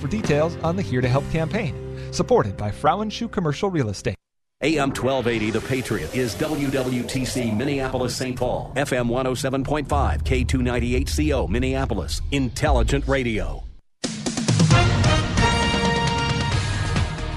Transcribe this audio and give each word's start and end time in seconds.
For 0.00 0.08
details 0.08 0.56
on 0.62 0.76
the 0.76 0.82
Here 0.82 1.00
to 1.00 1.08
Help 1.08 1.28
campaign, 1.30 1.74
supported 2.12 2.56
by 2.56 2.70
Frauenshuh 2.70 3.30
Commercial 3.30 3.70
Real 3.70 3.88
Estate. 3.88 4.16
AM 4.62 4.90
1280 4.90 5.50
The 5.50 5.60
Patriot 5.60 6.14
is 6.14 6.34
WWTC 6.36 7.54
Minneapolis 7.56 8.16
St. 8.16 8.38
Paul, 8.38 8.72
FM 8.76 9.08
107.5, 9.08 9.86
K298CO 10.22 11.48
Minneapolis, 11.48 12.22
Intelligent 12.30 13.06
Radio. 13.06 13.64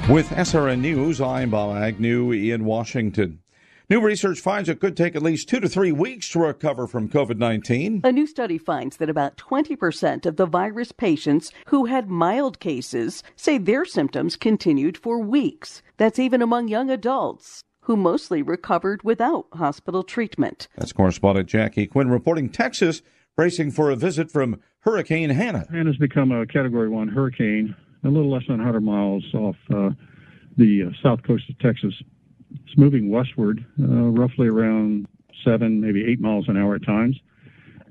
With 0.09 0.29
SRN 0.29 0.79
News, 0.79 1.19
I'm 1.19 1.49
Bob 1.49 1.75
Agnew 1.75 2.31
in 2.31 2.63
Washington. 2.63 3.39
New 3.89 4.01
research 4.01 4.41
finds 4.41 4.67
it 4.67 4.81
could 4.81 4.97
take 4.97 5.15
at 5.15 5.21
least 5.21 5.47
two 5.47 5.61
to 5.61 5.69
three 5.69 5.93
weeks 5.93 6.27
to 6.29 6.39
recover 6.39 6.87
from 6.87 7.07
COVID 7.07 7.37
19. 7.37 8.01
A 8.03 8.11
new 8.11 8.27
study 8.27 8.57
finds 8.57 8.97
that 8.97 9.09
about 9.09 9.37
20% 9.37 10.25
of 10.25 10.35
the 10.35 10.45
virus 10.45 10.91
patients 10.91 11.53
who 11.67 11.85
had 11.85 12.09
mild 12.09 12.59
cases 12.59 13.23
say 13.37 13.57
their 13.57 13.85
symptoms 13.85 14.35
continued 14.35 14.97
for 14.97 15.19
weeks. 15.19 15.81
That's 15.95 16.19
even 16.19 16.41
among 16.41 16.67
young 16.67 16.89
adults 16.89 17.63
who 17.83 17.95
mostly 17.95 18.41
recovered 18.41 19.03
without 19.03 19.47
hospital 19.53 20.03
treatment. 20.03 20.67
That's 20.75 20.91
correspondent 20.91 21.47
Jackie 21.47 21.87
Quinn 21.87 22.09
reporting 22.09 22.49
Texas 22.49 23.01
bracing 23.37 23.71
for 23.71 23.89
a 23.89 23.95
visit 23.95 24.29
from 24.29 24.59
Hurricane 24.79 25.29
Hanna. 25.29 25.65
Hanna's 25.71 25.95
become 25.95 26.33
a 26.33 26.45
Category 26.45 26.89
1 26.89 27.07
hurricane 27.07 27.73
a 28.03 28.09
little 28.09 28.33
less 28.33 28.43
than 28.49 28.57
100 28.57 28.81
miles 28.81 29.23
off 29.33 29.55
uh, 29.73 29.91
the 30.57 30.89
uh, 30.89 30.89
south 31.01 31.23
coast 31.23 31.49
of 31.49 31.57
Texas. 31.59 31.93
It's 32.65 32.77
moving 32.77 33.09
westward, 33.09 33.65
uh, 33.79 33.85
roughly 33.85 34.47
around 34.47 35.07
seven, 35.43 35.81
maybe 35.81 36.05
eight 36.05 36.19
miles 36.19 36.47
an 36.47 36.57
hour 36.57 36.75
at 36.75 36.85
times. 36.85 37.19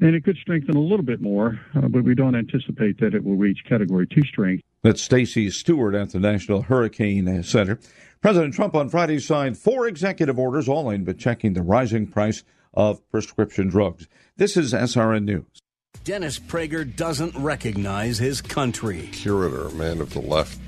And 0.00 0.14
it 0.14 0.24
could 0.24 0.36
strengthen 0.36 0.76
a 0.76 0.80
little 0.80 1.04
bit 1.04 1.20
more, 1.20 1.58
uh, 1.74 1.88
but 1.88 2.04
we 2.04 2.14
don't 2.14 2.34
anticipate 2.34 3.00
that 3.00 3.14
it 3.14 3.24
will 3.24 3.36
reach 3.36 3.58
Category 3.66 4.06
2 4.06 4.22
strength. 4.24 4.62
That's 4.82 5.00
Stacy 5.00 5.50
Stewart 5.50 5.94
at 5.94 6.10
the 6.10 6.20
National 6.20 6.62
Hurricane 6.62 7.42
Center. 7.42 7.78
President 8.20 8.54
Trump 8.54 8.74
on 8.74 8.88
Friday 8.88 9.18
signed 9.18 9.56
four 9.56 9.86
executive 9.86 10.38
orders, 10.38 10.68
all 10.68 10.92
aimed 10.92 11.08
at 11.08 11.18
checking 11.18 11.54
the 11.54 11.62
rising 11.62 12.06
price 12.06 12.44
of 12.74 13.08
prescription 13.10 13.68
drugs. 13.68 14.06
This 14.36 14.56
is 14.56 14.72
SRN 14.74 15.24
News. 15.24 15.62
Dennis 16.04 16.38
Prager 16.38 16.84
doesn't 16.94 17.36
recognize 17.36 18.18
his 18.18 18.40
country. 18.40 19.08
Curator, 19.12 19.68
a 19.68 19.72
man 19.72 20.00
of 20.00 20.12
the 20.12 20.20
left, 20.20 20.58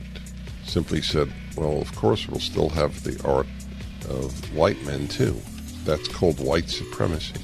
simply 0.65 1.03
said, 1.03 1.31
Well, 1.57 1.81
of 1.81 1.95
course, 1.95 2.27
we'll 2.27 2.41
still 2.41 2.71
have 2.71 3.05
the 3.05 3.23
art 3.25 3.47
of 4.09 4.57
white 4.57 4.83
men, 4.85 5.09
too. 5.09 5.37
That's 5.85 6.09
called 6.09 6.39
white 6.41 6.69
supremacy. 6.69 7.35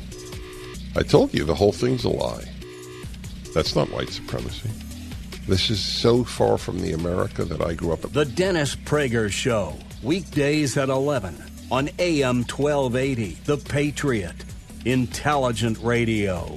I 0.97 1.03
told 1.03 1.34
you 1.34 1.45
the 1.45 1.55
whole 1.55 1.73
thing's 1.73 2.05
a 2.05 2.09
lie. 2.09 2.45
That's 3.55 3.75
not 3.75 3.91
white 3.91 4.11
supremacy. 4.11 4.70
This 5.47 5.70
is 5.70 5.79
so 5.79 6.25
far 6.25 6.57
from 6.57 6.81
the 6.81 6.92
America 6.92 7.45
that 7.45 7.61
I 7.61 7.75
grew 7.75 7.92
up 7.92 8.05
in. 8.05 8.12
The 8.12 8.25
Dennis 8.25 8.75
Prager 8.75 9.31
Show, 9.31 9.75
weekdays 10.03 10.77
at 10.77 10.89
11 10.89 11.37
on 11.70 11.91
AM 11.98 12.45
1280, 12.45 13.39
The 13.45 13.59
Patriot, 13.59 14.36
intelligent 14.85 15.79
radio. 15.83 16.57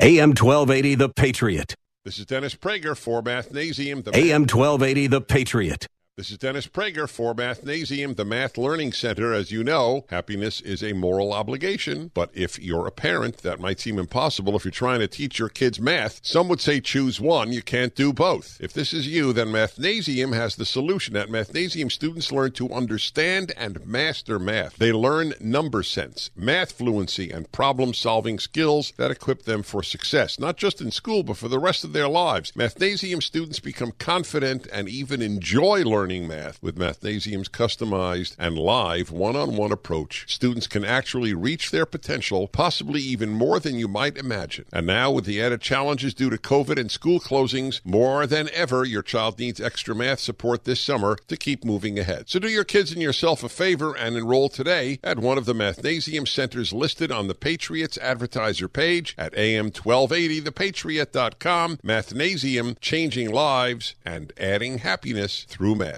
AM 0.00 0.30
1280, 0.30 0.94
The 0.94 1.08
Patriot. 1.08 1.74
This 2.04 2.18
is 2.18 2.26
Dennis 2.26 2.54
Prager 2.54 2.96
for 2.96 3.22
Mathnasium. 3.22 4.04
The 4.04 4.16
AM 4.16 4.42
1280, 4.42 5.06
The 5.08 5.20
Patriot. 5.20 5.86
This 6.18 6.32
is 6.32 6.38
Dennis 6.38 6.66
Prager 6.66 7.08
for 7.08 7.32
Mathnasium, 7.32 8.16
the 8.16 8.24
Math 8.24 8.58
Learning 8.58 8.92
Center. 8.92 9.32
As 9.32 9.52
you 9.52 9.62
know, 9.62 10.04
happiness 10.10 10.60
is 10.60 10.82
a 10.82 10.92
moral 10.92 11.32
obligation, 11.32 12.10
but 12.12 12.30
if 12.34 12.58
you're 12.58 12.88
a 12.88 12.90
parent, 12.90 13.36
that 13.44 13.60
might 13.60 13.78
seem 13.78 14.00
impossible 14.00 14.56
if 14.56 14.64
you're 14.64 14.72
trying 14.72 14.98
to 14.98 15.06
teach 15.06 15.38
your 15.38 15.48
kids 15.48 15.78
math. 15.78 16.18
Some 16.24 16.48
would 16.48 16.60
say 16.60 16.80
choose 16.80 17.20
one, 17.20 17.52
you 17.52 17.62
can't 17.62 17.94
do 17.94 18.12
both. 18.12 18.58
If 18.60 18.72
this 18.72 18.92
is 18.92 19.06
you, 19.06 19.32
then 19.32 19.50
Mathnasium 19.50 20.34
has 20.34 20.56
the 20.56 20.66
solution. 20.66 21.14
At 21.14 21.28
Mathnasium, 21.28 21.92
students 21.92 22.32
learn 22.32 22.50
to 22.54 22.72
understand 22.72 23.52
and 23.56 23.86
master 23.86 24.40
math. 24.40 24.74
They 24.76 24.92
learn 24.92 25.34
number 25.38 25.84
sense, 25.84 26.32
math 26.34 26.72
fluency, 26.72 27.30
and 27.30 27.52
problem 27.52 27.94
solving 27.94 28.40
skills 28.40 28.92
that 28.96 29.12
equip 29.12 29.44
them 29.44 29.62
for 29.62 29.84
success, 29.84 30.40
not 30.40 30.56
just 30.56 30.80
in 30.80 30.90
school, 30.90 31.22
but 31.22 31.36
for 31.36 31.46
the 31.46 31.60
rest 31.60 31.84
of 31.84 31.92
their 31.92 32.08
lives. 32.08 32.50
Mathnasium 32.56 33.22
students 33.22 33.60
become 33.60 33.92
confident 34.00 34.66
and 34.72 34.88
even 34.88 35.22
enjoy 35.22 35.84
learning 35.84 36.07
learning 36.08 36.26
math. 36.26 36.62
With 36.62 36.78
Mathnasium's 36.78 37.50
customized 37.50 38.34
and 38.38 38.56
live 38.56 39.10
one 39.10 39.36
on 39.36 39.56
one 39.56 39.72
approach, 39.72 40.24
students 40.26 40.66
can 40.66 40.82
actually 40.82 41.34
reach 41.34 41.70
their 41.70 41.84
potential, 41.84 42.48
possibly 42.48 43.02
even 43.02 43.28
more 43.28 43.60
than 43.60 43.78
you 43.78 43.88
might 43.88 44.16
imagine. 44.16 44.64
And 44.72 44.86
now, 44.86 45.10
with 45.10 45.26
the 45.26 45.42
added 45.42 45.60
challenges 45.60 46.14
due 46.14 46.30
to 46.30 46.38
COVID 46.38 46.80
and 46.80 46.90
school 46.90 47.20
closings, 47.20 47.82
more 47.84 48.26
than 48.26 48.48
ever, 48.54 48.86
your 48.86 49.02
child 49.02 49.38
needs 49.38 49.60
extra 49.60 49.94
math 49.94 50.20
support 50.20 50.64
this 50.64 50.80
summer 50.80 51.18
to 51.28 51.36
keep 51.36 51.62
moving 51.62 51.98
ahead. 51.98 52.30
So 52.30 52.38
do 52.38 52.48
your 52.48 52.64
kids 52.64 52.90
and 52.90 53.02
yourself 53.02 53.44
a 53.44 53.50
favor 53.50 53.94
and 53.94 54.16
enroll 54.16 54.48
today 54.48 55.00
at 55.04 55.18
one 55.18 55.36
of 55.36 55.44
the 55.44 55.52
Mathnasium 55.52 56.26
centers 56.26 56.72
listed 56.72 57.12
on 57.12 57.28
the 57.28 57.34
Patriots 57.34 57.98
advertiser 57.98 58.68
page 58.68 59.14
at 59.18 59.34
am1280thepatriot.com. 59.34 61.76
Mathnasium, 61.84 62.80
changing 62.80 63.30
lives 63.30 63.94
and 64.06 64.32
adding 64.38 64.78
happiness 64.78 65.44
through 65.44 65.74
math. 65.74 65.97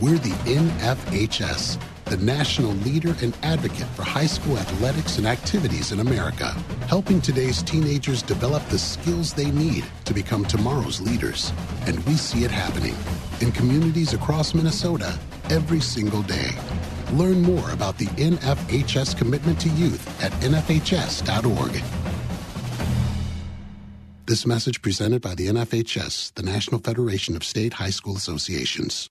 we're 0.00 0.18
the 0.18 0.30
NFHS, 0.50 1.78
the 2.06 2.16
national 2.16 2.72
leader 2.72 3.14
and 3.20 3.36
advocate 3.42 3.86
for 3.88 4.02
high 4.02 4.26
school 4.26 4.56
athletics 4.56 5.18
and 5.18 5.26
activities 5.26 5.92
in 5.92 6.00
America, 6.00 6.52
helping 6.88 7.20
today's 7.20 7.62
teenagers 7.62 8.22
develop 8.22 8.64
the 8.68 8.78
skills 8.78 9.34
they 9.34 9.50
need 9.50 9.84
to 10.06 10.14
become 10.14 10.44
tomorrow's 10.44 11.02
leaders. 11.02 11.52
And 11.86 11.98
we 12.06 12.14
see 12.14 12.44
it 12.44 12.50
happening 12.50 12.94
in 13.40 13.52
communities 13.52 14.14
across 14.14 14.54
Minnesota 14.54 15.18
every 15.50 15.80
single 15.80 16.22
day. 16.22 16.50
Learn 17.12 17.42
more 17.42 17.70
about 17.70 17.98
the 17.98 18.06
NFHS 18.06 19.18
commitment 19.18 19.60
to 19.60 19.68
youth 19.70 20.22
at 20.22 20.32
nfhs.org. 20.40 21.82
This 24.24 24.46
message 24.46 24.80
presented 24.80 25.20
by 25.20 25.34
the 25.34 25.48
NFHS, 25.48 26.34
the 26.34 26.42
National 26.42 26.80
Federation 26.80 27.36
of 27.36 27.44
State 27.44 27.74
High 27.74 27.90
School 27.90 28.16
Associations. 28.16 29.10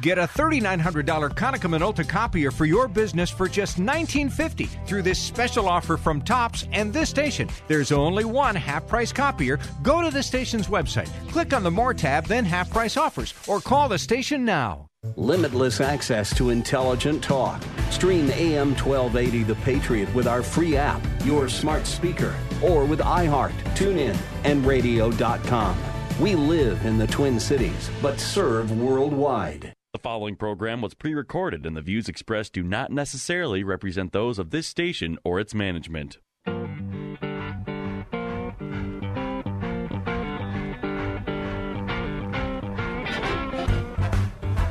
Get 0.00 0.18
a 0.18 0.22
$3,900 0.22 1.34
Konica 1.34 1.68
Minolta 1.68 2.08
copier 2.08 2.50
for 2.50 2.64
your 2.64 2.88
business 2.88 3.30
for 3.30 3.48
just 3.48 3.78
$19.50 3.78 4.86
through 4.86 5.02
this 5.02 5.18
special 5.18 5.68
offer 5.68 5.96
from 5.96 6.22
Tops 6.22 6.66
and 6.72 6.92
this 6.92 7.10
station. 7.10 7.48
There's 7.68 7.92
only 7.92 8.24
one 8.24 8.54
half 8.54 8.86
price 8.86 9.12
copier. 9.12 9.58
Go 9.82 10.02
to 10.02 10.10
the 10.10 10.22
station's 10.22 10.68
website, 10.68 11.10
click 11.30 11.52
on 11.52 11.62
the 11.62 11.70
More 11.70 11.94
tab, 11.94 12.26
then 12.26 12.44
half 12.44 12.70
price 12.70 12.96
offers, 12.96 13.34
or 13.46 13.60
call 13.60 13.88
the 13.88 13.98
station 13.98 14.44
now. 14.44 14.86
Limitless 15.16 15.80
access 15.80 16.32
to 16.36 16.50
intelligent 16.50 17.24
talk. 17.24 17.60
Stream 17.90 18.30
AM 18.30 18.68
1280 18.76 19.42
The 19.42 19.54
Patriot 19.56 20.14
with 20.14 20.28
our 20.28 20.44
free 20.44 20.76
app, 20.76 21.00
your 21.24 21.48
smart 21.48 21.86
speaker, 21.86 22.34
or 22.62 22.84
with 22.84 23.00
iHeart, 23.00 23.52
TuneIn, 23.74 24.16
and 24.44 24.64
radio.com. 24.64 25.76
We 26.20 26.36
live 26.36 26.86
in 26.86 26.98
the 26.98 27.06
Twin 27.08 27.40
Cities, 27.40 27.90
but 28.00 28.20
serve 28.20 28.70
worldwide. 28.78 29.72
Following 30.02 30.34
program 30.34 30.80
was 30.80 30.94
pre 30.94 31.14
recorded, 31.14 31.64
and 31.64 31.76
the 31.76 31.80
views 31.80 32.08
expressed 32.08 32.54
do 32.54 32.64
not 32.64 32.90
necessarily 32.90 33.62
represent 33.62 34.10
those 34.10 34.36
of 34.36 34.50
this 34.50 34.66
station 34.66 35.16
or 35.22 35.38
its 35.38 35.54
management. 35.54 36.18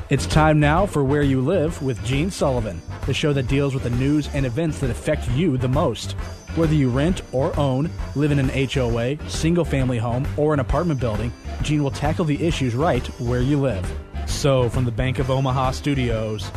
It's 0.09 0.25
time 0.25 0.59
now 0.59 0.85
for 0.85 1.05
Where 1.05 1.21
You 1.21 1.39
Live 1.39 1.81
with 1.81 2.03
Gene 2.03 2.29
Sullivan, 2.29 2.81
the 3.05 3.13
show 3.13 3.31
that 3.31 3.47
deals 3.47 3.73
with 3.73 3.83
the 3.83 3.89
news 3.91 4.27
and 4.33 4.45
events 4.45 4.79
that 4.79 4.89
affect 4.89 5.29
you 5.31 5.55
the 5.55 5.69
most. 5.69 6.11
Whether 6.55 6.75
you 6.75 6.89
rent 6.89 7.21
or 7.31 7.57
own, 7.57 7.89
live 8.15 8.31
in 8.31 8.39
an 8.39 8.49
HOA, 8.49 9.15
single 9.29 9.63
family 9.63 9.97
home, 9.97 10.27
or 10.35 10.53
an 10.53 10.59
apartment 10.59 10.99
building, 10.99 11.31
Gene 11.61 11.83
will 11.83 11.91
tackle 11.91 12.25
the 12.25 12.45
issues 12.45 12.75
right 12.75 13.07
where 13.21 13.39
you 13.39 13.57
live. 13.57 13.89
So, 14.27 14.69
from 14.69 14.85
the 14.85 14.91
Bank 14.91 15.19
of 15.19 15.29
Omaha 15.29 15.71
studios, 15.71 16.49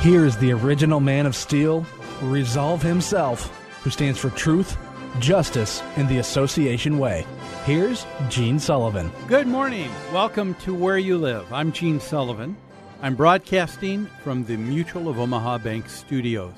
here 0.00 0.24
is 0.24 0.36
the 0.36 0.52
original 0.52 1.00
man 1.00 1.26
of 1.26 1.34
steel, 1.34 1.86
Resolve 2.22 2.80
himself, 2.80 3.54
who 3.82 3.90
stands 3.90 4.18
for 4.18 4.30
truth, 4.30 4.78
justice, 5.18 5.82
and 5.96 6.08
the 6.08 6.16
association 6.18 6.98
way. 6.98 7.26
Here's 7.66 8.06
Gene 8.30 8.58
Sullivan. 8.58 9.12
Good 9.26 9.46
morning. 9.46 9.90
Welcome 10.14 10.54
to 10.62 10.72
Where 10.72 10.96
You 10.96 11.18
Live. 11.18 11.52
I'm 11.52 11.72
Gene 11.72 12.00
Sullivan. 12.00 12.56
I'm 13.02 13.14
broadcasting 13.14 14.06
from 14.24 14.46
the 14.46 14.56
Mutual 14.56 15.10
of 15.10 15.18
Omaha 15.18 15.58
Bank 15.58 15.90
studios. 15.90 16.54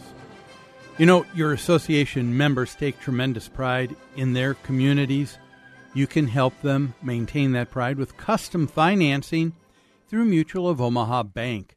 You 0.96 1.06
know, 1.06 1.26
your 1.34 1.52
association 1.52 2.36
members 2.36 2.76
take 2.76 3.00
tremendous 3.00 3.48
pride 3.48 3.96
in 4.14 4.32
their 4.32 4.54
communities. 4.54 5.38
You 5.94 6.06
can 6.06 6.28
help 6.28 6.60
them 6.60 6.94
maintain 7.02 7.52
that 7.52 7.70
pride 7.70 7.98
with 7.98 8.16
custom 8.16 8.66
financing 8.66 9.54
through 10.08 10.26
Mutual 10.26 10.68
of 10.68 10.80
Omaha 10.80 11.24
Bank. 11.24 11.76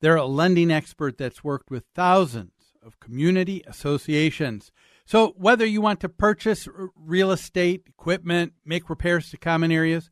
They're 0.00 0.16
a 0.16 0.26
lending 0.26 0.70
expert 0.70 1.18
that's 1.18 1.44
worked 1.44 1.70
with 1.70 1.84
thousands 1.94 2.52
of 2.82 3.00
community 3.00 3.62
associations. 3.66 4.72
So, 5.04 5.34
whether 5.36 5.66
you 5.66 5.80
want 5.80 6.00
to 6.00 6.08
purchase 6.08 6.66
real 6.96 7.30
estate, 7.30 7.84
equipment, 7.86 8.54
make 8.64 8.88
repairs 8.88 9.30
to 9.30 9.36
common 9.36 9.70
areas, 9.70 10.10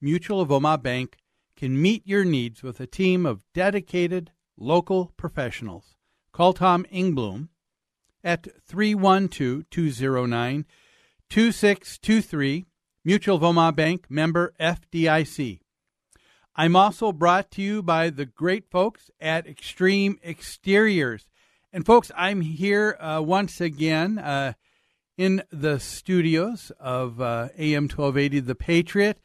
Mutual 0.00 0.40
of 0.40 0.52
Omaha 0.52 0.78
Bank 0.78 1.16
can 1.56 1.80
meet 1.80 2.06
your 2.06 2.24
needs 2.24 2.62
with 2.62 2.80
a 2.80 2.86
team 2.86 3.24
of 3.24 3.44
dedicated 3.54 4.32
local 4.58 5.12
professionals. 5.16 5.96
Call 6.32 6.52
Tom 6.52 6.84
Ingblom 6.92 7.48
at 8.22 8.48
312 8.66 9.64
209 9.70 10.66
2623, 11.30 12.66
Mutual 13.06 13.36
of 13.36 13.44
Omaha 13.44 13.72
Bank, 13.72 14.06
member 14.08 14.54
FDIC. 14.58 15.60
I'm 16.56 16.74
also 16.74 17.12
brought 17.12 17.50
to 17.50 17.62
you 17.62 17.82
by 17.82 18.08
the 18.08 18.24
great 18.24 18.70
folks 18.70 19.10
at 19.20 19.46
Extreme 19.46 20.18
Exteriors. 20.24 21.28
And, 21.70 21.84
folks, 21.84 22.10
I'm 22.16 22.40
here 22.40 22.96
uh, 22.98 23.20
once 23.20 23.60
again 23.60 24.18
uh, 24.18 24.54
in 25.18 25.42
the 25.50 25.78
studios 25.78 26.72
of 26.80 27.20
uh, 27.20 27.48
AM 27.58 27.84
1280 27.84 28.40
The 28.40 28.54
Patriot. 28.54 29.20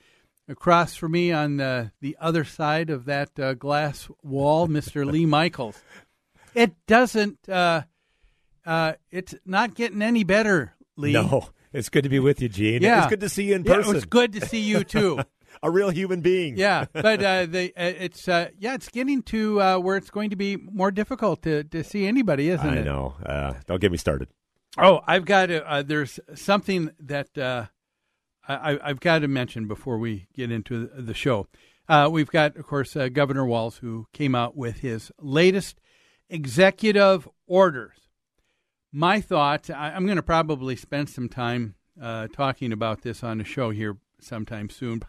Across 0.49 0.95
from 0.95 1.13
me 1.13 1.31
on 1.31 1.57
the, 1.57 1.91
the 2.01 2.17
other 2.19 2.43
side 2.43 2.89
of 2.89 3.05
that 3.05 3.39
uh, 3.39 3.53
glass 3.53 4.09
wall, 4.23 4.67
Mr. 4.67 5.09
Lee 5.09 5.25
Michaels. 5.27 5.79
It 6.53 6.73
doesn't, 6.85 7.47
uh, 7.47 7.83
uh, 8.65 8.93
it's 9.09 9.35
not 9.45 9.75
getting 9.75 10.01
any 10.01 10.25
better, 10.25 10.73
Lee. 10.97 11.13
No, 11.13 11.49
it's 11.73 11.89
good 11.89 12.03
to 12.03 12.09
be 12.09 12.19
with 12.19 12.41
you, 12.41 12.49
Gene. 12.49 12.81
Yeah. 12.81 12.99
It's 13.03 13.09
good 13.09 13.19
to 13.21 13.29
see 13.29 13.43
you 13.45 13.55
in 13.55 13.63
Yeah, 13.63 13.75
person. 13.75 13.91
it 13.91 13.95
was 13.95 14.05
good 14.05 14.33
to 14.33 14.45
see 14.45 14.61
you, 14.61 14.83
too. 14.83 15.19
a 15.63 15.69
real 15.71 15.89
human 15.89 16.21
being. 16.21 16.55
Yeah, 16.57 16.85
but 16.93 17.23
uh, 17.23 17.45
they, 17.49 17.69
uh, 17.69 17.71
it's 17.99 18.27
uh, 18.27 18.49
yeah, 18.57 18.75
it's 18.75 18.89
getting 18.89 19.21
to 19.23 19.61
uh, 19.61 19.79
where 19.79 19.97
it's 19.97 20.09
going 20.09 20.29
to 20.29 20.35
be 20.35 20.55
more 20.57 20.91
difficult 20.91 21.41
to, 21.43 21.63
to 21.65 21.83
see 21.83 22.05
anybody, 22.07 22.49
isn't 22.49 22.67
I 22.67 22.77
it? 22.77 22.79
I 22.81 22.83
know. 22.83 23.15
Uh, 23.25 23.53
don't 23.65 23.81
get 23.81 23.91
me 23.91 23.97
started. 23.97 24.29
Oh, 24.77 25.01
I've 25.07 25.25
got 25.25 25.47
to, 25.47 25.67
uh, 25.69 25.81
there's 25.81 26.19
something 26.35 26.91
that 26.99 27.35
uh, 27.37 27.65
I, 28.47 28.79
I've 28.81 28.99
got 28.99 29.19
to 29.19 29.27
mention 29.27 29.67
before 29.67 29.97
we 29.97 30.27
get 30.33 30.51
into 30.51 30.87
the 30.95 31.13
show. 31.15 31.47
Uh, 31.87 32.07
we've 32.11 32.29
got, 32.29 32.55
of 32.55 32.67
course, 32.67 32.95
uh, 32.95 33.09
Governor 33.09 33.45
Walz, 33.45 33.77
who 33.77 34.05
came 34.13 34.35
out 34.35 34.55
with 34.55 34.79
his 34.81 35.11
latest 35.19 35.81
executive 36.29 37.27
orders. 37.47 37.97
My 38.91 39.21
thought, 39.21 39.69
I, 39.69 39.91
I'm 39.91 40.05
going 40.05 40.17
to 40.17 40.23
probably 40.23 40.75
spend 40.75 41.09
some 41.09 41.29
time 41.29 41.75
uh, 42.01 42.27
talking 42.27 42.71
about 42.71 43.01
this 43.01 43.23
on 43.23 43.37
the 43.37 43.43
show 43.43 43.69
here 43.69 43.97
sometime 44.19 44.69
soon. 44.69 45.01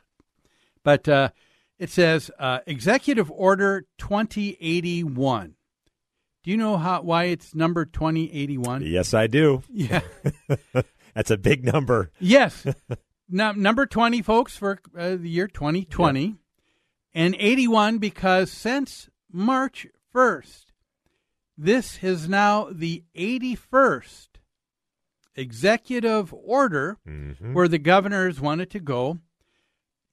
But 0.83 1.09
uh, 1.09 1.31
it 1.79 1.91
says 1.91 2.31
uh, 2.39 2.61
Executive 2.67 3.31
Order 3.31 3.87
2081. 3.99 5.55
Do 6.43 6.51
you 6.51 6.57
know 6.57 6.79
how 6.79 7.03
why 7.03 7.25
it's 7.25 7.55
number 7.55 7.85
2081? 7.85 8.83
Yes, 8.83 9.13
I 9.13 9.27
do. 9.27 9.63
Yeah. 9.71 10.01
That's 11.15 11.31
a 11.31 11.37
big 11.37 11.65
number. 11.65 12.11
Yes. 12.19 12.67
no, 13.29 13.53
number 13.53 13.87
20, 13.87 14.23
folks, 14.23 14.57
for 14.57 14.79
uh, 14.97 15.17
the 15.17 15.29
year 15.29 15.49
2020. 15.49 16.37
And 17.13 17.35
81 17.39 17.99
because 17.99 18.51
since 18.51 19.11
March 19.33 19.87
1st, 20.15 20.67
this 21.63 22.03
is 22.03 22.29
now 22.29 22.69
the 22.73 23.05
81st 23.15 24.29
executive 25.37 26.33
order 26.35 26.99
Mhm. 27.07 27.53
where 27.53 27.69
the 27.69 27.79
governors 27.79 28.41
wanted 28.41 28.71
to 28.71 28.81
go 28.81 29.19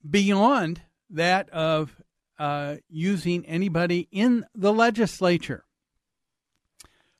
beyond 0.08 0.82
that 1.10 1.48
of 1.50 2.00
uh, 2.38 2.76
using 2.88 3.44
anybody 3.46 4.06
in 4.12 4.46
the 4.54 4.72
legislature. 4.72 5.64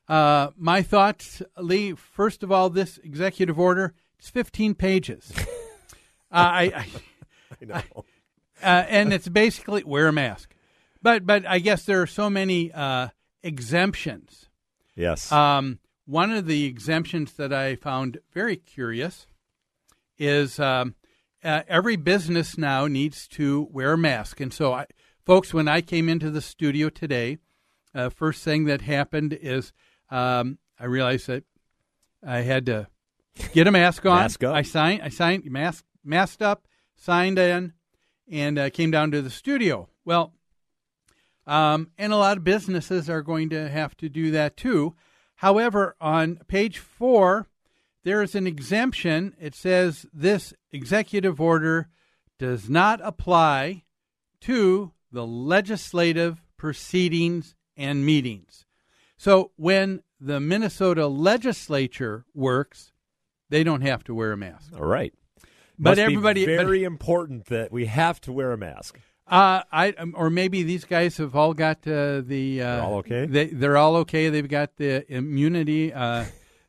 Uh, 0.07 0.51
my 0.55 0.81
thoughts, 0.81 1.41
Lee. 1.57 1.93
First 1.93 2.41
of 2.41 2.51
all, 2.51 2.69
this 2.69 2.97
executive 2.99 3.59
order 3.59 3.93
it's 4.17 4.29
15 4.29 4.75
pages. 4.75 5.31
uh, 5.37 5.43
I, 6.31 6.63
I, 6.63 6.87
I 7.61 7.65
know. 7.65 7.81
uh, 8.63 8.85
and 8.87 9.11
it's 9.13 9.27
basically 9.27 9.83
wear 9.83 10.07
a 10.07 10.13
mask. 10.13 10.53
But 11.01 11.25
but 11.25 11.45
I 11.45 11.59
guess 11.59 11.83
there 11.85 12.01
are 12.01 12.07
so 12.07 12.29
many 12.29 12.71
uh, 12.71 13.09
exemptions. 13.43 14.49
Yes. 14.95 15.31
Um, 15.31 15.79
one 16.05 16.31
of 16.31 16.47
the 16.47 16.65
exemptions 16.65 17.33
that 17.33 17.53
I 17.53 17.75
found 17.75 18.17
very 18.33 18.55
curious 18.55 19.27
is 20.17 20.59
um, 20.59 20.95
uh, 21.43 21.61
every 21.67 21.95
business 21.95 22.57
now 22.57 22.87
needs 22.87 23.27
to 23.29 23.67
wear 23.71 23.93
a 23.93 23.97
mask. 23.97 24.39
And 24.39 24.53
so, 24.53 24.73
I, 24.73 24.87
folks, 25.25 25.53
when 25.53 25.67
I 25.67 25.81
came 25.81 26.09
into 26.09 26.31
the 26.31 26.41
studio 26.41 26.89
today, 26.89 27.37
uh, 27.93 28.09
first 28.09 28.43
thing 28.43 28.65
that 28.65 28.81
happened 28.81 29.33
is 29.33 29.71
um, 30.09 30.57
I 30.79 30.85
realized 30.85 31.27
that 31.27 31.43
I 32.25 32.39
had 32.39 32.65
to 32.65 32.87
get 33.53 33.67
a 33.67 33.71
mask 33.71 34.05
on. 34.05 34.17
Mask 34.17 34.43
up. 34.43 34.55
I 34.55 34.61
signed. 34.61 35.01
I 35.01 35.09
signed 35.09 35.45
mask 35.45 35.85
masked 36.03 36.41
up, 36.41 36.67
signed 36.95 37.39
in, 37.39 37.73
and 38.29 38.59
uh, 38.59 38.69
came 38.69 38.91
down 38.91 39.11
to 39.11 39.21
the 39.21 39.29
studio. 39.29 39.89
Well, 40.05 40.33
um, 41.49 41.89
and 41.97 42.13
a 42.13 42.17
lot 42.17 42.37
of 42.37 42.43
businesses 42.43 43.09
are 43.09 43.21
going 43.23 43.49
to 43.49 43.69
have 43.69 43.97
to 43.97 44.07
do 44.07 44.29
that 44.31 44.55
too. 44.55 44.95
However, 45.35 45.95
on 45.99 46.37
page 46.47 46.77
four, 46.77 47.47
there 48.03 48.21
is 48.21 48.35
an 48.35 48.45
exemption. 48.45 49.33
It 49.39 49.55
says 49.55 50.05
this 50.13 50.53
executive 50.71 51.41
order 51.41 51.89
does 52.37 52.69
not 52.69 52.99
apply 53.03 53.83
to 54.41 54.91
the 55.11 55.25
legislative 55.25 56.41
proceedings 56.55 57.55
and 57.75 58.05
meetings. 58.05 58.65
So 59.17 59.51
when 59.55 60.03
the 60.21 60.39
Minnesota 60.39 61.07
legislature 61.07 62.25
works, 62.33 62.91
they 63.49 63.63
don't 63.63 63.81
have 63.81 64.03
to 64.05 64.13
wear 64.13 64.33
a 64.33 64.37
mask. 64.37 64.71
All 64.77 64.85
right. 64.85 65.13
But 65.77 65.91
Must 65.91 65.99
everybody- 65.99 66.45
but- 66.45 66.57
very 66.57 66.83
important 66.83 67.45
that 67.45 67.71
we 67.71 67.85
have 67.85 68.21
to 68.21 68.31
wear 68.31 68.51
a 68.51 68.57
mask. 68.57 68.99
Uh, 69.29 69.63
I 69.71 69.91
um, 69.91 70.15
or 70.17 70.29
maybe 70.29 70.63
these 70.63 70.85
guys 70.85 71.17
have 71.17 71.35
all 71.35 71.53
got 71.53 71.87
uh, 71.87 72.21
the. 72.21 72.61
Uh, 72.61 72.65
They're 72.65 72.83
all 72.83 72.95
okay? 72.95 73.25
They 73.25 73.45
they're 73.47 73.77
all 73.77 73.95
okay. 73.97 74.29
They've 74.29 74.47
got 74.47 74.77
the 74.77 75.05
immunity. 75.13 75.93
Uh, 75.93 76.25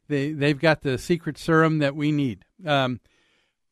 they 0.09 0.33
they've 0.33 0.59
got 0.59 0.83
the 0.83 0.99
secret 0.99 1.38
serum 1.38 1.79
that 1.79 1.97
we 1.97 2.12
need. 2.12 2.45
Um, 2.67 3.00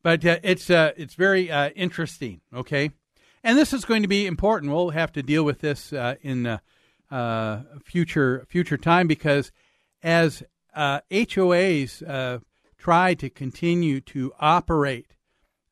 but 0.01 0.25
uh, 0.25 0.39
it's 0.43 0.69
uh, 0.69 0.93
it's 0.97 1.13
very 1.13 1.51
uh, 1.51 1.69
interesting. 1.75 2.41
Okay, 2.53 2.91
and 3.43 3.57
this 3.57 3.73
is 3.73 3.85
going 3.85 4.01
to 4.01 4.07
be 4.07 4.25
important. 4.25 4.71
We'll 4.71 4.89
have 4.91 5.11
to 5.13 5.23
deal 5.23 5.43
with 5.43 5.59
this 5.59 5.93
uh, 5.93 6.15
in 6.21 6.47
uh, 6.47 6.57
uh, 7.11 7.61
future 7.83 8.45
future 8.49 8.77
time 8.77 9.07
because 9.07 9.51
as 10.01 10.41
uh, 10.73 11.01
HOAs 11.11 12.07
uh, 12.07 12.39
try 12.77 13.13
to 13.15 13.29
continue 13.29 13.99
to 14.01 14.31
operate 14.39 15.15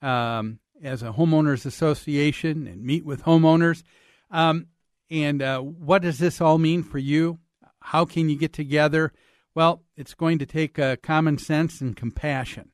um, 0.01 0.59
as 0.83 1.03
a 1.03 1.13
homeowners 1.13 1.65
association 1.65 2.67
and 2.67 2.83
meet 2.83 3.05
with 3.05 3.23
homeowners. 3.23 3.83
Um, 4.31 4.67
and 5.09 5.41
uh, 5.41 5.59
what 5.61 6.01
does 6.01 6.19
this 6.19 6.41
all 6.41 6.57
mean 6.57 6.83
for 6.83 6.97
you? 6.97 7.39
How 7.79 8.05
can 8.05 8.29
you 8.29 8.37
get 8.37 8.53
together? 8.53 9.13
Well, 9.55 9.83
it's 9.95 10.13
going 10.13 10.39
to 10.39 10.45
take 10.45 10.77
uh, 10.77 10.97
common 11.01 11.37
sense 11.37 11.81
and 11.81 11.95
compassion. 11.95 12.71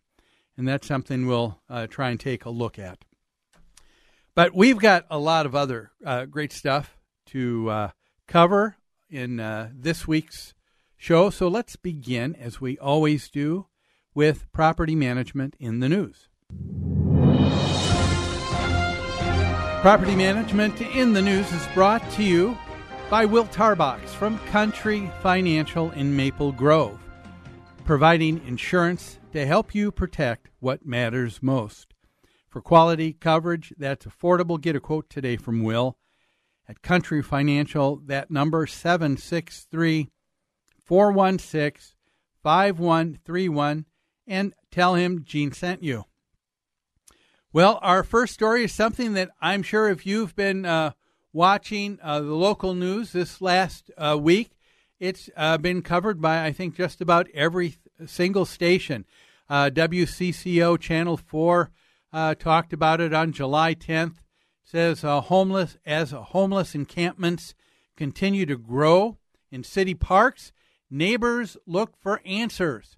And 0.58 0.68
that's 0.68 0.88
something 0.88 1.26
we'll 1.26 1.62
uh, 1.70 1.88
try 1.88 2.10
and 2.10 2.20
take 2.20 2.46
a 2.46 2.50
look 2.50 2.78
at. 2.78 3.06
But 4.36 4.56
we've 4.56 4.80
got 4.80 5.06
a 5.10 5.20
lot 5.20 5.46
of 5.46 5.56
other 5.56 5.92
uh, 6.06 6.26
great 6.26 6.52
stuff 6.52 6.98
to 7.28 7.70
uh, 7.70 7.90
cover 8.28 8.78
in 9.10 9.40
uh, 9.40 9.70
this 9.74 10.08
week's 10.08 10.54
show. 10.98 11.30
So 11.30 11.48
let's 11.48 11.76
begin, 11.76 12.36
as 12.36 12.60
we 12.60 12.78
always 12.80 13.30
do, 13.30 13.68
with 14.16 14.52
property 14.52 14.96
management 14.96 15.56
in 15.60 15.80
the 15.80 15.90
news. 15.90 16.30
Property 19.84 20.16
Management 20.16 20.80
in 20.80 21.12
the 21.12 21.22
News 21.22 21.52
is 21.52 21.68
brought 21.74 22.10
to 22.12 22.24
you 22.24 22.58
by 23.10 23.25
Will 23.25 23.44
Tarbox 23.48 24.08
from 24.08 24.40
Country 24.48 25.12
Financial 25.22 25.92
in 25.92 26.16
Maple 26.16 26.54
Grove, 26.54 26.98
providing 27.84 28.42
insurance 28.48 29.20
to 29.34 29.46
help 29.46 29.75
you 29.75 29.92
protect 29.92 30.48
what 30.62 30.86
matters 30.86 31.44
most. 31.44 31.94
For 32.48 32.62
quality 32.62 33.12
coverage 33.12 33.74
that's 33.78 34.06
affordable, 34.06 34.62
get 34.62 34.78
a 34.78 34.80
quote 34.80 35.10
today 35.10 35.36
from 35.36 35.63
Will 35.63 35.98
at 36.66 36.82
Country 36.82 37.22
Financial. 37.22 37.98
That 38.06 38.32
number 38.32 38.66
763 38.66 40.10
416 40.80 41.98
5131 42.42 43.86
and 44.28 44.54
tell 44.72 44.96
him 44.96 45.25
Gene 45.25 45.52
sent 45.52 45.84
you. 45.84 46.06
Well, 47.54 47.78
our 47.84 48.02
first 48.02 48.34
story 48.34 48.64
is 48.64 48.72
something 48.72 49.14
that 49.14 49.30
I'm 49.40 49.62
sure 49.62 49.88
if 49.88 50.08
you've 50.08 50.36
been 50.36 50.66
uh, 50.66 50.94
watching 51.32 52.00
uh, 52.02 52.20
the 52.20 52.34
local 52.34 52.74
news 52.74 53.12
this 53.12 53.44
last 53.44 53.92
uh, 53.96 54.18
week, 54.20 54.58
it's 55.00 55.30
uh, 55.38 55.60
been 55.60 55.84
covered 55.84 56.20
by, 56.20 56.44
I 56.44 56.52
think, 56.52 56.76
just 56.76 57.00
about 57.00 57.28
every 57.32 57.76
single 58.08 58.46
station. 58.46 59.06
Uh, 59.48 59.70
WCCO 59.72 60.80
Channel 60.80 61.16
4 61.16 61.70
uh, 62.12 62.34
talked 62.34 62.74
about 62.74 63.00
it 63.00 63.14
on 63.14 63.32
July 63.32 63.76
10th. 63.76 64.16
Says 64.64 65.02
homeless 65.02 65.78
as 65.86 66.10
homeless 66.10 66.74
encampments 66.74 67.54
continue 67.96 68.48
to 68.48 68.58
grow 68.58 69.20
in 69.52 69.64
city 69.64 69.94
parks, 69.94 70.52
neighbors 70.90 71.56
look 71.68 71.96
for 72.02 72.20
answers. 72.26 72.98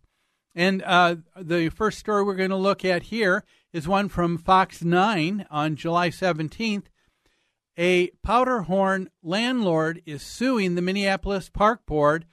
And 0.55 0.81
uh, 0.83 1.17
the 1.39 1.69
first 1.69 1.99
story 1.99 2.23
we're 2.23 2.35
going 2.35 2.49
to 2.49 2.55
look 2.55 2.85
at 2.85 3.03
here 3.03 3.43
is 3.73 3.87
one 3.87 4.07
from 4.07 4.37
Fox 4.37 4.83
9 4.83 5.45
on 5.51 5.75
July 5.75 6.09
17th. 6.09 6.85
A 7.77 8.07
Powderhorn 8.25 9.09
landlord 9.21 10.01
is 10.05 10.21
suing 10.21 10.75
the 10.75 10.81
Minneapolis 10.81 11.49
Park 11.49 11.85
Board 11.85 12.25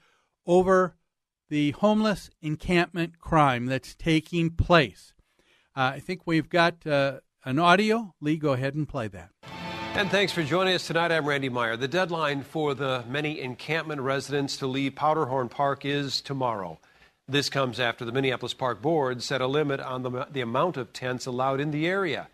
over 0.46 0.94
the 1.48 1.72
homeless 1.72 2.30
encampment 2.40 3.18
crime 3.18 3.66
that's 3.66 3.96
taking 3.96 4.50
place. 4.50 5.14
Uh, 5.76 5.94
I 5.94 5.98
think 6.00 6.22
we've 6.26 6.48
got 6.48 6.86
uh, 6.86 7.18
an 7.44 7.58
audio. 7.58 8.14
Lee, 8.20 8.36
go 8.36 8.52
ahead 8.52 8.76
and 8.76 8.88
play 8.88 9.08
that. 9.08 9.30
And 9.94 10.10
thanks 10.10 10.32
for 10.32 10.44
joining 10.44 10.74
us 10.74 10.86
tonight. 10.86 11.10
I'm 11.10 11.26
Randy 11.26 11.48
Meyer. 11.48 11.76
The 11.76 11.88
deadline 11.88 12.44
for 12.44 12.72
the 12.74 13.04
many 13.08 13.40
encampment 13.40 14.00
residents 14.00 14.56
to 14.58 14.66
leave 14.68 14.94
Powderhorn 14.94 15.50
Park 15.50 15.84
is 15.84 16.20
tomorrow. 16.20 16.78
This 17.28 17.48
comes 17.48 17.78
after 17.78 18.04
the 18.04 18.12
Minneapolis 18.12 18.52
Park 18.52 18.82
Board 18.82 19.22
set 19.22 19.40
a 19.40 19.46
limit 19.46 19.80
on 19.80 20.02
the, 20.02 20.26
the 20.30 20.40
amount 20.40 20.76
of 20.76 20.92
tents 20.92 21.24
allowed 21.24 21.60
in 21.60 21.70
the 21.70 21.86
area. 21.86 22.28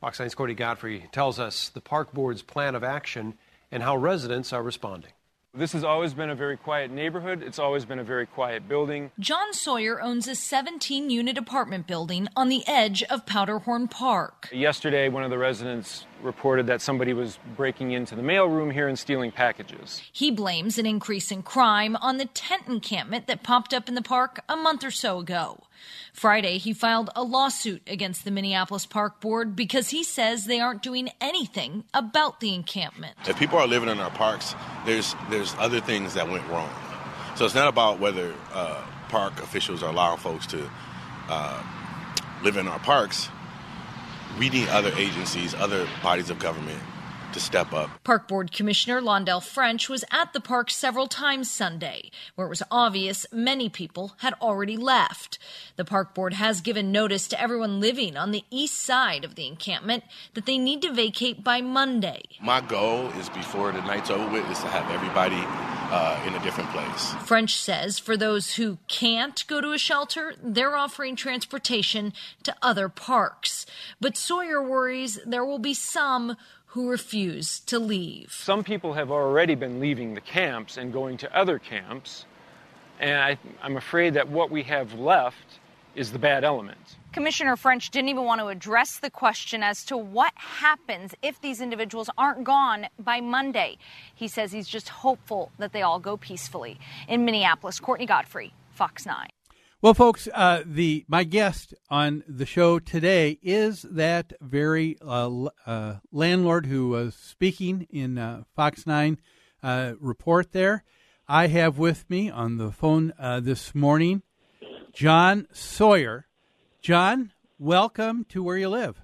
Fox 0.00 0.18
9's 0.18 0.34
Courtney 0.34 0.54
Godfrey 0.54 1.08
tells 1.12 1.38
us 1.38 1.68
the 1.68 1.80
Park 1.80 2.12
Board's 2.12 2.42
plan 2.42 2.74
of 2.74 2.84
action 2.84 3.38
and 3.70 3.82
how 3.82 3.96
residents 3.96 4.52
are 4.52 4.62
responding. 4.62 5.12
This 5.56 5.72
has 5.72 5.84
always 5.84 6.14
been 6.14 6.30
a 6.30 6.34
very 6.34 6.56
quiet 6.56 6.90
neighborhood. 6.90 7.40
It's 7.40 7.60
always 7.60 7.84
been 7.84 8.00
a 8.00 8.04
very 8.04 8.26
quiet 8.26 8.68
building. 8.68 9.12
John 9.20 9.52
Sawyer 9.52 10.02
owns 10.02 10.26
a 10.26 10.34
17 10.34 11.10
unit 11.10 11.38
apartment 11.38 11.86
building 11.86 12.26
on 12.34 12.48
the 12.48 12.66
edge 12.66 13.04
of 13.04 13.24
Powderhorn 13.24 13.88
Park. 13.88 14.48
Yesterday, 14.52 15.08
one 15.08 15.22
of 15.22 15.30
the 15.30 15.38
residents 15.38 16.06
reported 16.24 16.66
that 16.66 16.82
somebody 16.82 17.12
was 17.12 17.38
breaking 17.56 17.92
into 17.92 18.16
the 18.16 18.22
mailroom 18.22 18.72
here 18.72 18.88
and 18.88 18.98
stealing 18.98 19.30
packages. 19.30 20.02
He 20.12 20.32
blames 20.32 20.76
an 20.76 20.86
increase 20.86 21.30
in 21.30 21.44
crime 21.44 21.94
on 21.96 22.16
the 22.16 22.26
tent 22.26 22.64
encampment 22.66 23.28
that 23.28 23.44
popped 23.44 23.72
up 23.72 23.88
in 23.88 23.94
the 23.94 24.02
park 24.02 24.40
a 24.48 24.56
month 24.56 24.82
or 24.82 24.90
so 24.90 25.20
ago. 25.20 25.60
Friday, 26.12 26.58
he 26.58 26.72
filed 26.72 27.10
a 27.16 27.22
lawsuit 27.22 27.82
against 27.86 28.24
the 28.24 28.30
Minneapolis 28.30 28.86
Park 28.86 29.20
Board 29.20 29.56
because 29.56 29.88
he 29.90 30.04
says 30.04 30.44
they 30.44 30.60
aren't 30.60 30.82
doing 30.82 31.08
anything 31.20 31.84
about 31.92 32.40
the 32.40 32.54
encampment. 32.54 33.14
If 33.26 33.38
people 33.38 33.58
are 33.58 33.66
living 33.66 33.88
in 33.88 33.98
our 33.98 34.10
parks, 34.10 34.54
there's 34.86 35.14
there's 35.30 35.54
other 35.58 35.80
things 35.80 36.14
that 36.14 36.28
went 36.28 36.46
wrong. 36.48 36.70
So 37.36 37.44
it's 37.44 37.54
not 37.54 37.68
about 37.68 37.98
whether 37.98 38.32
uh, 38.52 38.84
park 39.08 39.40
officials 39.42 39.82
are 39.82 39.90
allowing 39.90 40.18
folks 40.18 40.46
to 40.48 40.70
uh, 41.28 41.62
live 42.42 42.56
in 42.56 42.68
our 42.68 42.78
parks. 42.78 43.28
We 44.38 44.50
need 44.50 44.68
other 44.68 44.92
agencies, 44.96 45.54
other 45.54 45.86
bodies 46.02 46.30
of 46.30 46.38
government 46.38 46.80
to 47.34 47.40
step 47.40 47.72
up. 47.72 47.90
Park 48.04 48.26
Board 48.26 48.52
Commissioner 48.52 49.00
Londell 49.00 49.42
French 49.42 49.88
was 49.88 50.04
at 50.10 50.32
the 50.32 50.40
park 50.40 50.70
several 50.70 51.06
times 51.06 51.50
Sunday, 51.50 52.10
where 52.34 52.46
it 52.46 52.50
was 52.50 52.62
obvious 52.70 53.26
many 53.32 53.68
people 53.68 54.14
had 54.18 54.34
already 54.40 54.76
left. 54.76 55.38
The 55.76 55.84
Park 55.84 56.14
Board 56.14 56.34
has 56.34 56.60
given 56.60 56.92
notice 56.92 57.28
to 57.28 57.40
everyone 57.40 57.80
living 57.80 58.16
on 58.16 58.30
the 58.30 58.44
east 58.50 58.80
side 58.80 59.24
of 59.24 59.34
the 59.34 59.46
encampment 59.46 60.04
that 60.34 60.46
they 60.46 60.58
need 60.58 60.80
to 60.82 60.92
vacate 60.92 61.44
by 61.44 61.60
Monday. 61.60 62.22
My 62.40 62.60
goal 62.60 63.08
is 63.18 63.28
before 63.28 63.72
the 63.72 63.82
night's 63.82 64.10
over 64.10 64.30
with 64.30 64.48
is 64.50 64.60
to 64.60 64.68
have 64.68 64.90
everybody 64.90 65.42
uh, 65.90 66.24
in 66.26 66.34
a 66.34 66.42
different 66.42 66.70
place. 66.70 67.14
French 67.24 67.60
says 67.60 67.98
for 67.98 68.16
those 68.16 68.54
who 68.54 68.78
can't 68.88 69.44
go 69.46 69.60
to 69.60 69.72
a 69.72 69.78
shelter, 69.78 70.34
they're 70.42 70.76
offering 70.76 71.16
transportation 71.16 72.12
to 72.42 72.54
other 72.62 72.88
parks. 72.88 73.66
But 74.00 74.16
Sawyer 74.16 74.62
worries 74.62 75.18
there 75.26 75.44
will 75.44 75.58
be 75.58 75.74
some 75.74 76.36
who 76.74 76.90
refuse 76.90 77.60
to 77.60 77.78
leave. 77.78 78.32
Some 78.32 78.64
people 78.64 78.94
have 78.94 79.12
already 79.12 79.54
been 79.54 79.78
leaving 79.78 80.14
the 80.14 80.20
camps 80.20 80.76
and 80.76 80.92
going 80.92 81.16
to 81.18 81.32
other 81.32 81.60
camps, 81.60 82.24
and 82.98 83.16
I, 83.16 83.38
I'm 83.62 83.76
afraid 83.76 84.14
that 84.14 84.28
what 84.28 84.50
we 84.50 84.64
have 84.64 84.92
left 84.92 85.60
is 85.94 86.10
the 86.10 86.18
bad 86.18 86.42
element. 86.42 86.96
Commissioner 87.12 87.54
French 87.54 87.90
didn't 87.90 88.08
even 88.08 88.24
want 88.24 88.40
to 88.40 88.48
address 88.48 88.98
the 88.98 89.08
question 89.08 89.62
as 89.62 89.84
to 89.84 89.96
what 89.96 90.32
happens 90.34 91.14
if 91.22 91.40
these 91.40 91.60
individuals 91.60 92.10
aren't 92.18 92.42
gone 92.42 92.88
by 92.98 93.20
Monday. 93.20 93.78
He 94.12 94.26
says 94.26 94.50
he's 94.50 94.66
just 94.66 94.88
hopeful 94.88 95.52
that 95.58 95.72
they 95.72 95.82
all 95.82 96.00
go 96.00 96.16
peacefully. 96.16 96.80
In 97.06 97.24
Minneapolis, 97.24 97.78
Courtney 97.78 98.06
Godfrey, 98.06 98.52
Fox 98.72 99.06
9. 99.06 99.28
Well, 99.84 99.92
folks, 99.92 100.30
uh, 100.32 100.62
the 100.64 101.04
my 101.08 101.24
guest 101.24 101.74
on 101.90 102.24
the 102.26 102.46
show 102.46 102.78
today 102.78 103.38
is 103.42 103.82
that 103.82 104.32
very 104.40 104.96
uh, 105.02 105.48
uh, 105.66 105.96
landlord 106.10 106.64
who 106.64 106.88
was 106.88 107.14
speaking 107.14 107.86
in 107.90 108.16
uh, 108.16 108.44
Fox 108.56 108.86
Nine 108.86 109.18
uh, 109.62 109.92
report. 110.00 110.52
There, 110.52 110.84
I 111.28 111.48
have 111.48 111.76
with 111.76 112.08
me 112.08 112.30
on 112.30 112.56
the 112.56 112.72
phone 112.72 113.12
uh, 113.18 113.40
this 113.40 113.74
morning, 113.74 114.22
John 114.94 115.48
Sawyer. 115.52 116.28
John, 116.80 117.32
welcome 117.58 118.24
to 118.30 118.42
where 118.42 118.56
you 118.56 118.70
live. 118.70 119.02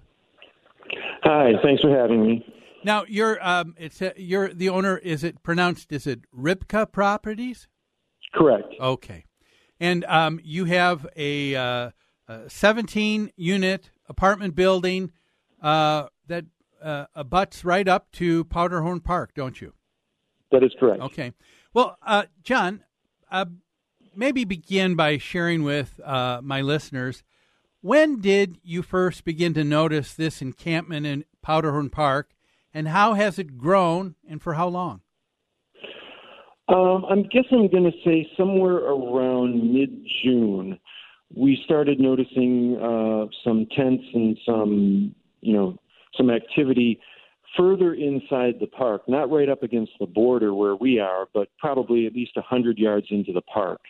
Hi, 1.24 1.52
thanks 1.62 1.82
for 1.82 1.94
having 1.94 2.22
me. 2.22 2.54
Now, 2.84 3.04
you're 3.06 3.38
um, 3.46 3.74
it's 3.76 4.00
you're 4.16 4.48
the 4.48 4.70
owner. 4.70 4.96
Is 4.96 5.24
it 5.24 5.42
pronounced? 5.42 5.92
Is 5.92 6.06
it 6.06 6.20
Ribka 6.34 6.90
Properties? 6.90 7.68
Correct. 8.32 8.64
Okay 8.80 9.26
and 9.80 10.04
um, 10.04 10.40
you 10.44 10.66
have 10.66 11.06
a, 11.16 11.56
uh, 11.56 11.90
a 12.28 12.48
17 12.48 13.32
unit 13.36 13.90
apartment 14.08 14.54
building 14.54 15.10
uh, 15.62 16.06
that 16.26 16.44
uh, 16.82 17.06
abuts 17.14 17.64
right 17.64 17.88
up 17.88 18.12
to 18.12 18.44
Powderhorn 18.44 19.00
Park, 19.00 19.32
don't 19.34 19.60
you? 19.60 19.72
That 20.52 20.62
is 20.62 20.72
correct. 20.78 21.02
Okay. 21.02 21.32
Well, 21.74 21.96
uh, 22.04 22.24
John, 22.42 22.84
uh, 23.30 23.46
maybe 24.14 24.44
begin 24.44 24.94
by 24.94 25.18
sharing 25.18 25.62
with 25.62 26.00
uh, 26.04 26.40
my 26.42 26.60
listeners 26.60 27.22
when 27.82 28.20
did 28.20 28.58
you 28.62 28.82
first 28.82 29.24
begin 29.24 29.54
to 29.54 29.64
notice 29.64 30.12
this 30.12 30.42
encampment 30.42 31.06
in 31.06 31.24
Powderhorn 31.42 31.88
Park, 31.88 32.34
and 32.74 32.88
how 32.88 33.14
has 33.14 33.38
it 33.38 33.56
grown, 33.56 34.16
and 34.28 34.42
for 34.42 34.54
how 34.54 34.68
long? 34.68 35.00
Um, 36.70 37.04
I 37.10 37.16
guess 37.32 37.44
I'm 37.50 37.68
going 37.68 37.90
to 37.90 37.98
say 38.04 38.30
somewhere 38.36 38.76
around 38.76 39.74
mid 39.74 39.90
June, 40.22 40.78
we 41.34 41.60
started 41.64 41.98
noticing 41.98 42.76
uh, 42.76 43.26
some 43.44 43.66
tents 43.76 44.04
and 44.14 44.38
some, 44.46 45.14
you 45.40 45.52
know, 45.52 45.76
some 46.16 46.30
activity 46.30 47.00
further 47.56 47.94
inside 47.94 48.54
the 48.60 48.68
park, 48.68 49.02
not 49.08 49.30
right 49.30 49.48
up 49.48 49.64
against 49.64 49.92
the 49.98 50.06
border 50.06 50.54
where 50.54 50.76
we 50.76 51.00
are, 51.00 51.26
but 51.34 51.48
probably 51.58 52.06
at 52.06 52.12
least 52.12 52.36
100 52.36 52.78
yards 52.78 53.06
into 53.10 53.32
the 53.32 53.42
park. 53.42 53.80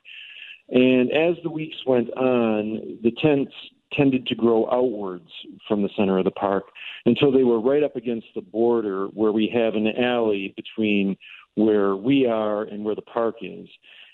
And 0.71 1.11
as 1.13 1.37
the 1.43 1.51
weeks 1.51 1.77
went 1.87 2.11
on, 2.13 2.99
the 3.03 3.13
tents 3.21 3.53
tended 3.93 4.27
to 4.27 4.35
grow 4.35 4.71
outwards 4.71 5.29
from 5.67 5.83
the 5.83 5.91
center 5.97 6.19
of 6.19 6.25
the 6.25 6.31
park 6.31 6.65
until 7.07 7.33
they 7.33 7.43
were 7.43 7.61
right 7.61 7.83
up 7.83 7.97
against 7.97 8.29
the 8.35 8.41
border 8.41 9.07
where 9.09 9.33
we 9.33 9.51
have 9.53 9.75
an 9.75 9.89
alley 9.99 10.55
between 10.57 11.17
where 11.65 11.97
we 11.97 12.27
are 12.27 12.63
and 12.63 12.85
where 12.85 12.95
the 12.95 13.03
park 13.03 13.37
is. 13.43 13.69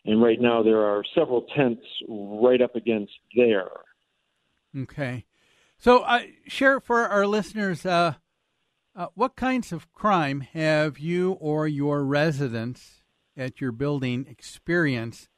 And 0.05 0.23
right 0.23 0.41
now 0.41 0.63
there 0.63 0.81
are 0.81 1.03
several 1.15 1.47
tents 1.57 1.83
right 2.09 2.63
up 2.63 2.77
against 2.77 3.13
there. 3.35 3.71
Okay. 4.77 5.25
So, 5.79 6.01
uh, 6.01 6.23
share 6.47 6.81
for 6.81 7.07
our 7.09 7.27
listeners 7.27 7.85
uh, 7.85 8.15
uh, 8.95 9.09
what 9.15 9.37
kinds 9.37 9.73
of 9.73 9.93
crime 9.93 10.41
have 10.41 10.99
you 10.99 11.33
or 11.33 11.69
your 11.69 12.05
residents 12.05 13.03
at 13.37 13.61
your 13.61 13.73
building 13.73 14.27
experienced 14.29 15.29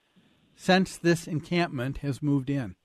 since 0.55 0.97
this 0.97 1.27
encampment 1.27 1.99
has 1.99 2.23
moved 2.23 2.51
in? 2.51 2.77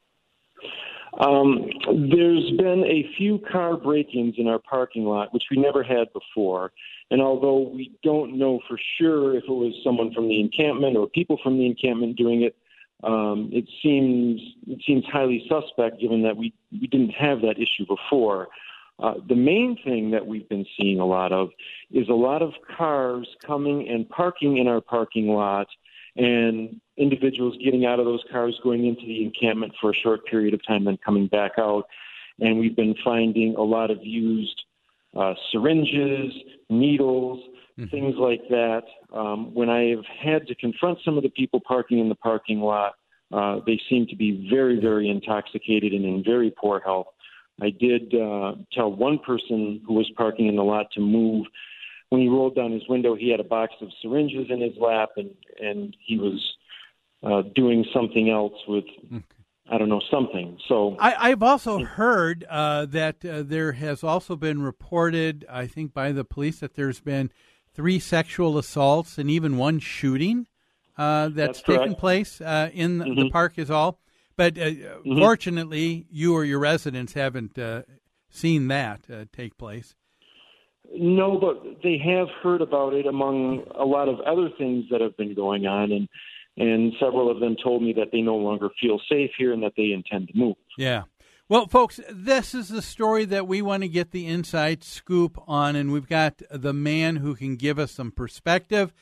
Um, 1.20 1.70
there's 2.12 2.50
been 2.58 2.84
a 2.86 3.08
few 3.18 3.40
car 3.52 3.78
break 3.78 4.16
ins 4.16 4.36
in 4.38 4.48
our 4.48 4.60
parking 4.60 5.06
lot, 5.06 5.34
which 5.34 5.44
we 5.52 5.58
never 5.58 5.84
had 5.84 6.12
before. 6.14 6.72
And 7.12 7.22
although 7.22 7.70
we 7.70 7.92
don't 8.02 8.38
know 8.38 8.60
for 8.68 8.80
sure 8.98 9.36
if 9.38 9.44
it 9.44 9.50
was 9.50 9.74
someone 9.84 10.14
from 10.14 10.28
the 10.28 10.40
encampment 10.40 10.98
or 10.98 11.08
people 11.08 11.38
from 11.44 11.58
the 11.60 11.66
encampment 11.66 12.18
doing 12.18 12.42
it, 12.42 12.56
um, 13.04 13.50
it 13.52 13.66
seems 13.82 14.42
it 14.66 14.82
seems 14.88 15.04
highly 15.06 15.46
suspect 15.50 16.00
given 16.00 16.24
that 16.24 16.38
we, 16.38 16.54
we 16.72 16.88
didn't 16.88 17.12
have 17.12 17.42
that 17.42 17.58
issue 17.58 17.86
before. 17.86 18.48
Uh, 19.00 19.16
the 19.28 19.36
main 19.36 19.78
thing 19.84 20.12
that 20.12 20.26
we've 20.26 20.48
been 20.48 20.66
seeing 20.80 21.00
a 21.00 21.06
lot 21.06 21.32
of 21.32 21.50
is 21.92 22.08
a 22.10 22.14
lot 22.14 22.42
of 22.42 22.54
cars 22.78 23.28
coming 23.46 23.90
and 23.90 24.08
parking 24.10 24.58
in 24.58 24.68
our 24.68 24.82
parking 24.82 25.28
lot 25.28 25.68
and 26.16 26.80
individuals 26.98 27.56
getting 27.64 27.86
out 27.86 28.00
of 28.00 28.06
those 28.06 28.24
cars, 28.32 28.60
going 28.64 28.86
into 28.86 29.06
the 29.06 29.24
encampment 29.24 29.74
for 29.82 29.92
a 29.92 29.96
short 29.96 30.26
period 30.26 30.54
of 30.54 30.66
time, 30.66 30.86
then 30.86 30.98
coming 31.04 31.28
back 31.28 31.54
out. 31.58 31.86
And 32.40 32.60
we've 32.60 32.76
been 32.76 32.96
finding 33.04 33.56
a 33.56 33.62
lot 33.62 33.92
of 33.92 34.00
used 34.02 34.62
uh, 35.18 35.34
syringes, 35.52 36.34
needles, 36.70 37.40
mm-hmm. 37.80 37.90
things 37.90 38.16
like 38.18 38.42
that. 38.50 38.84
Um, 39.14 39.54
when 39.54 39.70
I've 39.70 40.06
had 40.24 40.48
to 40.48 40.56
confront 40.56 41.00
some 41.04 41.18
of 41.18 41.24
the 41.24 41.30
people 41.30 41.62
parking 41.68 42.00
in 42.00 42.10
the 42.10 42.16
parking 42.16 42.60
lot, 42.60 42.94
uh, 43.32 43.60
they 43.66 43.80
seem 43.90 44.06
to 44.08 44.16
be 44.16 44.48
very, 44.50 44.80
very 44.80 45.10
intoxicated 45.10 45.94
and 45.94 46.06
in 46.06 46.24
very 46.24 46.52
poor 46.52 46.80
health. 46.80 47.08
I 47.62 47.70
did 47.70 48.14
uh, 48.16 48.56
tell 48.72 48.92
one 48.92 49.20
person 49.20 49.82
who 49.86 49.94
was 49.94 50.10
parking 50.18 50.48
in 50.48 50.56
the 50.56 50.64
lot 50.64 50.88
to 50.94 51.00
move 51.00 51.46
when 52.14 52.22
he 52.22 52.30
rolled 52.30 52.54
down 52.54 52.72
his 52.72 52.88
window, 52.88 53.16
he 53.16 53.32
had 53.32 53.40
a 53.40 53.44
box 53.44 53.74
of 53.82 53.90
syringes 54.00 54.46
in 54.52 54.62
his 54.62 54.78
lap, 54.80 55.14
and 55.18 55.32
and 55.60 55.98
he 56.00 56.20
was 56.20 56.40
uh, 57.24 57.42
doing 57.56 57.84
something 57.92 58.30
else 58.30 58.54
with. 58.68 58.86
Okay. 59.12 59.24
I 59.68 59.80
don't 59.80 59.90
know 59.90 60.02
something. 60.12 60.60
So 60.68 60.96
I, 61.00 61.30
have 61.30 61.42
also 61.42 61.80
heard 61.86 62.46
uh, 62.50 62.86
that 62.88 63.26
uh, 63.26 63.44
there 63.44 63.72
has 63.72 64.04
also 64.04 64.36
been 64.36 64.62
reported, 64.62 65.46
I 65.50 65.68
think, 65.68 65.94
by 65.94 66.12
the 66.12 66.26
police 66.26 66.60
that 66.60 66.76
there's 66.76 67.00
been 67.00 67.32
three 67.74 67.98
sexual 67.98 68.58
assaults 68.58 69.18
and 69.18 69.32
even 69.32 69.58
one 69.58 69.80
shooting 69.80 70.48
uh, 70.98 71.30
that's, 71.30 71.62
that's 71.62 71.62
taken 71.62 71.96
place 71.96 72.42
uh, 72.42 72.70
in 72.74 73.00
mm-hmm. 73.00 73.20
the 73.20 73.30
park. 73.32 73.54
Is 73.58 73.72
all, 73.72 74.00
but 74.36 74.58
uh, 74.58 74.66
mm-hmm. 74.66 75.18
fortunately, 75.18 76.08
you 76.12 76.36
or 76.36 76.44
your 76.44 76.60
residents 76.60 77.14
haven't 77.14 77.58
seen 78.30 78.68
that 78.68 79.08
take 79.32 79.58
place. 79.58 79.96
No, 80.92 81.38
but 81.40 81.82
they 81.82 81.98
have 81.98 82.28
heard 82.42 82.62
about 82.62 82.94
it 82.94 83.06
among 83.06 83.64
a 83.76 83.86
lot 83.86 84.10
of 84.10 84.20
other 84.22 84.50
things 84.58 84.86
that 84.92 85.02
have 85.02 85.16
been 85.18 85.34
going 85.34 85.66
on, 85.66 85.92
and 85.92 86.08
and 86.56 86.94
several 87.00 87.32
of 87.32 87.40
them 87.40 87.56
told 87.62 87.82
me 87.82 87.94
that 87.94 88.12
they 88.12 88.22
no 88.22 88.36
longer 88.36 88.70
feel 88.80 89.00
safe 89.10 89.32
here 89.38 89.54
and 89.54 89.64
that 89.64 89.74
they 89.76 89.92
intend 89.92 90.28
to 90.28 90.38
move. 90.38 90.56
Yeah. 90.78 91.04
Well, 91.50 91.68
folks, 91.68 92.00
this 92.10 92.54
is 92.54 92.70
the 92.70 92.82
story 92.82 93.26
that 93.26 93.48
we 93.48 93.62
want 93.62 93.84
to 93.84 93.90
get 93.90 94.12
the 94.12 94.28
inside 94.28 94.84
scoop 94.84 95.38
on, 95.48 95.76
and 95.76 95.92
we've 95.92 96.08
got 96.08 96.42
the 96.52 96.74
man 96.74 97.18
who 97.18 97.36
can 97.36 97.56
give 97.56 97.80
us 97.80 97.92
some 97.92 98.12
perspective. 98.12 98.94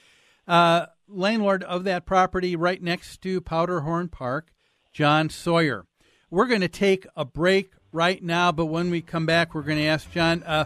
Uh, 0.47 0.87
landlord 1.07 1.63
of 1.63 1.83
that 1.83 2.05
property 2.05 2.55
right 2.55 2.81
next 2.81 3.21
to 3.21 3.41
Powderhorn 3.41 4.09
Park, 4.09 4.51
John 4.91 5.29
Sawyer. 5.29 5.85
We're 6.29 6.47
going 6.47 6.61
to 6.61 6.67
take 6.67 7.05
a 7.15 7.25
break 7.25 7.73
right 7.91 8.23
now, 8.23 8.51
but 8.51 8.67
when 8.67 8.89
we 8.89 9.01
come 9.01 9.25
back, 9.25 9.53
we're 9.53 9.61
going 9.61 9.77
to 9.77 9.85
ask 9.85 10.11
John. 10.11 10.43
Uh, 10.43 10.65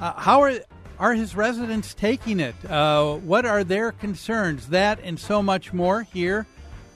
uh, 0.00 0.12
how 0.14 0.42
are 0.42 0.60
are 0.98 1.14
his 1.14 1.36
residents 1.36 1.94
taking 1.94 2.40
it? 2.40 2.54
Uh, 2.68 3.16
what 3.16 3.44
are 3.44 3.62
their 3.62 3.92
concerns? 3.92 4.68
That 4.68 4.98
and 5.02 5.20
so 5.20 5.42
much 5.42 5.72
more 5.72 6.02
here 6.02 6.46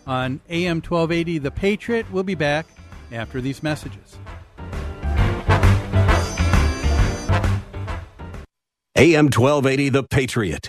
on 0.06 0.40
AM 0.48 0.76
1280 0.76 1.38
The 1.38 1.50
Patriot. 1.50 2.10
We'll 2.10 2.22
be 2.22 2.34
back 2.34 2.66
after 3.12 3.40
these 3.40 3.62
messages. 3.62 4.18
AM 8.96 9.26
1280 9.26 9.88
The 9.90 10.02
Patriot. 10.04 10.68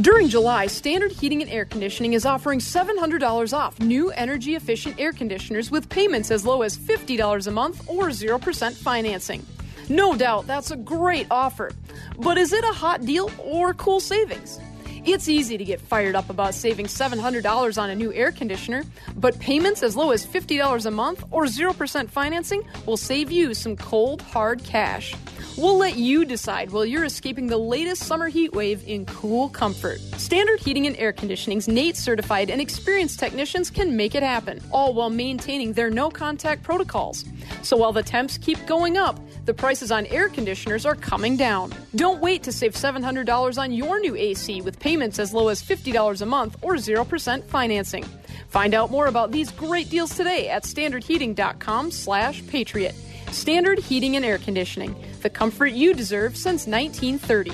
During 0.00 0.28
July, 0.28 0.66
Standard 0.66 1.12
Heating 1.12 1.40
and 1.40 1.48
Air 1.48 1.64
Conditioning 1.64 2.14
is 2.14 2.26
offering 2.26 2.58
$700 2.58 3.56
off 3.56 3.78
new 3.78 4.10
energy 4.10 4.56
efficient 4.56 4.98
air 4.98 5.12
conditioners 5.12 5.70
with 5.70 5.88
payments 5.88 6.32
as 6.32 6.44
low 6.44 6.62
as 6.62 6.76
$50 6.76 7.46
a 7.46 7.50
month 7.52 7.88
or 7.88 8.08
0% 8.08 8.72
financing. 8.72 9.46
No 9.88 10.16
doubt 10.16 10.48
that's 10.48 10.72
a 10.72 10.76
great 10.76 11.28
offer. 11.30 11.70
But 12.18 12.38
is 12.38 12.52
it 12.52 12.64
a 12.64 12.72
hot 12.72 13.02
deal 13.02 13.30
or 13.38 13.72
cool 13.74 14.00
savings? 14.00 14.58
It's 15.06 15.28
easy 15.28 15.58
to 15.58 15.64
get 15.64 15.82
fired 15.82 16.14
up 16.14 16.30
about 16.30 16.54
saving 16.54 16.86
$700 16.86 17.82
on 17.82 17.90
a 17.90 17.94
new 17.94 18.10
air 18.14 18.32
conditioner, 18.32 18.84
but 19.16 19.38
payments 19.38 19.82
as 19.82 19.96
low 19.96 20.12
as 20.12 20.24
$50 20.24 20.86
a 20.86 20.90
month 20.90 21.22
or 21.30 21.44
0% 21.44 22.08
financing 22.08 22.62
will 22.86 22.96
save 22.96 23.30
you 23.30 23.52
some 23.52 23.76
cold, 23.76 24.22
hard 24.22 24.64
cash. 24.64 25.14
We'll 25.58 25.76
let 25.76 25.96
you 25.96 26.24
decide 26.24 26.72
while 26.72 26.86
you're 26.86 27.04
escaping 27.04 27.48
the 27.48 27.58
latest 27.58 28.04
summer 28.04 28.28
heat 28.28 28.54
wave 28.54 28.82
in 28.88 29.04
cool 29.04 29.50
comfort. 29.50 30.00
Standard 30.16 30.58
Heating 30.58 30.86
and 30.86 30.96
Air 30.96 31.12
Conditioning's 31.12 31.68
NATE 31.68 31.96
certified 31.96 32.48
and 32.48 32.60
experienced 32.60 33.20
technicians 33.20 33.70
can 33.70 33.96
make 33.96 34.14
it 34.14 34.22
happen, 34.22 34.60
all 34.72 34.94
while 34.94 35.10
maintaining 35.10 35.74
their 35.74 35.90
no 35.90 36.08
contact 36.08 36.62
protocols. 36.62 37.24
So 37.62 37.76
while 37.76 37.92
the 37.92 38.02
temps 38.02 38.38
keep 38.38 38.66
going 38.66 38.96
up, 38.96 39.20
the 39.44 39.54
prices 39.54 39.92
on 39.92 40.06
air 40.06 40.28
conditioners 40.28 40.86
are 40.86 40.96
coming 40.96 41.36
down. 41.36 41.72
Don't 41.94 42.20
wait 42.20 42.42
to 42.44 42.52
save 42.52 42.72
$700 42.72 43.58
on 43.58 43.72
your 43.72 44.00
new 44.00 44.16
AC 44.16 44.62
with 44.62 44.80
payments 44.80 44.93
as 45.02 45.34
low 45.34 45.48
as 45.48 45.62
$50 45.62 46.22
a 46.22 46.26
month 46.26 46.56
or 46.62 46.74
0% 46.74 47.44
financing. 47.44 48.04
Find 48.48 48.74
out 48.74 48.90
more 48.90 49.06
about 49.06 49.32
these 49.32 49.50
great 49.50 49.90
deals 49.90 50.16
today 50.16 50.48
at 50.48 50.64
standardheating.com 50.64 51.90
slash 51.90 52.46
patriot. 52.46 52.94
Standard 53.30 53.78
Heating 53.78 54.14
and 54.16 54.24
Air 54.24 54.38
Conditioning, 54.38 54.94
the 55.22 55.30
comfort 55.30 55.72
you 55.72 55.92
deserve 55.94 56.36
since 56.36 56.66
1930. 56.66 57.52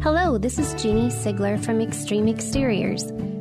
Hello, 0.00 0.38
this 0.38 0.58
is 0.58 0.74
Jeannie 0.82 1.08
Sigler 1.08 1.62
from 1.62 1.80
Extreme 1.80 2.28
Exteriors. 2.28 3.04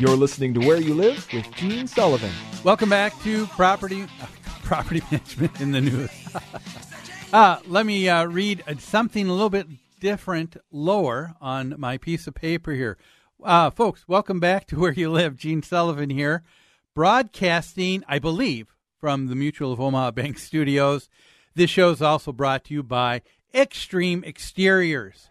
You're 0.00 0.16
listening 0.16 0.54
to 0.54 0.60
Where 0.60 0.80
You 0.80 0.94
Live 0.94 1.30
with 1.30 1.54
Gene 1.56 1.86
Sullivan. 1.86 2.32
Welcome 2.64 2.88
back 2.88 3.12
to 3.22 3.44
property 3.48 4.04
uh, 4.04 4.26
property 4.62 5.02
management 5.10 5.60
in 5.60 5.72
the 5.72 5.82
news. 5.82 6.10
uh, 7.34 7.58
let 7.66 7.84
me 7.84 8.08
uh, 8.08 8.24
read 8.24 8.64
something 8.78 9.28
a 9.28 9.30
little 9.30 9.50
bit 9.50 9.66
different 10.00 10.56
lower 10.72 11.34
on 11.38 11.74
my 11.76 11.98
piece 11.98 12.26
of 12.26 12.32
paper 12.32 12.72
here. 12.72 12.96
Uh, 13.44 13.68
folks, 13.68 14.08
welcome 14.08 14.40
back 14.40 14.66
to 14.68 14.76
Where 14.80 14.92
You 14.92 15.10
Live. 15.10 15.36
Gene 15.36 15.62
Sullivan 15.62 16.08
here, 16.08 16.44
broadcasting, 16.94 18.02
I 18.08 18.18
believe, 18.18 18.74
from 18.98 19.26
the 19.26 19.34
Mutual 19.36 19.70
of 19.70 19.82
Omaha 19.82 20.12
Bank 20.12 20.38
Studios. 20.38 21.10
This 21.54 21.68
show 21.68 21.90
is 21.90 22.00
also 22.00 22.32
brought 22.32 22.64
to 22.64 22.72
you 22.74 22.82
by 22.82 23.20
Extreme 23.52 24.24
Exteriors. 24.24 25.28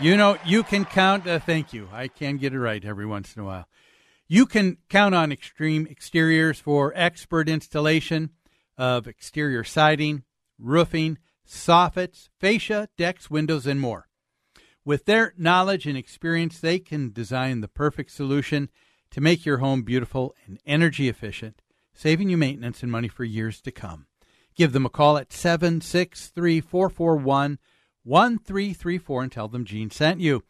You 0.00 0.16
know, 0.16 0.38
you 0.44 0.62
can 0.62 0.84
count. 0.84 1.26
Uh, 1.26 1.40
thank 1.40 1.72
you. 1.72 1.88
I 1.92 2.06
can 2.06 2.36
get 2.36 2.52
it 2.52 2.60
right 2.60 2.84
every 2.84 3.04
once 3.04 3.34
in 3.34 3.42
a 3.42 3.44
while. 3.44 3.66
You 4.28 4.46
can 4.46 4.78
count 4.88 5.14
on 5.14 5.30
Extreme 5.30 5.86
Exteriors 5.86 6.58
for 6.58 6.92
expert 6.96 7.48
installation 7.48 8.30
of 8.76 9.06
exterior 9.06 9.62
siding, 9.62 10.24
roofing, 10.58 11.18
soffits, 11.46 12.28
fascia, 12.40 12.88
decks, 12.96 13.30
windows, 13.30 13.68
and 13.68 13.80
more. 13.80 14.08
With 14.84 15.04
their 15.04 15.32
knowledge 15.38 15.86
and 15.86 15.96
experience, 15.96 16.58
they 16.58 16.80
can 16.80 17.12
design 17.12 17.60
the 17.60 17.68
perfect 17.68 18.10
solution 18.10 18.68
to 19.12 19.20
make 19.20 19.46
your 19.46 19.58
home 19.58 19.82
beautiful 19.82 20.34
and 20.44 20.58
energy 20.66 21.08
efficient, 21.08 21.62
saving 21.94 22.28
you 22.28 22.36
maintenance 22.36 22.82
and 22.82 22.90
money 22.90 23.08
for 23.08 23.22
years 23.22 23.60
to 23.62 23.70
come. 23.70 24.06
Give 24.56 24.72
them 24.72 24.86
a 24.86 24.90
call 24.90 25.18
at 25.18 25.32
763 25.32 26.60
441 26.60 27.58
1334 28.02 29.22
and 29.22 29.32
tell 29.32 29.48
them 29.48 29.64
Gene 29.64 29.90
sent 29.90 30.20
you. 30.20 30.42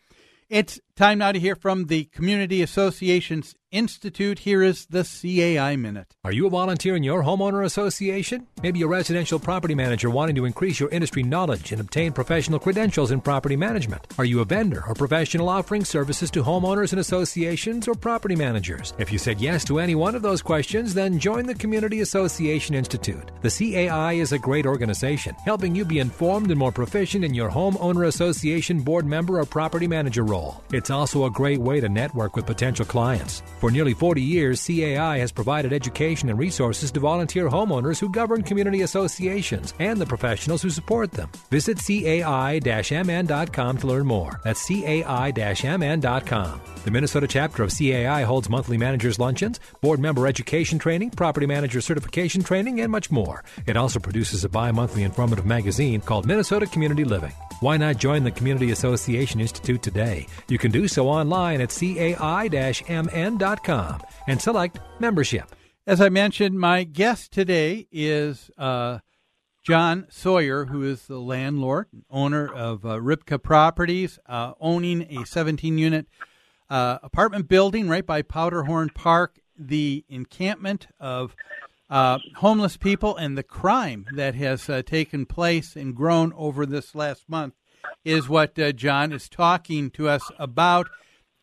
It's 0.49 0.81
time 0.97 1.19
now 1.19 1.31
to 1.31 1.39
hear 1.39 1.55
from 1.55 1.85
the 1.85 2.05
Community 2.05 2.63
Associations 2.63 3.55
Institute. 3.71 4.39
Here 4.39 4.63
is 4.63 4.87
the 4.87 5.03
CAI 5.03 5.77
Minute. 5.77 6.15
Are 6.25 6.33
you 6.33 6.47
a 6.47 6.51
volunteer 6.51 6.97
in 6.97 7.03
your 7.03 7.23
homeowner 7.23 7.65
association? 7.65 8.47
Maybe 8.63 8.81
a 8.83 8.87
residential 8.87 9.39
property 9.39 9.75
manager 9.75 10.09
wanting 10.09 10.37
to 10.37 10.47
increase 10.47 10.81
your 10.81 10.89
industry 10.89 11.23
knowledge 11.23 11.73
and 11.73 11.81
obtain 11.81 12.13
professional 12.13 12.59
credentials 12.59 13.11
in 13.11 13.21
property 13.21 13.57
management. 13.57 14.07
Are 14.19 14.25
you 14.25 14.41
a 14.41 14.45
vendor 14.47 14.85
or 14.89 14.95
professional 14.95 15.49
offering 15.49 15.85
services 15.85 16.31
to 16.31 16.43
homeowners 16.43 16.93
and 16.93 17.01
associations 17.01 17.87
or 17.89 17.95
property 17.95 18.37
managers? 18.37 18.95
If 18.99 19.13
you 19.13 19.19
said 19.19 19.41
yes 19.41 19.65
to 19.67 19.79
any 19.79 19.95
one 19.95 20.15
of 20.15 20.23
those 20.23 20.41
questions, 20.41 20.95
then 20.95 21.19
join 21.19 21.45
the 21.45 21.55
Community 21.55 22.01
Association 22.01 22.75
Institute. 22.75 23.31
The 23.43 23.51
CAI 23.51 24.15
is 24.15 24.33
a 24.33 24.39
great 24.39 24.65
organization, 24.65 25.35
helping 25.45 25.75
you 25.75 25.85
be 25.85 25.99
informed 25.99 26.51
and 26.51 26.59
more 26.59 26.73
proficient 26.73 27.25
in 27.25 27.35
your 27.35 27.51
homeowner 27.51 28.07
association 28.07 28.81
board 28.81 29.05
member 29.07 29.41
or 29.41 29.45
property 29.45 29.87
manager 29.89 30.25
role. 30.25 30.63
It's 30.73 30.86
also 30.91 31.25
a 31.25 31.31
great 31.31 31.61
way 31.61 31.81
to 31.81 31.89
network 31.89 32.37
with 32.37 32.47
potential 32.47 32.85
clients. 32.85 33.43
For 33.61 33.71
nearly 33.71 33.95
40 33.95 34.23
years, 34.23 34.65
CAI 34.65 35.19
has 35.19 35.33
provided 35.33 35.73
education 35.73 36.29
and 36.29 36.39
resources 36.39 36.91
to 36.93 37.01
volunteer 37.01 37.49
homeowners 37.49 37.99
who 37.99 38.09
govern 38.09 38.43
community 38.43 38.83
associations 38.83 39.75
and 39.79 40.01
the 40.01 40.07
professionals 40.07 40.63
who 40.63 40.71
support 40.71 41.13
them. 41.13 41.31
Visit 41.51 41.79
cai-mn.com 41.79 43.79
to 43.79 43.87
learn 43.87 44.07
more. 44.07 44.41
That's 44.45 44.67
cai-mn.com. 44.67 46.61
The 46.87 46.93
Minnesota 46.93 47.27
chapter 47.27 47.65
of 47.65 47.77
CAI 47.77 48.23
holds 48.23 48.49
monthly 48.49 48.79
managers' 48.79 49.19
luncheons, 49.19 49.59
board 49.81 49.99
member 49.99 50.25
education 50.25 50.79
training, 50.79 51.11
property 51.11 51.45
manager 51.45 51.81
certification 51.81 52.45
training, 52.45 52.81
and 52.81 52.93
much 52.93 53.11
more. 53.11 53.43
It 53.67 53.77
also 53.77 53.99
produces 53.99 54.45
a 54.45 54.49
bi 54.49 54.71
monthly 54.71 55.03
informative 55.03 55.47
magazine 55.47 56.01
called 56.01 56.27
Minnesota 56.27 56.67
Community 56.67 57.05
Living. 57.05 57.33
Why 57.59 57.77
not 57.77 57.97
join 57.97 58.23
the 58.23 58.31
Community 58.31 58.71
Association 58.71 59.41
Institute 59.41 59.83
today? 59.83 60.29
You 60.47 60.59
can 60.59 60.71
do 60.77 60.87
so 60.87 61.09
online 61.09 61.63
at 61.63 61.71
cai-mn.com 61.71 62.03
and 64.27 64.43
select 64.43 64.79
membership. 64.99 65.51
As 65.87 66.03
I 66.03 66.11
mentioned, 66.11 66.61
my 66.61 66.85
guest 66.85 67.33
today 67.33 67.89
is 67.91 68.51
uh, 68.59 68.99
John 69.63 70.07
Sawyer, 70.11 70.67
who 70.67 70.83
is 70.83 71.07
the 71.07 71.19
landlord, 71.19 71.87
owner 72.11 72.47
of 72.47 72.85
uh, 72.85 72.99
Ripka 72.99 73.43
Properties, 73.43 74.19
uh, 74.27 74.53
owning 74.61 75.03
a 75.19 75.25
17 75.25 75.79
unit 75.79 76.09
uh, 76.69 76.99
apartment 77.03 77.49
building 77.49 77.89
right 77.89 78.05
by 78.05 78.21
Powderhorn 78.21 78.91
Park, 78.91 79.39
the 79.59 80.05
encampment 80.11 80.89
of 81.01 81.35
uh, 81.89 82.19
homeless 82.37 82.77
people 82.77 83.17
and 83.17 83.39
the 83.39 83.43
crime 83.43 84.05
that 84.13 84.35
has 84.35 84.69
uh, 84.69 84.83
taken 84.85 85.25
place 85.25 85.75
and 85.75 85.97
grown 85.97 86.35
over 86.35 86.67
this 86.67 86.95
last 86.95 87.31
month 87.31 87.55
is 88.05 88.29
what 88.29 88.59
uh, 88.59 88.73
John 88.73 89.13
is 89.13 89.29
talking 89.29 89.91
to 89.93 90.09
us 90.09 90.31
about. 90.39 90.89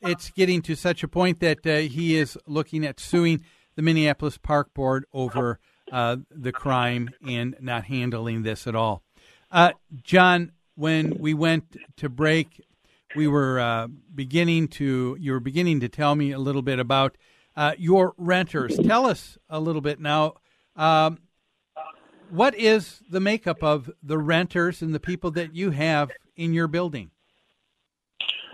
It's 0.02 0.32
getting 0.32 0.62
to 0.64 0.76
such 0.76 1.04
a 1.04 1.08
point 1.08 1.40
that 1.40 1.66
uh, 1.66 1.78
he 1.78 2.16
is 2.16 2.38
looking 2.46 2.86
at 2.86 3.00
suing 3.00 3.44
the 3.76 3.82
Minneapolis 3.82 4.38
Park 4.38 4.74
Board 4.74 5.06
over 5.14 5.60
uh, 5.92 6.18
the 6.30 6.52
crime 6.52 7.10
and 7.28 7.56
not 7.60 7.86
handling 7.86 8.44
this 8.44 8.68
at 8.68 8.76
all. 8.76 9.04
Uh, 9.52 9.72
John, 10.02 10.52
when 10.76 11.18
we 11.20 11.34
went 11.34 11.78
to 11.98 12.10
break, 12.10 12.62
we 13.16 13.28
were 13.28 13.88
beginning 14.14 14.68
to 14.68 15.16
you 15.20 15.34
were 15.34 15.40
beginning 15.40 15.80
to 15.82 15.90
tell 15.90 16.16
me 16.16 16.32
a 16.32 16.40
little 16.40 16.64
bit 16.64 16.80
about 16.80 17.16
uh, 17.56 17.74
your 17.78 18.14
renters. 18.18 18.78
Tell 18.78 19.06
us 19.06 19.38
a 19.50 19.60
little 19.60 19.82
bit 19.82 20.00
now. 20.00 20.36
Um, 20.76 21.20
what 22.30 22.56
is 22.56 23.02
the 23.10 23.20
makeup 23.20 23.64
of 23.64 23.92
the 24.02 24.18
renters 24.18 24.82
and 24.82 24.94
the 24.94 25.00
people 25.00 25.30
that 25.32 25.56
you 25.56 25.72
have 25.72 26.10
in 26.36 26.54
your 26.54 26.68
building? 26.68 27.12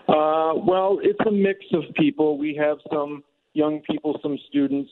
Uh, 0.07 0.53
well, 0.55 0.99
it's 1.01 1.19
a 1.27 1.31
mix 1.31 1.59
of 1.73 1.83
people. 1.95 2.37
We 2.37 2.55
have 2.55 2.77
some 2.91 3.23
young 3.53 3.81
people, 3.89 4.19
some 4.23 4.37
students. 4.47 4.91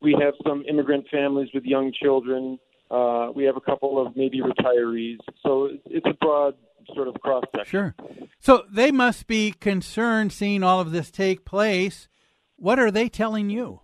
We 0.00 0.16
have 0.20 0.34
some 0.46 0.64
immigrant 0.68 1.06
families 1.10 1.48
with 1.54 1.64
young 1.64 1.92
children. 1.92 2.58
Uh, 2.90 3.30
we 3.34 3.44
have 3.44 3.56
a 3.56 3.60
couple 3.60 4.04
of 4.04 4.16
maybe 4.16 4.40
retirees. 4.40 5.18
So 5.44 5.70
it's 5.86 6.06
a 6.06 6.14
broad 6.14 6.54
sort 6.94 7.08
of 7.08 7.14
cross 7.20 7.44
section. 7.54 7.70
Sure. 7.70 7.94
So 8.40 8.64
they 8.70 8.90
must 8.90 9.26
be 9.26 9.52
concerned 9.52 10.32
seeing 10.32 10.62
all 10.62 10.80
of 10.80 10.90
this 10.90 11.10
take 11.10 11.44
place. 11.44 12.08
What 12.56 12.78
are 12.78 12.90
they 12.90 13.08
telling 13.08 13.50
you? 13.50 13.80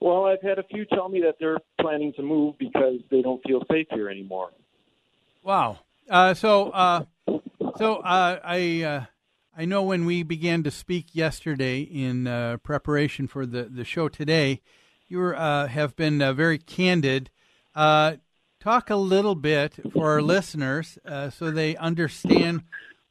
Well, 0.00 0.26
I've 0.26 0.42
had 0.42 0.58
a 0.58 0.62
few 0.64 0.84
tell 0.84 1.08
me 1.08 1.20
that 1.22 1.36
they're 1.40 1.58
planning 1.80 2.12
to 2.16 2.22
move 2.22 2.56
because 2.58 3.00
they 3.10 3.22
don't 3.22 3.42
feel 3.46 3.62
safe 3.70 3.88
here 3.90 4.08
anymore. 4.08 4.50
Wow. 5.42 5.78
Uh, 6.08 6.34
so, 6.34 6.70
uh, 6.70 7.04
so 7.78 7.96
uh, 7.96 8.40
I 8.42 8.82
uh, 8.82 9.04
I 9.56 9.64
know 9.64 9.82
when 9.82 10.04
we 10.04 10.22
began 10.22 10.62
to 10.64 10.70
speak 10.70 11.14
yesterday 11.14 11.80
in 11.80 12.26
uh, 12.26 12.58
preparation 12.62 13.28
for 13.28 13.46
the, 13.46 13.64
the 13.64 13.84
show 13.84 14.08
today, 14.08 14.60
you 15.08 15.18
were, 15.18 15.36
uh, 15.36 15.68
have 15.68 15.96
been 15.96 16.18
very 16.36 16.58
candid. 16.58 17.30
talk 17.74 18.90
a 18.90 18.96
little 18.96 19.34
bit 19.34 19.74
for 19.92 20.10
our 20.10 20.22
listeners 20.22 20.98
so 21.30 21.50
they 21.50 21.76
understand 21.76 22.62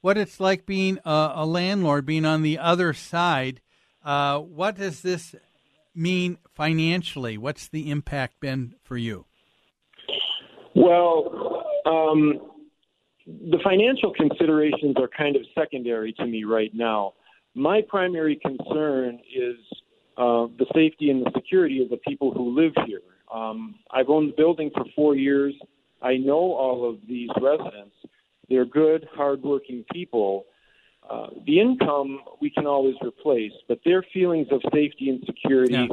what 0.02 0.18
it's 0.18 0.40
like 0.40 0.66
being 0.66 1.00
a, 1.06 1.32
a 1.36 1.46
landlord, 1.46 2.06
being 2.06 2.26
on 2.26 2.44
the 2.44 2.58
other 2.58 2.94
side. 2.94 3.62
what 4.04 4.78
does 4.78 5.02
this 5.02 5.36
mean 5.94 6.38
financially? 6.54 7.38
What's 7.38 7.68
the 7.68 7.90
impact 7.90 8.40
been 8.40 8.76
for 8.84 8.96
you? 8.96 9.26
Well, 10.76 11.66
um, 11.86 12.40
the 13.28 13.60
financial 13.64 14.14
considerations 14.14 14.96
are 14.98 15.10
kind 15.10 15.36
of 15.36 15.42
secondary 15.54 16.14
to 16.14 16.26
me 16.26 16.46
right 16.46 16.72
now. 16.74 17.14
My 17.56 17.82
primary 17.88 18.38
concern 18.38 19.20
is 19.36 19.58
uh, 20.18 20.48
the 20.58 20.66
safety 20.74 21.10
and 21.10 21.26
the 21.26 21.32
security 21.36 21.82
of 21.84 21.90
the 21.90 21.98
people 21.98 22.32
who 22.32 22.56
live 22.56 22.72
here. 22.86 23.02
Um, 23.34 23.76
I've 23.92 24.10
owned 24.10 24.30
the 24.30 24.36
building 24.38 24.72
for 24.74 24.86
four 24.96 25.16
years. 25.16 25.54
I 26.02 26.16
know 26.16 26.36
all 26.36 26.90
of 26.90 27.00
these 27.08 27.30
residents. 27.42 27.96
They're 28.50 28.66
good, 28.66 29.08
hardworking 29.14 29.84
people. 29.92 30.46
Uh, 31.10 31.28
the 31.46 31.60
income 31.60 32.20
we 32.42 32.50
can 32.50 32.66
always 32.66 32.96
replace, 33.06 33.52
but 33.68 33.80
their 33.84 34.04
feelings 34.14 34.48
of 34.52 34.62
safety 34.74 35.10
and 35.10 35.22
security. 35.26 35.74
Yeah. 35.74 35.88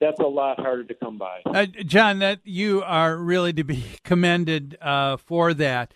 That's 0.00 0.18
a 0.18 0.26
lot 0.26 0.58
harder 0.58 0.82
to 0.84 0.94
come 0.94 1.16
by. 1.16 1.42
Uh, 1.46 1.66
John, 1.66 2.18
that 2.18 2.40
you 2.42 2.82
are 2.82 3.16
really 3.16 3.52
to 3.52 3.62
be 3.62 3.84
commended 4.04 4.76
uh, 4.80 5.16
for 5.18 5.54
that. 5.54 5.94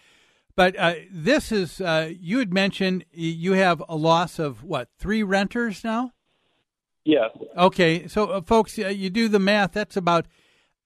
But 0.56 0.78
uh, 0.78 0.94
this 1.10 1.52
is, 1.52 1.80
uh, 1.82 2.10
you 2.18 2.38
had 2.38 2.52
mentioned 2.52 3.04
you 3.12 3.52
have 3.52 3.82
a 3.88 3.94
loss 3.94 4.38
of 4.38 4.64
what, 4.64 4.88
three 4.98 5.22
renters 5.22 5.84
now? 5.84 6.12
Yes. 7.04 7.30
Okay. 7.56 8.08
So, 8.08 8.26
uh, 8.26 8.40
folks, 8.40 8.78
uh, 8.78 8.88
you 8.88 9.10
do 9.10 9.28
the 9.28 9.38
math. 9.38 9.72
That's 9.72 9.96
about 9.96 10.26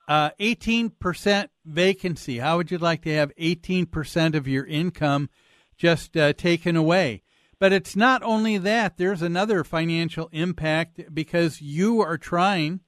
18% 0.08 1.48
vacancy. 1.64 2.38
How 2.38 2.56
would 2.56 2.72
you 2.72 2.78
like 2.78 3.02
to 3.02 3.14
have 3.14 3.34
18% 3.36 4.34
of 4.34 4.48
your 4.48 4.66
income 4.66 5.30
just 5.76 6.14
taken 6.14 6.74
away? 6.74 7.22
But 7.60 7.72
it's 7.72 7.94
not 7.94 8.22
only 8.24 8.58
that, 8.58 8.96
there's 8.96 9.22
another 9.22 9.62
financial 9.62 10.28
impact 10.32 11.14
because 11.14 11.62
you 11.62 12.00
are 12.00 12.18
trying 12.18 12.80